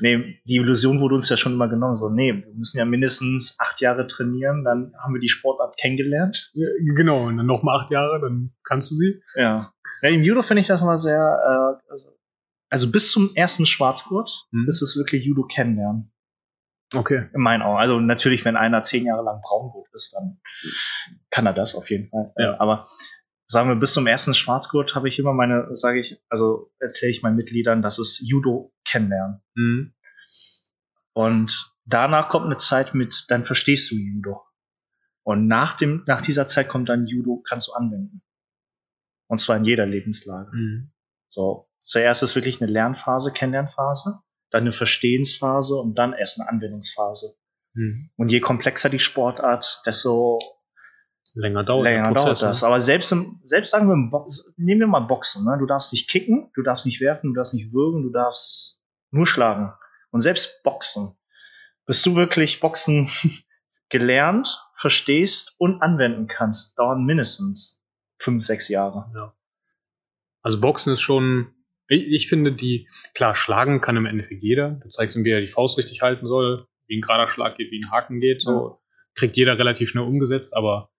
Nee, 0.00 0.40
die 0.44 0.56
Illusion 0.56 1.00
wurde 1.00 1.16
uns 1.16 1.28
ja 1.28 1.36
schon 1.36 1.54
immer 1.54 1.68
genommen. 1.68 1.94
So, 1.94 2.08
nee, 2.08 2.32
wir 2.32 2.54
müssen 2.54 2.78
ja 2.78 2.84
mindestens 2.84 3.56
acht 3.58 3.80
Jahre 3.80 4.06
trainieren, 4.06 4.64
dann 4.64 4.92
haben 5.02 5.14
wir 5.14 5.20
die 5.20 5.28
Sportart 5.28 5.76
kennengelernt. 5.78 6.50
Ja, 6.54 6.68
Genau, 6.94 7.26
und 7.26 7.36
dann 7.36 7.46
noch 7.46 7.62
mal 7.62 7.76
acht 7.80 7.90
Jahre, 7.90 8.20
dann 8.20 8.54
kannst 8.64 8.90
du 8.90 8.94
sie. 8.94 9.20
Ja. 9.34 9.72
ja 10.02 10.08
Im 10.08 10.22
Judo 10.22 10.42
finde 10.42 10.60
ich 10.60 10.66
das 10.66 10.82
mal 10.82 10.98
sehr, 10.98 11.18
äh, 11.18 11.90
also, 11.90 12.10
also 12.70 12.90
bis 12.90 13.10
zum 13.10 13.30
ersten 13.34 13.66
Schwarzgurt 13.66 14.46
Mhm. 14.52 14.68
ist 14.68 14.82
es 14.82 14.96
wirklich 14.96 15.24
Judo 15.24 15.44
kennenlernen. 15.44 16.12
Okay. 16.94 17.28
In 17.34 17.42
meinen 17.42 17.62
Augen. 17.62 17.78
Also 17.78 18.00
natürlich, 18.00 18.44
wenn 18.44 18.56
einer 18.56 18.82
zehn 18.82 19.04
Jahre 19.04 19.22
lang 19.22 19.40
Braungurt 19.42 19.88
ist, 19.92 20.14
dann 20.14 20.40
kann 21.30 21.44
er 21.44 21.52
das 21.52 21.74
auf 21.74 21.90
jeden 21.90 22.08
Fall. 22.08 22.32
Ja. 22.38 22.58
Aber 22.60 22.82
sagen 23.48 23.68
wir, 23.70 23.76
bis 23.76 23.94
zum 23.94 24.06
ersten 24.06 24.34
Schwarzgurt 24.34 24.94
habe 24.94 25.08
ich 25.08 25.18
immer 25.18 25.32
meine, 25.32 25.68
sage 25.74 26.00
ich, 26.00 26.20
also 26.28 26.70
erkläre 26.78 27.10
ich 27.10 27.22
meinen 27.22 27.36
Mitgliedern, 27.36 27.82
das 27.82 27.98
ist 27.98 28.20
Judo 28.20 28.72
kennenlernen. 28.84 29.40
Mhm. 29.54 29.94
Und 31.14 31.72
danach 31.86 32.28
kommt 32.28 32.46
eine 32.46 32.58
Zeit 32.58 32.94
mit, 32.94 33.24
dann 33.28 33.44
verstehst 33.44 33.90
du 33.90 33.96
Judo. 33.96 34.42
Und 35.24 35.46
nach 35.46 35.76
dem, 35.76 36.04
nach 36.06 36.20
dieser 36.20 36.46
Zeit 36.46 36.68
kommt 36.68 36.90
dann 36.90 37.06
Judo, 37.06 37.42
kannst 37.46 37.68
du 37.68 37.72
anwenden. 37.72 38.22
Und 39.28 39.40
zwar 39.40 39.56
in 39.56 39.64
jeder 39.64 39.86
Lebenslage. 39.86 40.50
Mhm. 40.54 40.92
So, 41.28 41.68
zuerst 41.80 42.22
ist 42.22 42.34
wirklich 42.34 42.60
eine 42.60 42.70
Lernphase, 42.70 43.32
Kennenlernphase, 43.32 44.20
dann 44.50 44.62
eine 44.62 44.72
Verstehensphase 44.72 45.74
und 45.76 45.98
dann 45.98 46.12
erst 46.12 46.40
eine 46.40 46.48
Anwendungsphase. 46.48 47.36
Mhm. 47.74 48.10
Und 48.16 48.30
je 48.30 48.40
komplexer 48.40 48.90
die 48.90 48.98
Sportart, 48.98 49.82
desto 49.86 50.38
Länger 51.38 51.62
dauert 51.62 51.84
länger 51.84 52.08
Prozess, 52.08 52.40
dauert 52.40 52.42
das. 52.42 52.62
ne? 52.62 52.68
Aber 52.68 52.80
selbst, 52.80 53.12
im, 53.12 53.40
selbst 53.44 53.70
sagen 53.70 53.86
wir, 53.86 53.94
im 53.94 54.10
Box, 54.10 54.52
nehmen 54.56 54.80
wir 54.80 54.86
mal 54.88 55.00
Boxen. 55.00 55.44
Ne? 55.44 55.56
Du 55.58 55.66
darfst 55.66 55.92
nicht 55.92 56.10
kicken, 56.10 56.50
du 56.54 56.62
darfst 56.62 56.84
nicht 56.84 57.00
werfen, 57.00 57.28
du 57.28 57.34
darfst 57.34 57.54
nicht 57.54 57.72
würgen, 57.72 58.02
du 58.02 58.10
darfst 58.10 58.80
nur 59.12 59.26
schlagen. 59.26 59.72
Und 60.10 60.20
selbst 60.20 60.62
Boxen. 60.64 61.16
Bis 61.86 62.02
du 62.02 62.16
wirklich 62.16 62.58
Boxen 62.58 63.08
gelernt, 63.88 64.58
verstehst 64.74 65.54
und 65.58 65.80
anwenden 65.80 66.26
kannst, 66.26 66.76
dauern 66.76 67.04
mindestens 67.04 67.84
fünf, 68.18 68.44
sechs 68.44 68.68
Jahre. 68.68 69.10
Ja. 69.14 69.34
Also 70.42 70.60
Boxen 70.60 70.92
ist 70.92 71.00
schon, 71.00 71.54
ich, 71.86 72.04
ich 72.08 72.28
finde 72.28 72.52
die, 72.52 72.88
klar, 73.14 73.36
schlagen 73.36 73.80
kann 73.80 73.96
im 73.96 74.06
Endeffekt 74.06 74.42
jeder. 74.42 74.70
Du 74.82 74.88
zeigst 74.88 75.14
ihm, 75.14 75.24
wie 75.24 75.30
er 75.30 75.40
die 75.40 75.46
Faust 75.46 75.78
richtig 75.78 76.02
halten 76.02 76.26
soll, 76.26 76.66
wie 76.88 76.98
ein 76.98 77.00
gerader 77.00 77.28
Schlag 77.28 77.56
geht, 77.56 77.70
wie 77.70 77.80
ein 77.80 77.92
Haken 77.92 78.18
geht, 78.18 78.42
so. 78.42 78.80
Kriegt 79.14 79.36
jeder 79.36 79.58
relativ 79.58 79.88
schnell 79.90 80.04
umgesetzt, 80.04 80.56
aber 80.56 80.90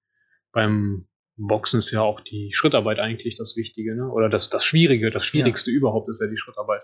beim 0.52 1.08
Boxen 1.38 1.80
ist 1.80 1.92
ja 1.92 2.02
auch 2.02 2.20
die 2.22 2.52
Schrittarbeit 2.54 3.00
eigentlich 3.00 3.36
das 3.36 3.56
Wichtige, 3.56 3.96
ne? 3.96 4.10
Oder 4.12 4.30
das, 4.30 4.50
das 4.50 4.66
Schwierige, 4.66 5.10
das 5.10 5.24
Schwierigste 5.26 5.72
überhaupt 5.72 6.10
ist 6.10 6.22
ja 6.22 6.28
die 6.28 6.38
Schrittarbeit. 6.38 6.82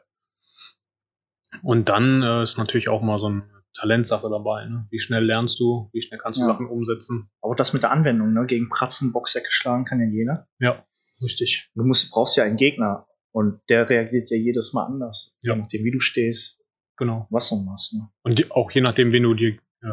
Und 1.63 1.89
dann 1.89 2.21
äh, 2.23 2.43
ist 2.43 2.57
natürlich 2.57 2.89
auch 2.89 3.01
mal 3.01 3.19
so 3.19 3.27
eine 3.27 3.43
Talentsache 3.73 4.29
dabei, 4.29 4.65
ne? 4.65 4.87
Wie 4.89 4.99
schnell 4.99 5.25
lernst 5.25 5.59
du, 5.59 5.89
wie 5.93 6.01
schnell 6.01 6.19
kannst 6.19 6.39
du 6.39 6.43
Ja. 6.43 6.47
Sachen 6.47 6.67
umsetzen. 6.67 7.29
Aber 7.41 7.55
das 7.55 7.73
mit 7.73 7.83
der 7.83 7.91
Anwendung, 7.91 8.33
ne? 8.33 8.45
gegen 8.45 8.69
Pratzen, 8.69 9.11
Boxsäcke 9.11 9.47
schlagen 9.51 9.83
kann 9.85 9.99
ja 9.99 10.07
jeder. 10.07 10.47
Ja, 10.59 10.85
richtig. 11.21 11.71
Du 11.75 11.83
musst, 11.83 12.11
brauchst 12.11 12.37
ja 12.37 12.43
einen 12.43 12.57
Gegner. 12.57 13.07
Und 13.31 13.59
der 13.67 13.89
reagiert 13.89 14.29
ja 14.29 14.37
jedes 14.37 14.71
Mal 14.71 14.85
anders. 14.85 15.37
Ja. 15.41 15.53
Je 15.55 15.59
nachdem, 15.61 15.83
wie 15.83 15.91
du 15.91 15.99
stehst, 15.99 16.63
Genau. 16.97 17.27
was 17.29 17.49
du 17.49 17.57
machst. 17.57 17.93
Ne? 17.93 18.07
Und 18.23 18.39
die, 18.39 18.49
auch 18.49 18.71
je 18.71 18.79
nachdem, 18.79 19.11
wen 19.11 19.23
du 19.23 19.33
dir 19.33 19.49
äh, 19.81 19.87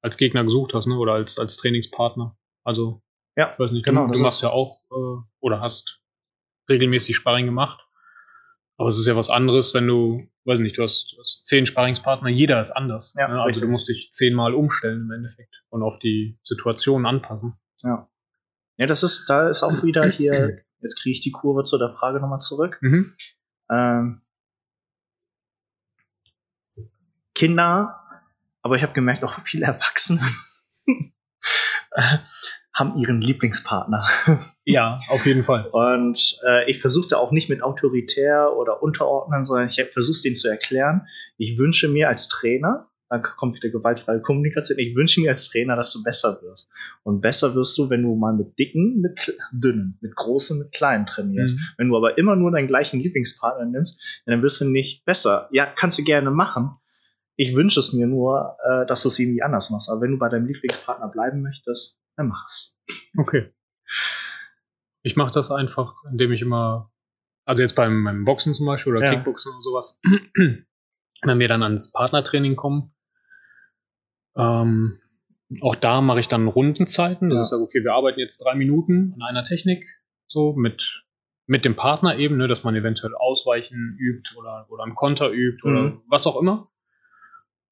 als 0.00 0.16
Gegner 0.16 0.42
gesucht 0.44 0.72
hast, 0.72 0.86
ne? 0.86 0.96
Oder 0.96 1.12
als, 1.12 1.38
als 1.38 1.58
Trainingspartner. 1.58 2.38
Also, 2.64 3.02
Ja, 3.36 3.50
ich 3.52 3.58
weiß 3.58 3.70
nicht, 3.72 3.84
genau, 3.84 4.06
du, 4.06 4.14
du 4.14 4.18
machst 4.20 4.42
ja 4.42 4.50
auch 4.50 4.80
äh, 4.90 5.22
oder 5.40 5.60
hast 5.60 6.00
regelmäßig 6.68 7.16
Sparring 7.16 7.46
gemacht. 7.46 7.86
Aber 8.76 8.88
es 8.88 8.98
ist 8.98 9.06
ja 9.06 9.14
was 9.16 9.28
anderes, 9.28 9.74
wenn 9.74 9.86
du, 9.86 10.26
weiß 10.44 10.58
nicht, 10.60 10.78
du 10.78 10.82
hast, 10.82 11.12
du 11.12 11.20
hast 11.20 11.44
zehn 11.44 11.66
Sparringspartner, 11.66 12.30
jeder 12.30 12.60
ist 12.60 12.70
anders. 12.70 13.14
Ja, 13.18 13.28
ne? 13.28 13.34
Also 13.34 13.46
richtig. 13.46 13.62
du 13.62 13.68
musst 13.68 13.88
dich 13.88 14.10
zehnmal 14.12 14.54
umstellen 14.54 15.02
im 15.02 15.10
Endeffekt 15.10 15.64
und 15.68 15.82
auf 15.82 15.98
die 15.98 16.38
Situation 16.42 17.04
anpassen. 17.04 17.58
Ja. 17.82 18.08
Ja, 18.78 18.86
das 18.86 19.02
ist, 19.02 19.26
da 19.28 19.48
ist 19.50 19.62
auch 19.62 19.82
wieder 19.82 20.06
hier, 20.08 20.62
jetzt 20.80 21.02
kriege 21.02 21.12
ich 21.12 21.20
die 21.20 21.32
Kurve 21.32 21.64
zu 21.64 21.76
der 21.76 21.90
Frage 21.90 22.20
nochmal 22.20 22.40
zurück. 22.40 22.78
Mhm. 22.80 23.06
Ähm, 23.70 24.22
Kinder 27.34 28.00
aber 28.62 28.76
ich 28.76 28.82
habe 28.82 28.92
gemerkt, 28.92 29.24
auch 29.24 29.40
viele 29.40 29.66
Erwachsene 29.66 30.20
haben 32.72 32.96
ihren 32.98 33.20
Lieblingspartner. 33.20 34.06
Ja, 34.64 34.98
auf 35.08 35.26
jeden 35.26 35.42
Fall. 35.42 35.66
Und 35.72 36.38
äh, 36.46 36.70
ich 36.70 36.80
versuchte 36.80 37.18
auch 37.18 37.32
nicht 37.32 37.48
mit 37.48 37.60
autoritär 37.60 38.52
oder 38.56 38.84
unterordnen, 38.84 39.44
sondern 39.44 39.66
ich 39.66 39.82
versuche 39.92 40.22
denen 40.22 40.36
zu 40.36 40.48
erklären, 40.48 41.08
ich 41.38 41.58
wünsche 41.58 41.88
mir 41.88 42.08
als 42.08 42.28
Trainer, 42.28 42.88
da 43.08 43.18
kommt 43.18 43.56
wieder 43.56 43.70
gewaltfreie 43.70 44.22
Kommunikation, 44.22 44.78
ich 44.78 44.94
wünsche 44.94 45.20
mir 45.20 45.30
als 45.30 45.50
Trainer, 45.50 45.74
dass 45.74 45.92
du 45.92 46.04
besser 46.04 46.38
wirst. 46.42 46.70
Und 47.02 47.20
besser 47.20 47.56
wirst 47.56 47.76
du, 47.78 47.90
wenn 47.90 48.02
du 48.02 48.14
mal 48.14 48.32
mit 48.32 48.56
dicken, 48.60 49.00
mit 49.00 49.36
dünnen, 49.50 49.98
mit 50.00 50.14
großen, 50.14 50.56
mit 50.60 50.70
kleinen 50.70 51.06
trainierst. 51.06 51.56
Mhm. 51.56 51.62
Wenn 51.78 51.88
du 51.88 51.96
aber 51.96 52.16
immer 52.16 52.36
nur 52.36 52.52
deinen 52.52 52.68
gleichen 52.68 53.00
Lieblingspartner 53.00 53.66
nimmst, 53.66 54.22
dann 54.26 54.40
wirst 54.42 54.60
du 54.60 54.66
nicht 54.66 55.04
besser. 55.04 55.48
Ja, 55.50 55.66
kannst 55.66 55.98
du 55.98 56.04
gerne 56.04 56.30
machen. 56.30 56.76
Ich 57.42 57.56
wünsche 57.56 57.80
es 57.80 57.94
mir 57.94 58.06
nur, 58.06 58.58
äh, 58.68 58.84
dass 58.86 59.00
du 59.00 59.08
es 59.08 59.18
irgendwie 59.18 59.42
anders 59.42 59.70
machst. 59.70 59.88
Aber 59.88 60.02
wenn 60.02 60.10
du 60.10 60.18
bei 60.18 60.28
deinem 60.28 60.44
Lieblingspartner 60.46 61.08
bleiben 61.08 61.40
möchtest, 61.40 61.98
dann 62.16 62.28
mach 62.28 62.46
es. 62.46 62.76
Okay. 63.16 63.50
Ich 65.02 65.16
mache 65.16 65.32
das 65.32 65.50
einfach, 65.50 65.94
indem 66.10 66.32
ich 66.32 66.42
immer, 66.42 66.92
also 67.46 67.62
jetzt 67.62 67.76
beim, 67.76 68.04
beim 68.04 68.26
Boxen 68.26 68.52
zum 68.52 68.66
Beispiel 68.66 68.94
oder 68.94 69.06
Ja. 69.06 69.14
Kickboxen 69.14 69.52
oder 69.54 69.62
sowas, 69.62 70.00
wenn 71.22 71.38
wir 71.38 71.48
dann 71.48 71.62
ans 71.62 71.90
Partnertraining 71.92 72.56
kommen, 72.56 72.94
ähm, 74.36 75.00
auch 75.62 75.76
da 75.76 76.02
mache 76.02 76.20
ich 76.20 76.28
dann 76.28 76.46
Rundenzeiten. 76.46 77.30
Das 77.30 77.36
Ja. 77.38 77.42
ist 77.42 77.48
sage, 77.50 77.62
okay, 77.62 77.82
wir 77.82 77.94
arbeiten 77.94 78.20
jetzt 78.20 78.44
drei 78.44 78.54
Minuten 78.54 79.14
an 79.14 79.22
einer 79.22 79.44
Technik, 79.44 79.86
so 80.26 80.52
mit, 80.52 81.04
mit 81.46 81.64
dem 81.64 81.74
Partner 81.74 82.18
eben, 82.18 82.36
ne, 82.36 82.48
dass 82.48 82.64
man 82.64 82.76
eventuell 82.76 83.14
Ausweichen 83.14 83.96
übt 83.98 84.36
oder, 84.38 84.66
oder 84.68 84.84
einen 84.84 84.94
Konter 84.94 85.30
übt 85.30 85.62
oder 85.66 85.84
Mhm. 85.84 86.02
was 86.06 86.26
auch 86.26 86.38
immer. 86.38 86.70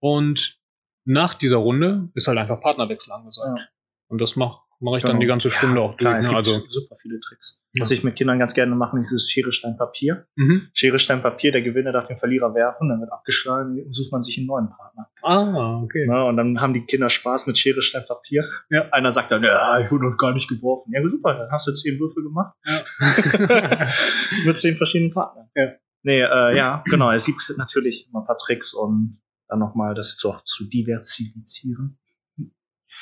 Und 0.00 0.58
nach 1.04 1.34
dieser 1.34 1.56
Runde 1.56 2.10
ist 2.14 2.28
halt 2.28 2.38
einfach 2.38 2.60
Partnerwechsel 2.60 3.12
angesagt. 3.12 3.58
Ja. 3.60 3.64
Und 4.08 4.20
das 4.20 4.36
mache 4.36 4.60
mach 4.80 4.96
ich 4.96 5.02
Genau. 5.02 5.12
dann 5.14 5.20
die 5.20 5.26
ganze 5.26 5.50
Stunde 5.50 5.80
auch 5.80 5.90
durch. 5.96 5.98
Klar, 5.98 6.18
es 6.18 6.26
ne? 6.28 6.34
gibt 6.36 6.46
Also, 6.48 6.66
super 6.68 6.94
viele 6.96 7.18
Tricks. 7.20 7.60
Ja. 7.72 7.82
Was 7.82 7.90
ich 7.90 8.04
mit 8.04 8.16
Kindern 8.16 8.38
ganz 8.38 8.54
gerne 8.54 8.74
mache, 8.74 8.98
ist 8.98 9.10
dieses 9.10 9.30
Schere, 9.30 9.52
Stein, 9.52 9.76
Papier. 9.76 10.26
mhm. 10.36 10.68
Schere, 10.72 10.98
Stein, 10.98 11.22
Papier, 11.22 11.52
der 11.52 11.62
Gewinner 11.62 11.92
darf 11.92 12.06
den 12.06 12.16
Verlierer 12.16 12.54
werfen, 12.54 12.88
dann 12.88 13.00
wird 13.00 13.12
abgeschlagen 13.12 13.82
und 13.82 13.92
sucht 13.92 14.12
man 14.12 14.22
sich 14.22 14.38
einen 14.38 14.46
neuen 14.46 14.68
Partner. 14.70 15.10
Ah, 15.22 15.80
okay. 15.82 16.06
Ne? 16.06 16.24
Und 16.24 16.36
dann 16.36 16.60
haben 16.60 16.74
die 16.74 16.84
Kinder 16.84 17.08
Spaß 17.08 17.46
mit 17.46 17.58
Schere, 17.58 17.82
Stein, 17.82 18.04
Papier. 18.06 18.48
Ja. 18.70 18.88
Einer 18.92 19.12
sagt 19.12 19.30
dann, 19.30 19.42
ja, 19.42 19.80
ich 19.80 19.90
wurde 19.90 20.08
noch 20.08 20.16
gar 20.16 20.32
nicht 20.32 20.48
geworfen. 20.48 20.92
Ja, 20.94 21.06
super, 21.08 21.34
dann 21.34 21.50
hast 21.50 21.66
du 21.66 21.72
zehn 21.72 21.98
Würfel 21.98 22.22
gemacht. 22.22 22.54
Ja. 22.64 23.88
mit 24.44 24.58
zehn 24.58 24.76
verschiedenen 24.76 25.12
Partnern. 25.12 25.48
Ja. 25.54 25.72
Nee, 26.02 26.20
äh, 26.20 26.56
ja, 26.56 26.82
genau. 26.88 27.10
Es 27.10 27.26
gibt 27.26 27.40
natürlich 27.56 28.08
immer 28.08 28.20
ein 28.20 28.26
paar 28.26 28.38
Tricks, 28.38 28.72
um 28.72 29.20
dann 29.48 29.58
nochmal 29.58 29.94
das 29.94 30.16
zu, 30.16 30.34
zu 30.44 30.64
diversifizieren. 30.68 31.98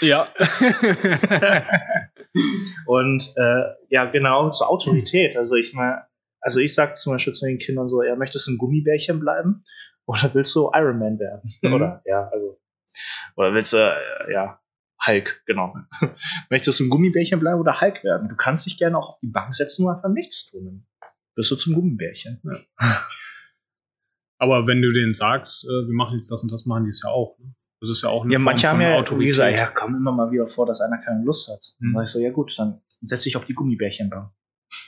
ja. 0.00 0.28
Und 2.86 3.32
äh, 3.36 3.62
ja, 3.88 4.04
genau, 4.06 4.50
zur 4.50 4.70
Autorität. 4.70 5.36
Also 5.36 5.56
ich 5.56 5.74
mal, 5.74 6.06
also 6.40 6.60
ich 6.60 6.74
sag 6.74 6.98
zum 6.98 7.14
Beispiel 7.14 7.32
zu 7.32 7.46
den 7.46 7.58
Kindern 7.58 7.88
so, 7.88 8.02
ja, 8.02 8.14
möchtest 8.16 8.46
du 8.46 8.52
ein 8.52 8.58
Gummibärchen 8.58 9.20
bleiben? 9.20 9.62
Oder 10.06 10.32
willst 10.34 10.54
du 10.54 10.70
Iron 10.72 10.98
Man 10.98 11.18
werden? 11.18 11.42
Mhm. 11.62 11.74
Oder 11.74 12.02
ja, 12.04 12.28
also. 12.28 12.60
Oder 13.36 13.52
willst 13.52 13.72
du, 13.72 13.76
äh, 13.76 14.32
ja, 14.32 14.60
Hulk, 15.04 15.42
genau. 15.46 15.74
möchtest 16.50 16.80
du 16.80 16.84
ein 16.84 16.90
Gummibärchen 16.90 17.40
bleiben 17.40 17.60
oder 17.60 17.80
Hulk 17.80 18.02
werden? 18.04 18.28
Du 18.28 18.36
kannst 18.36 18.66
dich 18.66 18.78
gerne 18.78 18.96
auch 18.96 19.10
auf 19.10 19.18
die 19.20 19.28
Bank 19.28 19.54
setzen 19.54 19.84
und 19.86 19.94
einfach 19.94 20.08
nichts 20.08 20.50
tun. 20.50 20.86
Wirst 21.34 21.50
du 21.50 21.56
zum 21.56 21.74
Gummibärchen. 21.74 22.40
Aber 24.38 24.66
wenn 24.66 24.82
du 24.82 24.92
denen 24.92 25.14
sagst, 25.14 25.64
äh, 25.64 25.86
wir 25.86 25.94
machen 25.94 26.16
jetzt 26.16 26.30
das 26.30 26.42
und 26.42 26.52
das, 26.52 26.66
machen 26.66 26.84
die 26.84 26.90
es 26.90 27.02
ja 27.02 27.10
auch. 27.10 27.38
Ne? 27.38 27.54
Das 27.80 27.90
ist 27.90 28.02
ja 28.02 28.08
auch 28.08 28.24
eine 28.24 28.32
Ja, 28.32 28.38
Form 28.38 28.44
manche 28.44 28.68
haben 28.68 28.80
ja, 28.80 28.94
Autorität. 28.96 29.28
gesagt, 29.30 29.52
ja, 29.54 29.66
kommt 29.66 29.96
immer 29.96 30.12
mal 30.12 30.30
wieder 30.30 30.46
vor, 30.46 30.66
dass 30.66 30.80
einer 30.80 30.98
keine 30.98 31.22
Lust 31.24 31.48
hat. 31.48 31.60
Dann 31.80 31.90
Mhm. 31.90 31.94
sag 31.94 32.02
ich 32.04 32.08
so, 32.10 32.18
ja 32.20 32.30
gut, 32.30 32.54
dann 32.58 32.80
setz 33.02 33.22
dich 33.22 33.36
auf 33.36 33.44
die 33.46 33.54
Gummibärchen 33.54 34.10
da. 34.10 34.34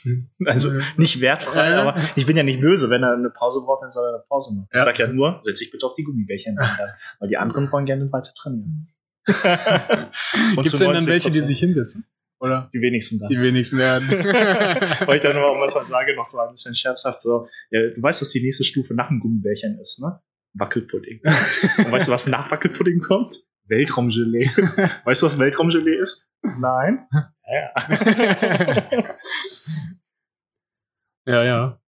Mhm. 0.03 0.29
Also 0.47 0.69
nicht 0.97 1.21
wertfrei, 1.21 1.69
Ja. 1.71 1.81
aber 1.81 2.01
ich 2.15 2.25
bin 2.25 2.35
ja 2.37 2.43
nicht 2.43 2.61
böse. 2.61 2.89
Wenn 2.89 3.03
er 3.03 3.13
eine 3.13 3.29
Pause 3.29 3.61
braucht, 3.65 3.83
dann 3.83 3.91
soll 3.91 4.05
er 4.07 4.15
eine 4.15 4.23
Pause 4.27 4.53
machen. 4.55 4.67
Ich 4.71 4.77
Ja. 4.77 4.85
sag 4.85 4.99
ja 4.99 5.07
nur, 5.07 5.39
setz 5.43 5.59
dich 5.59 5.71
bitte 5.71 5.85
auf 5.85 5.95
die 5.95 6.03
Gummibärchen 6.03 6.55
da. 6.55 6.75
dann, 6.77 6.89
Weil 7.19 7.29
die 7.29 7.37
anderen 7.37 7.71
wollen 7.71 7.85
gerne 7.85 8.11
weiter 8.11 8.31
trainieren. 8.35 8.87
Gibt 9.27 10.65
es 10.73 10.79
denn 10.79 10.91
dann 10.93 11.05
welche, 11.05 11.29
die 11.29 11.41
90%. 11.41 11.43
sich 11.45 11.59
hinsetzen? 11.59 12.05
Oder? 12.39 12.69
Die 12.73 12.81
wenigsten 12.81 13.19
da. 13.19 13.27
Die 13.27 13.39
wenigsten 13.39 13.77
werden. 13.77 14.09
Weil 14.09 15.17
ich 15.17 15.21
dann 15.21 15.35
immer 15.35 15.53
manchmal 15.55 15.83
sage, 15.83 16.15
noch 16.15 16.25
so 16.25 16.39
ein 16.39 16.51
bisschen 16.51 16.73
scherzhaft, 16.73 17.21
so, 17.21 17.47
ja, 17.69 17.81
du 17.93 18.01
weißt, 18.01 18.21
was 18.21 18.31
die 18.31 18.41
nächste 18.41 18.63
Stufe 18.63 18.93
nach 18.93 19.09
dem 19.09 19.19
Gummibärchen 19.19 19.77
ist, 19.79 19.99
ne? 19.99 20.21
Wackelpudding. 20.53 21.21
Und 21.77 21.91
weißt 21.91 22.07
du, 22.07 22.11
was 22.11 22.27
nach 22.27 22.49
Wackelpudding 22.49 23.01
kommt? 23.01 23.35
Weltraumgelee. 23.67 24.49
Weißt 25.05 25.21
du, 25.21 25.27
was 25.27 25.37
Weltraumgelee 25.37 25.95
ist? 25.95 26.27
Nein. 26.41 27.07
Ja. 27.45 27.71
ja, 31.27 31.43
ja. 31.43 31.81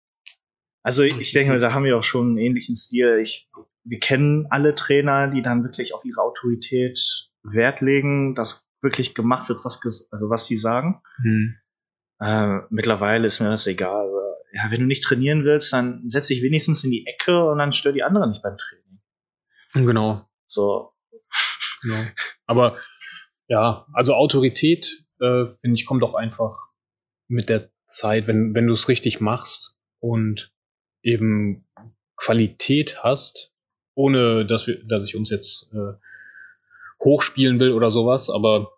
Also 0.83 1.03
ich 1.05 1.33
denke, 1.33 1.59
da 1.59 1.73
haben 1.73 1.85
wir 1.85 1.97
auch 1.97 2.03
schon 2.03 2.29
einen 2.29 2.39
ähnlichen 2.39 2.77
Stil. 2.77 3.21
Ich, 3.23 3.49
wir 3.85 3.99
kennen 3.99 4.47
alle 4.51 4.75
Trainer, 4.75 5.29
die 5.29 5.41
dann 5.41 5.63
wirklich 5.63 5.95
auf 5.95 6.05
ihre 6.05 6.21
Autorität 6.21 7.31
Wert 7.43 7.81
legen, 7.81 8.35
dass 8.35 8.70
wirklich 8.83 9.15
gemacht 9.15 9.49
wird, 9.49 9.65
was, 9.65 9.81
also 10.11 10.31
was 10.31 10.47
die 10.47 10.57
sagen. 10.57 11.03
Hm. 11.23 11.57
Äh, 12.21 12.61
mittlerweile 12.71 13.27
ist 13.27 13.41
mir 13.41 13.51
das 13.51 13.67
egal. 13.67 14.11
Ja, 14.53 14.71
wenn 14.71 14.81
du 14.81 14.87
nicht 14.87 15.05
trainieren 15.05 15.45
willst, 15.45 15.73
dann 15.73 16.03
setz 16.09 16.27
dich 16.27 16.43
wenigstens 16.43 16.85
in 16.85 16.91
die 16.91 17.07
Ecke 17.07 17.45
und 17.45 17.59
dann 17.59 17.73
stör 17.73 17.93
die 17.93 18.03
anderen 18.03 18.31
nicht 18.31 18.43
beim 18.43 18.57
Training. 18.57 19.01
Genau. 19.73 20.29
So, 20.47 20.93
genau. 21.83 22.05
Aber 22.47 22.79
ja, 23.47 23.87
also 23.93 24.15
Autorität, 24.15 25.05
äh, 25.21 25.47
finde 25.47 25.75
ich, 25.75 25.87
kommt 25.87 26.03
auch 26.03 26.15
einfach 26.15 26.71
mit 27.29 27.49
der 27.49 27.71
Zeit, 27.87 28.27
wenn, 28.27 28.55
wenn 28.55 28.67
du 28.67 28.73
es 28.73 28.89
richtig 28.89 29.21
machst 29.21 29.77
und 30.01 30.53
eben 31.03 31.69
Qualität 32.17 33.03
hast, 33.03 33.53
ohne 33.95 34.45
dass 34.47 34.67
wir, 34.67 34.85
dass 34.85 35.05
ich 35.05 35.17
uns 35.17 35.31
jetzt 35.31 35.73
äh, 35.73 35.95
hochspielen 37.03 37.61
will 37.61 37.73
oder 37.73 37.91
sowas, 37.91 38.31
aber 38.31 38.71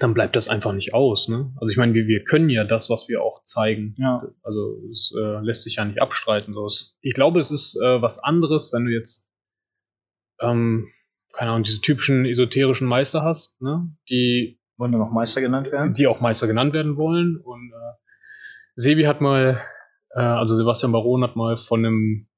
dann 0.00 0.14
bleibt 0.14 0.36
das 0.36 0.48
einfach 0.48 0.72
nicht 0.72 0.92
aus. 0.92 1.28
Ne? 1.28 1.52
Also 1.56 1.70
ich 1.70 1.76
meine, 1.76 1.94
wir, 1.94 2.06
wir 2.06 2.22
können 2.24 2.50
ja 2.50 2.64
das, 2.64 2.90
was 2.90 3.08
wir 3.08 3.22
auch 3.22 3.42
zeigen. 3.44 3.94
ja. 3.96 4.22
Also 4.42 4.76
es 4.90 5.14
äh, 5.16 5.40
lässt 5.40 5.62
sich 5.62 5.76
ja 5.76 5.84
nicht 5.84 6.02
abstreiten. 6.02 6.52
So. 6.52 6.68
Ich 7.00 7.14
glaube, 7.14 7.40
es 7.40 7.50
ist 7.50 7.80
äh, 7.82 8.02
was 8.02 8.18
anderes, 8.18 8.72
wenn 8.72 8.84
du 8.84 8.92
jetzt, 8.92 9.30
ähm, 10.40 10.88
keine 11.32 11.52
Ahnung, 11.52 11.62
diese 11.62 11.80
typischen 11.80 12.26
esoterischen 12.26 12.86
Meister 12.86 13.22
hast, 13.22 13.62
ne? 13.62 13.90
die, 14.10 14.60
Wollen 14.76 14.92
da 14.92 14.98
noch 14.98 15.10
Meister 15.10 15.40
genannt 15.40 15.72
werden? 15.72 15.92
die 15.92 16.06
auch 16.06 16.20
Meister 16.20 16.46
genannt 16.46 16.74
werden 16.74 16.96
wollen. 16.96 17.38
Und 17.38 17.72
äh, 17.72 17.94
Sebi 18.74 19.04
hat 19.04 19.20
mal, 19.20 19.60
äh, 20.10 20.20
also 20.20 20.54
Sebastian 20.54 20.92
Baron 20.92 21.24
hat 21.24 21.34
mal 21.34 21.56
von 21.56 21.84
einem 21.84 22.28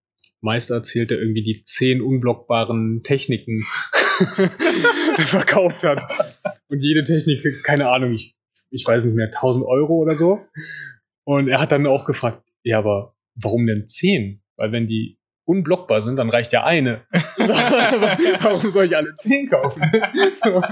Meister 0.41 0.77
erzählt, 0.77 1.11
der 1.11 1.19
irgendwie 1.19 1.43
die 1.43 1.65
zehn 1.65 2.01
unblockbaren 2.01 3.03
Techniken 3.03 3.59
verkauft 5.19 5.85
hat. 5.85 6.03
Und 6.69 6.83
jede 6.83 7.05
Technik, 7.05 7.63
keine 7.65 7.89
Ahnung, 7.89 8.13
ich, 8.13 8.37
ich 8.71 8.87
weiß 8.87 9.05
nicht 9.05 9.17
mehr, 9.17 9.27
1000 9.27 9.65
Euro 9.67 9.95
oder 9.95 10.15
so. 10.15 10.39
Und 11.25 11.49
er 11.49 11.61
hat 11.61 11.73
dann 11.73 11.87
auch 11.87 12.07
gefragt, 12.07 12.43
ja, 12.63 12.79
aber 12.79 13.15
warum 13.35 13.67
denn 13.67 13.87
zehn? 13.87 14.43
Weil 14.57 14.73
wenn 14.73 14.87
die 14.87 15.19
unblockbar 15.45 16.03
sind, 16.03 16.17
dann 16.17 16.31
reicht 16.31 16.53
ja 16.53 16.65
eine. 16.65 17.05
warum 17.13 18.71
soll 18.71 18.85
ich 18.85 18.97
alle 18.97 19.15
zehn 19.15 19.49
kaufen? 19.49 19.83
so. 20.35 20.63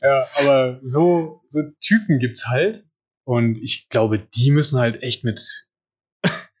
Ja, 0.00 0.26
aber 0.36 0.80
so, 0.82 1.42
so 1.48 1.60
Typen 1.80 2.18
gibt's 2.18 2.46
halt. 2.46 2.84
Und 3.26 3.58
ich 3.58 3.88
glaube, 3.88 4.18
die 4.36 4.50
müssen 4.50 4.78
halt 4.78 5.02
echt 5.02 5.24
mit, 5.24 5.66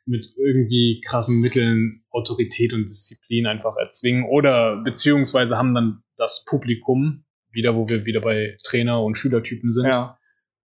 mit 0.06 0.26
irgendwie 0.36 1.00
krassen 1.06 1.40
Mitteln 1.40 2.02
Autorität 2.10 2.72
und 2.72 2.84
Disziplin 2.88 3.46
einfach 3.46 3.76
erzwingen. 3.76 4.24
Oder 4.28 4.82
beziehungsweise 4.82 5.56
haben 5.56 5.74
dann 5.74 6.02
das 6.16 6.44
Publikum, 6.46 7.24
wieder 7.50 7.74
wo 7.74 7.88
wir 7.88 8.04
wieder 8.06 8.20
bei 8.20 8.56
Trainer- 8.64 9.02
und 9.02 9.16
Schülertypen 9.16 9.72
sind, 9.72 9.86
Ja. 9.86 10.18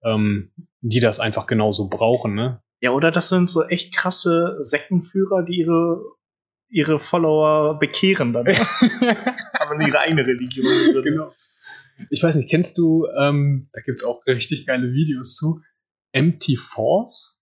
ähm, 0.03 0.51
die 0.81 0.99
das 0.99 1.19
einfach 1.19 1.47
genauso 1.47 1.89
brauchen, 1.89 2.35
ne? 2.35 2.61
Ja, 2.81 2.91
oder 2.91 3.09
das 3.11 3.29
sind 3.29 3.49
so 3.49 3.63
echt 3.63 3.95
krasse 3.95 4.57
Sektenführer, 4.61 5.43
die 5.43 5.59
ihre, 5.59 6.01
ihre 6.69 6.99
Follower 6.99 7.79
bekehren 7.79 8.33
dann. 8.33 8.45
Aber 9.53 9.81
ihre 9.87 9.99
eigene 9.99 10.25
Religion. 10.25 10.65
drin. 10.93 11.03
genau. 11.03 11.33
Ich 12.09 12.21
weiß 12.21 12.35
nicht, 12.35 12.49
kennst 12.49 12.77
du, 12.77 13.07
ähm, 13.19 13.69
da 13.71 13.81
gibt's 13.81 14.03
auch 14.03 14.25
richtig 14.27 14.65
geile 14.67 14.91
Videos 14.93 15.35
zu. 15.35 15.61
Empty 16.11 16.57
Force 16.57 17.41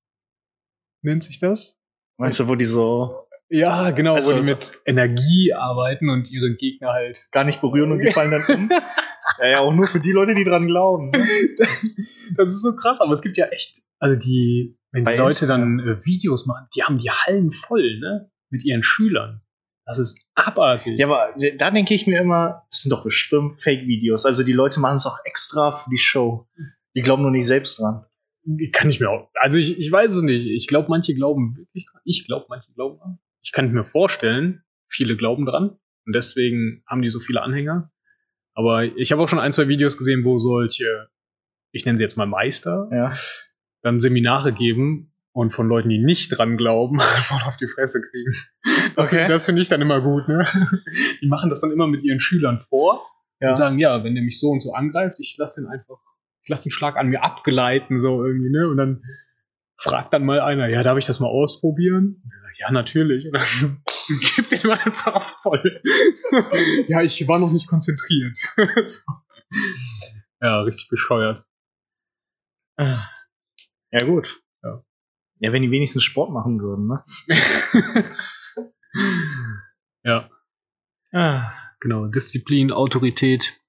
nennt 1.02 1.24
sich 1.24 1.40
das? 1.40 1.80
Meinst 2.18 2.40
du, 2.40 2.48
wo 2.48 2.56
die 2.56 2.66
so 2.66 3.28
Ja, 3.50 3.92
genau, 3.92 4.16
Also 4.16 4.36
wo 4.36 4.40
die 4.40 4.46
mit 4.48 4.80
Energie 4.86 5.54
arbeiten 5.54 6.10
und 6.10 6.32
ihre 6.32 6.56
Gegner 6.56 6.94
halt. 6.94 7.28
gar 7.32 7.44
nicht 7.44 7.62
berühren 7.62 7.92
und 7.92 8.00
die 8.00 8.12
fallen 8.12 8.32
dann 8.32 8.44
um? 8.56 8.70
ja, 9.40 9.48
ja, 9.48 9.60
auch 9.60 9.74
nur 9.74 9.88
für 9.88 10.00
die 10.00 10.12
Leute, 10.12 10.36
die 10.36 10.44
dran 10.44 10.68
glauben. 10.68 11.12
ne? 11.12 11.20
Das 12.38 12.50
ist 12.50 12.62
so 12.62 12.76
krass, 12.76 13.02
aber 13.02 13.14
es 13.14 13.22
gibt 13.22 13.38
ja 13.38 13.48
echt, 13.48 13.82
also 14.00 14.20
die, 14.20 14.78
wenn 14.92 15.04
Bei 15.04 15.14
die 15.14 15.20
Leute 15.20 15.46
dann 15.46 15.80
äh, 15.80 16.06
Videos 16.06 16.46
machen, 16.46 16.68
die 16.76 16.84
haben 16.84 16.98
die 16.98 17.10
Hallen 17.10 17.52
voll, 17.52 18.00
ne? 18.00 18.32
Mit 18.50 18.64
ihren 18.64 18.84
Schülern. 18.84 19.42
Das 19.86 20.00
ist 20.00 20.24
abartig. 20.36 20.98
Ja, 20.98 21.08
aber 21.08 21.34
da 21.58 21.70
denke 21.72 21.94
ich 21.94 22.08
mir 22.08 22.22
immer, 22.22 22.64
das 22.70 22.84
sind 22.84 22.92
doch 22.92 23.04
bestimmt 23.04 23.60
Fake-Videos. 23.62 24.26
Also 24.26 24.44
die 24.44 24.54
Leute 24.54 24.80
machen 24.80 24.96
es 24.96 25.06
auch 25.06 25.18
extra 25.26 25.72
für 25.72 25.90
die 25.90 25.98
Show. 25.98 26.48
Die 26.96 27.02
glauben 27.02 27.24
nur 27.24 27.32
nicht 27.32 27.48
selbst 27.48 27.80
dran. 27.80 28.06
Kann 28.72 28.90
ich 28.90 29.00
mir 29.00 29.10
auch. 29.10 29.30
Also 29.36 29.58
ich, 29.58 29.80
ich 29.80 29.92
weiß 29.92 30.16
es 30.16 30.22
nicht. 30.22 30.46
Ich 30.48 30.68
glaube, 30.68 30.88
manche 30.90 31.14
glauben 31.14 31.56
wirklich 31.58 31.86
dran. 31.92 32.02
Ich 32.06 32.26
glaube, 32.26 32.46
manche 32.50 32.72
glauben 32.74 32.98
dran. 33.00 33.20
Ich 33.42 33.52
kann 33.52 33.72
mir 33.72 33.84
vorstellen, 33.84 34.64
viele 34.88 35.16
glauben 35.16 35.46
dran. 35.46 35.78
Und 36.06 36.14
deswegen 36.16 36.84
haben 36.88 37.02
die 37.02 37.10
so 37.10 37.20
viele 37.20 37.42
Anhänger. 37.42 37.92
Aber 38.54 38.84
ich 38.84 39.12
habe 39.12 39.22
auch 39.22 39.30
schon 39.30 39.40
ein, 39.40 39.52
zwei 39.52 39.68
Videos 39.68 39.98
gesehen, 39.98 40.26
wo 40.26 40.38
solche, 40.38 41.08
ich 41.72 41.86
nenne 41.86 41.98
sie 41.98 42.04
jetzt 42.04 42.18
mal 42.18 42.26
Meister, 42.28 42.90
Ja. 42.92 43.14
dann 43.82 44.00
Seminare 44.00 44.54
geben 44.54 45.14
und 45.32 45.52
von 45.52 45.68
Leuten, 45.68 45.90
die 45.90 45.98
nicht 45.98 46.30
dran 46.38 46.58
glauben, 46.58 47.00
voll 47.00 47.42
auf 47.46 47.58
die 47.58 47.68
Fresse 47.68 48.02
kriegen. 48.02 48.34
Das, 48.96 49.08
Okay. 49.08 49.28
das 49.28 49.46
finde 49.46 49.62
ich 49.62 49.70
dann 49.70 49.82
immer 49.82 50.02
gut, 50.02 50.28
ne? 50.28 50.46
Die 51.22 51.28
machen 51.28 51.50
das 51.50 51.62
dann 51.62 51.72
immer 51.72 51.88
mit 51.88 52.04
ihren 52.04 52.20
Schülern 52.20 52.60
vor 52.60 53.02
Ja. 53.40 53.50
und 53.50 53.56
sagen, 53.56 53.80
ja, 53.80 54.04
wenn 54.04 54.14
der 54.14 54.24
mich 54.24 54.40
so 54.40 54.50
und 54.50 54.60
so 54.62 54.74
angreift, 54.74 55.20
ich 55.20 55.36
lasse 55.40 55.62
den 55.62 55.70
einfach, 55.72 55.98
ich 56.44 56.50
lasse 56.50 56.64
den 56.64 56.72
Schlag 56.72 56.98
an 56.98 57.08
mir 57.08 57.24
abgleiten, 57.24 57.98
so 57.98 58.24
irgendwie, 58.24 58.50
ne? 58.50 58.68
Und 58.68 58.78
dann 58.78 59.04
fragt 59.78 60.14
dann 60.14 60.26
mal 60.26 60.42
einer, 60.42 60.68
ja, 60.68 60.84
darf 60.84 60.98
ich 60.98 61.06
das 61.06 61.20
mal 61.20 61.28
ausprobieren? 61.28 62.22
Er 62.30 62.60
Ja, 62.60 62.72
natürlich. 62.72 63.26
Und 63.26 63.34
dann 63.34 63.84
gibt 64.36 64.52
den 64.52 64.68
mal 64.68 64.78
einfach 64.80 65.24
voll. 65.42 65.82
ja, 66.88 67.02
ich 67.02 67.28
war 67.28 67.40
noch 67.40 67.52
nicht 67.52 67.68
konzentriert. 67.68 68.38
so. 68.86 69.12
Ja, 70.42 70.62
richtig 70.62 70.90
bescheuert. 70.90 71.46
Ja, 72.78 73.10
gut. 74.06 74.42
Ja. 74.64 74.84
Ja, 75.40 75.54
wenn 75.54 75.62
die 75.62 75.72
wenigstens 75.72 76.04
Sport 76.04 76.32
machen 76.32 76.60
würden, 76.60 76.88
ne? 76.88 77.04
ja. 80.04 80.30
Genau, 81.80 82.08
Disziplin, 82.08 82.72
Autorität. 82.72 83.60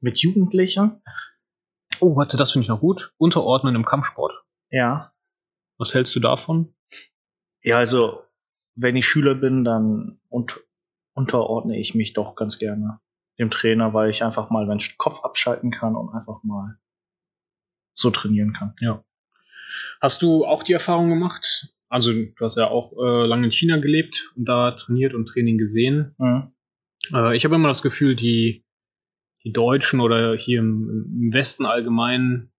Mit 0.00 0.18
Jugendlichen? 0.20 1.02
Oh, 2.00 2.16
warte, 2.16 2.36
das 2.36 2.52
finde 2.52 2.64
ich 2.64 2.68
noch 2.68 2.80
gut. 2.80 3.12
Unterordnen 3.18 3.74
im 3.74 3.84
Kampfsport. 3.84 4.32
Ja. 4.70 5.12
Was 5.78 5.94
hältst 5.94 6.14
du 6.14 6.20
davon? 6.20 6.74
Ja, 7.62 7.78
also, 7.78 8.22
wenn 8.74 8.96
ich 8.96 9.06
Schüler 9.06 9.34
bin, 9.34 9.64
dann 9.64 10.20
und, 10.28 10.60
unterordne 11.14 11.78
ich 11.78 11.94
mich 11.94 12.12
doch 12.12 12.34
ganz 12.36 12.58
gerne 12.58 13.00
dem 13.38 13.50
Trainer, 13.50 13.94
weil 13.94 14.10
ich 14.10 14.24
einfach 14.24 14.50
mal 14.50 14.66
meinen 14.66 14.80
Kopf 14.96 15.24
abschalten 15.24 15.70
kann 15.70 15.96
und 15.96 16.12
einfach 16.14 16.42
mal 16.42 16.78
so 17.94 18.10
trainieren 18.10 18.52
kann. 18.52 18.74
Ja. 18.80 19.04
Hast 20.00 20.22
du 20.22 20.44
auch 20.44 20.62
die 20.62 20.72
Erfahrung 20.72 21.08
gemacht? 21.08 21.74
Also, 21.88 22.12
du 22.12 22.34
hast 22.40 22.56
ja 22.56 22.68
auch 22.68 22.92
äh, 22.92 23.26
lange 23.26 23.46
in 23.46 23.52
China 23.52 23.78
gelebt 23.78 24.32
und 24.36 24.44
da 24.44 24.72
trainiert 24.72 25.14
und 25.14 25.26
Training 25.26 25.58
gesehen. 25.58 26.14
Mhm. 26.18 26.52
Äh, 27.12 27.36
ich 27.36 27.44
habe 27.44 27.54
immer 27.54 27.68
das 27.68 27.82
Gefühl, 27.82 28.14
die, 28.14 28.64
die 29.48 29.52
Deutschen 29.52 30.00
oder 30.00 30.36
hier 30.36 30.58
im, 30.60 30.88
im 31.22 31.32
Westen 31.32 31.64
allgemein 31.66 32.50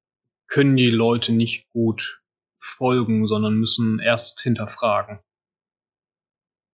können 0.47 0.75
die 0.75 0.89
Leute 0.89 1.31
nicht 1.31 1.69
gut 1.69 2.21
folgen, 2.57 3.27
sondern 3.27 3.55
müssen 3.55 3.99
erst 3.99 4.41
hinterfragen. 4.41 5.19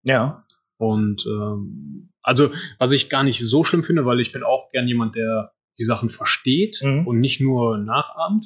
Ja. 0.03 0.45
Und 0.77 1.25
ähm, 1.27 2.11
also, 2.21 2.51
was 2.79 2.91
ich 2.91 3.09
gar 3.09 3.23
nicht 3.23 3.39
so 3.39 3.63
schlimm 3.63 3.83
finde, 3.83 4.05
weil 4.05 4.19
ich 4.19 4.31
bin 4.31 4.43
auch 4.43 4.69
gern 4.71 4.87
jemand, 4.87 5.15
der 5.15 5.53
die 5.77 5.83
Sachen 5.85 6.09
versteht 6.09 6.81
Mhm. 6.83 7.07
und 7.07 7.19
nicht 7.19 7.39
nur 7.39 7.77
nachahmt. 7.77 8.45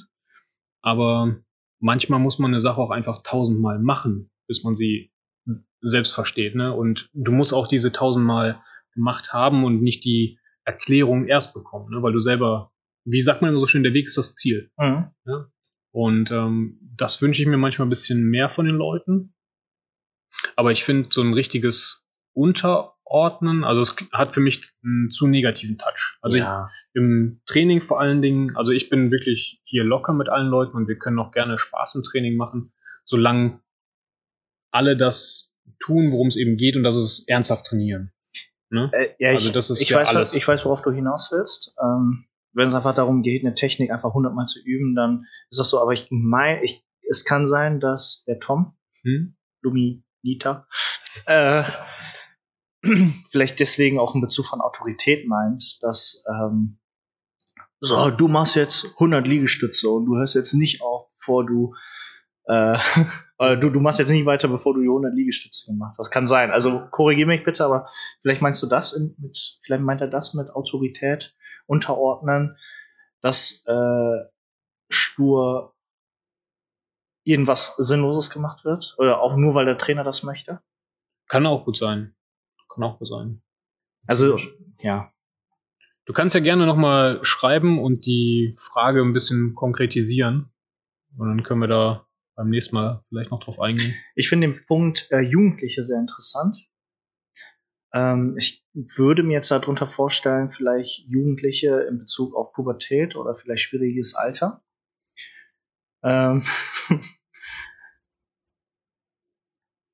Aber 0.81 1.37
manchmal 1.79 2.19
muss 2.19 2.39
man 2.39 2.51
eine 2.51 2.61
Sache 2.61 2.79
auch 2.79 2.91
einfach 2.91 3.23
tausendmal 3.23 3.79
machen, 3.79 4.29
bis 4.47 4.63
man 4.63 4.75
sie 4.75 5.11
selbst 5.81 6.13
versteht. 6.13 6.55
Ne? 6.55 6.73
Und 6.73 7.09
du 7.13 7.31
musst 7.31 7.53
auch 7.53 7.67
diese 7.67 7.91
tausendmal 7.91 8.61
gemacht 8.93 9.33
haben 9.33 9.63
und 9.63 9.81
nicht 9.81 10.05
die 10.05 10.39
Erklärung 10.65 11.27
erst 11.27 11.53
bekommen, 11.53 11.89
ne? 11.91 12.01
weil 12.03 12.13
du 12.13 12.19
selber, 12.19 12.71
wie 13.05 13.21
sagt 13.21 13.41
man 13.41 13.51
immer 13.51 13.59
so 13.59 13.67
schön, 13.67 13.83
der 13.83 13.93
Weg 13.93 14.07
ist 14.07 14.17
das 14.17 14.35
Ziel. 14.35 14.71
Mhm. 14.77 15.11
Und 15.91 16.31
ähm, 16.31 16.79
das 16.97 17.21
wünsche 17.21 17.41
ich 17.41 17.47
mir 17.47 17.57
manchmal 17.57 17.85
ein 17.85 17.89
bisschen 17.89 18.29
mehr 18.29 18.49
von 18.49 18.65
den 18.65 18.75
Leuten. 18.75 19.33
Aber 20.55 20.71
ich 20.71 20.83
finde 20.83 21.09
so 21.11 21.21
ein 21.21 21.33
richtiges 21.33 22.05
Unterordnen, 22.33 23.63
also 23.63 23.79
es 23.79 23.95
hat 24.11 24.33
für 24.33 24.41
mich 24.41 24.69
einen 24.83 25.09
zu 25.11 25.27
negativen 25.27 25.77
Touch. 25.77 26.17
Also 26.21 26.37
ja. 26.37 26.67
ich, 26.67 26.99
im 26.99 27.41
Training 27.45 27.79
vor 27.79 28.01
allen 28.01 28.21
Dingen, 28.21 28.55
also 28.57 28.71
ich 28.71 28.89
bin 28.89 29.11
wirklich 29.11 29.61
hier 29.63 29.83
locker 29.83 30.13
mit 30.13 30.27
allen 30.27 30.47
Leuten 30.47 30.75
und 30.75 30.87
wir 30.87 30.97
können 30.97 31.19
auch 31.19 31.31
gerne 31.31 31.57
Spaß 31.57 31.95
im 31.95 32.03
Training 32.03 32.35
machen, 32.35 32.73
solange 33.05 33.61
alle 34.71 34.97
das 34.97 35.55
tun, 35.79 36.11
worum 36.11 36.27
es 36.27 36.35
eben 36.35 36.57
geht 36.57 36.75
und 36.75 36.83
das 36.83 36.97
ist 36.97 37.29
ernsthaft 37.29 37.67
trainieren. 37.67 38.11
Ne? 38.69 38.89
Äh, 38.93 39.09
ja, 39.19 39.29
Also 39.29 39.47
ich, 39.47 39.53
das 39.53 39.69
ist 39.69 39.81
ich, 39.81 39.89
ja 39.89 39.97
weiß, 39.97 40.09
alles. 40.09 40.33
ich 40.33 40.47
weiß, 40.47 40.65
worauf 40.65 40.81
du 40.81 40.91
hinaus 40.91 41.31
willst. 41.31 41.75
Ähm, 41.81 42.25
wenn 42.53 42.67
es 42.67 42.73
einfach 42.73 42.95
darum 42.95 43.21
geht, 43.21 43.43
eine 43.43 43.53
Technik 43.53 43.91
einfach 43.91 44.13
hundertmal 44.13 44.45
zu 44.45 44.59
üben, 44.63 44.95
dann 44.95 45.25
ist 45.49 45.59
das 45.59 45.69
so. 45.69 45.81
Aber 45.81 45.91
ich 45.93 46.07
meine, 46.09 46.63
ich, 46.63 46.85
es 47.09 47.25
kann 47.25 47.47
sein, 47.47 47.79
dass 47.79 48.23
der 48.27 48.39
Tom, 48.39 48.77
Hm? 49.03 49.35
Luminita, 49.61 50.67
äh, 51.25 51.63
vielleicht 53.29 53.59
deswegen 53.59 53.99
auch 53.99 54.15
in 54.15 54.21
Bezug 54.21 54.45
von 54.45 54.61
Autorität 54.61 55.27
meint, 55.27 55.79
dass 55.81 56.23
ähm, 56.29 56.79
so, 57.79 58.09
du 58.09 58.27
machst 58.27 58.55
jetzt 58.55 58.93
100 58.95 59.27
Liegestütze 59.27 59.89
und 59.89 60.05
du 60.05 60.15
hörst 60.17 60.35
jetzt 60.35 60.53
nicht 60.53 60.81
auf, 60.81 61.07
bevor 61.19 61.45
du 61.45 61.75
äh, 62.47 62.77
du, 63.57 63.69
du 63.69 63.79
machst 63.79 63.99
jetzt 63.99 64.11
nicht 64.11 64.25
weiter, 64.25 64.47
bevor 64.47 64.73
du 64.73 64.81
die 64.81 64.87
100 64.87 65.13
Liegestütze 65.13 65.71
gemacht 65.71 65.91
hast. 65.91 65.97
Das 65.97 66.11
kann 66.11 66.27
sein. 66.27 66.51
Also 66.51 66.87
korrigiere 66.91 67.27
mich 67.27 67.43
bitte, 67.43 67.65
aber 67.65 67.89
vielleicht 68.21 68.41
meinst 68.41 68.61
du 68.63 68.67
das 68.67 68.93
in, 68.93 69.15
mit, 69.17 69.37
vielleicht 69.63 69.83
meint 69.83 70.01
er 70.01 70.07
das 70.07 70.33
mit 70.33 70.51
Autorität 70.51 71.35
unterordnen, 71.65 72.57
dass 73.21 73.65
äh, 73.67 74.25
stur 74.89 75.75
irgendwas 77.23 77.75
Sinnloses 77.77 78.29
gemacht 78.29 78.65
wird 78.65 78.95
oder 78.99 79.21
auch 79.21 79.35
nur, 79.35 79.55
weil 79.55 79.65
der 79.65 79.77
Trainer 79.77 80.03
das 80.03 80.23
möchte. 80.23 80.61
Kann 81.27 81.45
auch 81.47 81.65
gut 81.65 81.77
sein. 81.77 82.15
Kann 82.69 82.83
auch 82.83 82.99
gut 82.99 83.07
sein. 83.07 83.41
Also 84.05 84.39
ja, 84.79 85.11
Du 86.05 86.13
kannst 86.13 86.35
ja 86.35 86.41
gerne 86.41 86.67
nochmal 86.67 87.19
schreiben 87.23 87.79
und 87.79 88.05
die 88.05 88.53
Frage 88.57 89.01
ein 89.01 89.13
bisschen 89.13 89.55
konkretisieren. 89.55 90.51
Und 91.17 91.27
dann 91.29 91.43
können 91.43 91.61
wir 91.61 91.67
da 91.67 92.07
beim 92.35 92.49
nächsten 92.49 92.75
Mal 92.75 93.03
vielleicht 93.09 93.31
noch 93.31 93.43
drauf 93.43 93.59
eingehen. 93.59 93.93
ich 94.15 94.29
finde 94.29 94.47
den 94.47 94.63
Punkt 94.65 95.07
äh, 95.11 95.21
Jugendliche 95.21 95.83
sehr 95.83 95.99
interessant. 95.99 96.69
Ähm, 97.93 98.35
ich 98.37 98.65
würde 98.73 99.23
mir 99.23 99.33
jetzt 99.33 99.51
darunter 99.51 99.87
vorstellen, 99.87 100.49
vielleicht 100.49 101.07
Jugendliche 101.07 101.81
in 101.89 101.97
Bezug 101.97 102.35
auf 102.35 102.51
Pubertät 102.53 103.15
oder 103.15 103.35
vielleicht 103.35 103.63
schwieriges 103.63 104.15
Alter. 104.15 104.61
Ähm, 106.03 106.43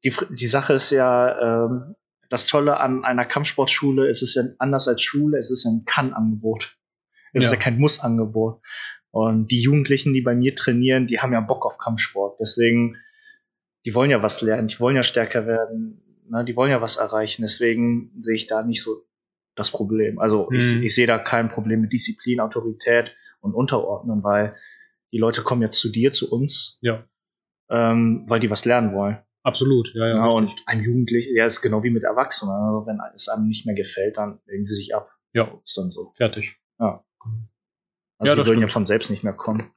die, 0.03 0.13
die 0.31 0.47
Sache 0.47 0.73
ist 0.73 0.89
ja, 0.89 1.65
ähm, 1.65 1.95
das 2.29 2.47
Tolle 2.47 2.79
an 2.79 3.05
einer 3.05 3.25
Kampfsportschule 3.25 4.07
ist 4.07 4.23
es 4.23 4.33
ja 4.35 4.41
anders 4.57 4.87
als 4.87 5.01
Schule, 5.03 5.37
es 5.37 5.51
ist 5.51 5.65
ja 5.65 5.71
ein 5.71 5.85
Kann-Angebot. 5.85 6.77
Es 7.33 7.43
ist 7.45 7.51
Ja. 7.51 7.57
ja 7.57 7.63
kein 7.63 7.77
Muss-Angebot. 7.77 8.61
Und 9.11 9.47
die 9.51 9.61
Jugendlichen, 9.61 10.13
die 10.13 10.21
bei 10.21 10.33
mir 10.35 10.55
trainieren, 10.55 11.07
die 11.07 11.19
haben 11.19 11.33
ja 11.33 11.41
Bock 11.41 11.65
auf 11.65 11.77
Kampfsport. 11.77 12.39
Deswegen, 12.39 12.97
die 13.85 13.93
wollen 13.93 14.09
ja 14.09 14.23
was 14.23 14.41
lernen, 14.41 14.67
die 14.69 14.79
wollen 14.79 14.95
ja 14.95 15.03
stärker 15.03 15.45
werden, 15.45 16.01
ne, 16.29 16.45
die 16.45 16.55
wollen 16.55 16.71
ja 16.71 16.81
was 16.81 16.95
erreichen. 16.97 17.41
Deswegen 17.41 18.13
sehe 18.19 18.35
ich 18.35 18.47
da 18.47 18.63
nicht 18.63 18.81
so 18.83 19.03
das 19.55 19.69
Problem. 19.71 20.17
Also 20.19 20.49
ich, 20.51 20.75
Mhm. 20.77 20.83
ich 20.83 20.95
sehe 20.95 21.07
da 21.07 21.17
kein 21.19 21.49
Problem 21.49 21.81
mit 21.81 21.91
Disziplin, 21.91 22.39
Autorität 22.39 23.13
und 23.41 23.53
Unterordnen, 23.53 24.23
weil 24.23 24.55
die 25.11 25.17
Leute 25.17 25.41
kommen 25.41 25.61
ja 25.61 25.71
zu 25.71 25.91
dir, 25.91 26.13
zu 26.13 26.31
uns, 26.31 26.79
Ja, 26.81 27.03
ähm, 27.69 28.23
weil 28.29 28.39
die 28.39 28.49
was 28.49 28.63
lernen 28.63 28.93
wollen. 28.93 29.17
absolut. 29.43 29.91
Ja, 29.93 30.07
ja. 30.07 30.15
Ja, 30.15 30.25
und 30.27 30.45
richtig. 30.45 30.67
einem 30.67 30.83
Jugendlichen, 30.83 31.35
ja, 31.35 31.45
ist 31.45 31.61
genau 31.61 31.83
wie 31.83 31.89
mit 31.89 32.03
Erwachsenen. 32.03 32.53
Also 32.55 32.85
wenn 32.87 32.99
es 33.13 33.27
einem 33.27 33.47
nicht 33.49 33.65
mehr 33.65 33.75
gefällt, 33.75 34.15
dann 34.17 34.39
legen 34.45 34.63
sie 34.63 34.75
sich 34.75 34.95
ab. 34.95 35.11
ja, 35.33 35.51
Ist 35.65 35.77
dann 35.77 35.91
so. 35.91 36.13
fertig. 36.15 36.55
Also 38.21 38.33
Ja, 38.33 38.35
die 38.35 38.47
würden 38.47 38.61
ja 38.61 38.67
stimmt. 38.67 38.71
von 38.73 38.85
selbst 38.85 39.09
nicht 39.09 39.23
mehr 39.23 39.33
kommen. 39.33 39.73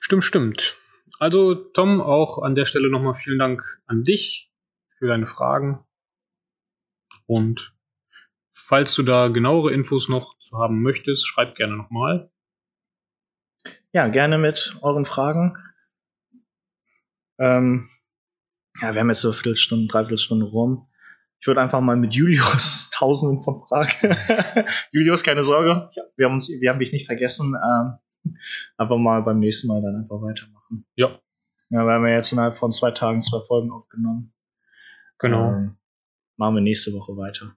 Stimmt, 0.00 0.24
stimmt. 0.24 0.76
Also, 1.18 1.54
Tom, 1.54 2.02
auch 2.02 2.42
an 2.42 2.54
der 2.54 2.66
Stelle 2.66 2.90
nochmal 2.90 3.14
vielen 3.14 3.38
Dank 3.38 3.62
an 3.86 4.04
dich 4.04 4.52
für 4.86 5.06
deine 5.06 5.26
Fragen. 5.26 5.84
Und 7.26 7.74
falls 8.52 8.94
du 8.94 9.02
da 9.02 9.28
genauere 9.28 9.72
Infos 9.72 10.10
noch 10.10 10.38
zu 10.38 10.58
haben 10.58 10.82
möchtest, 10.82 11.26
schreib 11.26 11.54
gerne 11.54 11.76
nochmal. 11.76 12.30
Ja, 13.92 14.08
gerne 14.08 14.36
mit 14.36 14.76
euren 14.82 15.06
Fragen. 15.06 15.56
Ähm, 17.38 17.88
ja, 18.82 18.92
wir 18.92 19.00
haben 19.00 19.08
jetzt 19.08 19.22
so 19.22 19.28
eine 19.28 19.34
Viertelstunde, 19.34 19.86
Dreiviertelstunde 19.88 20.44
rum. 20.44 20.90
Ich 21.40 21.46
würde 21.46 21.62
einfach 21.62 21.80
mal 21.80 21.96
mit 21.96 22.14
Julius 22.14 22.87
tausenden 22.98 23.42
von 23.42 23.56
Fragen. 23.56 23.90
Julius, 24.92 25.22
keine 25.22 25.42
Sorge. 25.42 25.90
Wir 26.16 26.26
haben 26.26 26.34
uns, 26.34 26.48
wir 26.48 26.70
haben 26.70 26.78
dich 26.80 26.92
nicht 26.92 27.06
vergessen. 27.06 27.54
Ähm, 27.54 28.34
einfach 28.76 28.96
mal 28.96 29.22
beim 29.22 29.38
nächsten 29.38 29.68
Mal 29.68 29.80
dann 29.82 29.96
einfach 30.02 30.20
weitermachen. 30.20 30.86
Ja. 30.96 31.16
Ja, 31.70 31.84
wir 31.84 31.92
haben 31.92 32.06
ja 32.06 32.14
jetzt 32.14 32.32
innerhalb 32.32 32.56
von 32.56 32.72
zwei 32.72 32.90
Tagen 32.90 33.20
zwei 33.22 33.40
Folgen 33.46 33.70
aufgenommen. 33.70 34.32
Genau. 35.18 35.50
Ähm, 35.52 35.76
machen 36.36 36.54
wir 36.56 36.60
nächste 36.62 36.92
Woche 36.92 37.16
weiter. 37.16 37.54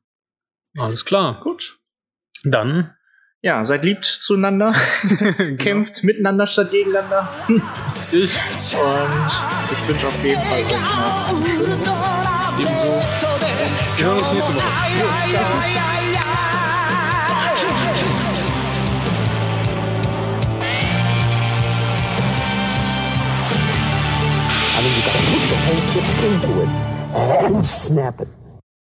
Alles 0.77 1.05
klar. 1.05 1.39
Gut. 1.41 1.79
Dann 2.43 2.93
Ja, 3.41 3.63
seid 3.63 3.85
lieb 3.85 4.03
zueinander. 4.03 4.73
Kämpft 5.57 6.03
miteinander 6.03 6.45
statt 6.45 6.71
gegeneinander. 6.71 7.27
ich 7.47 7.55
Und 8.11 8.31
ich 9.71 9.87
wünsche 9.87 10.07
auf 10.07 10.23
jeden 10.23 10.41
Fall 10.41 10.61
euch 10.61 11.29
eine 11.29 11.47
schöne 11.47 11.77
Woche. 11.79 12.61
ebenso. 12.61 13.20
Wir 14.01 14.07
hören 14.07 14.19
uns 14.19 14.33
nächste 14.33 14.51
I 14.51 14.55
mean, 24.81 24.93
you 24.95 25.03
gotta 25.05 25.21
put 25.29 25.43
the 25.49 25.57
whole 25.67 25.81
ship 25.93 26.07
into 26.25 26.51
it 26.63 26.69
and 27.45 27.63
snap 27.63 28.21
it. 28.21 28.40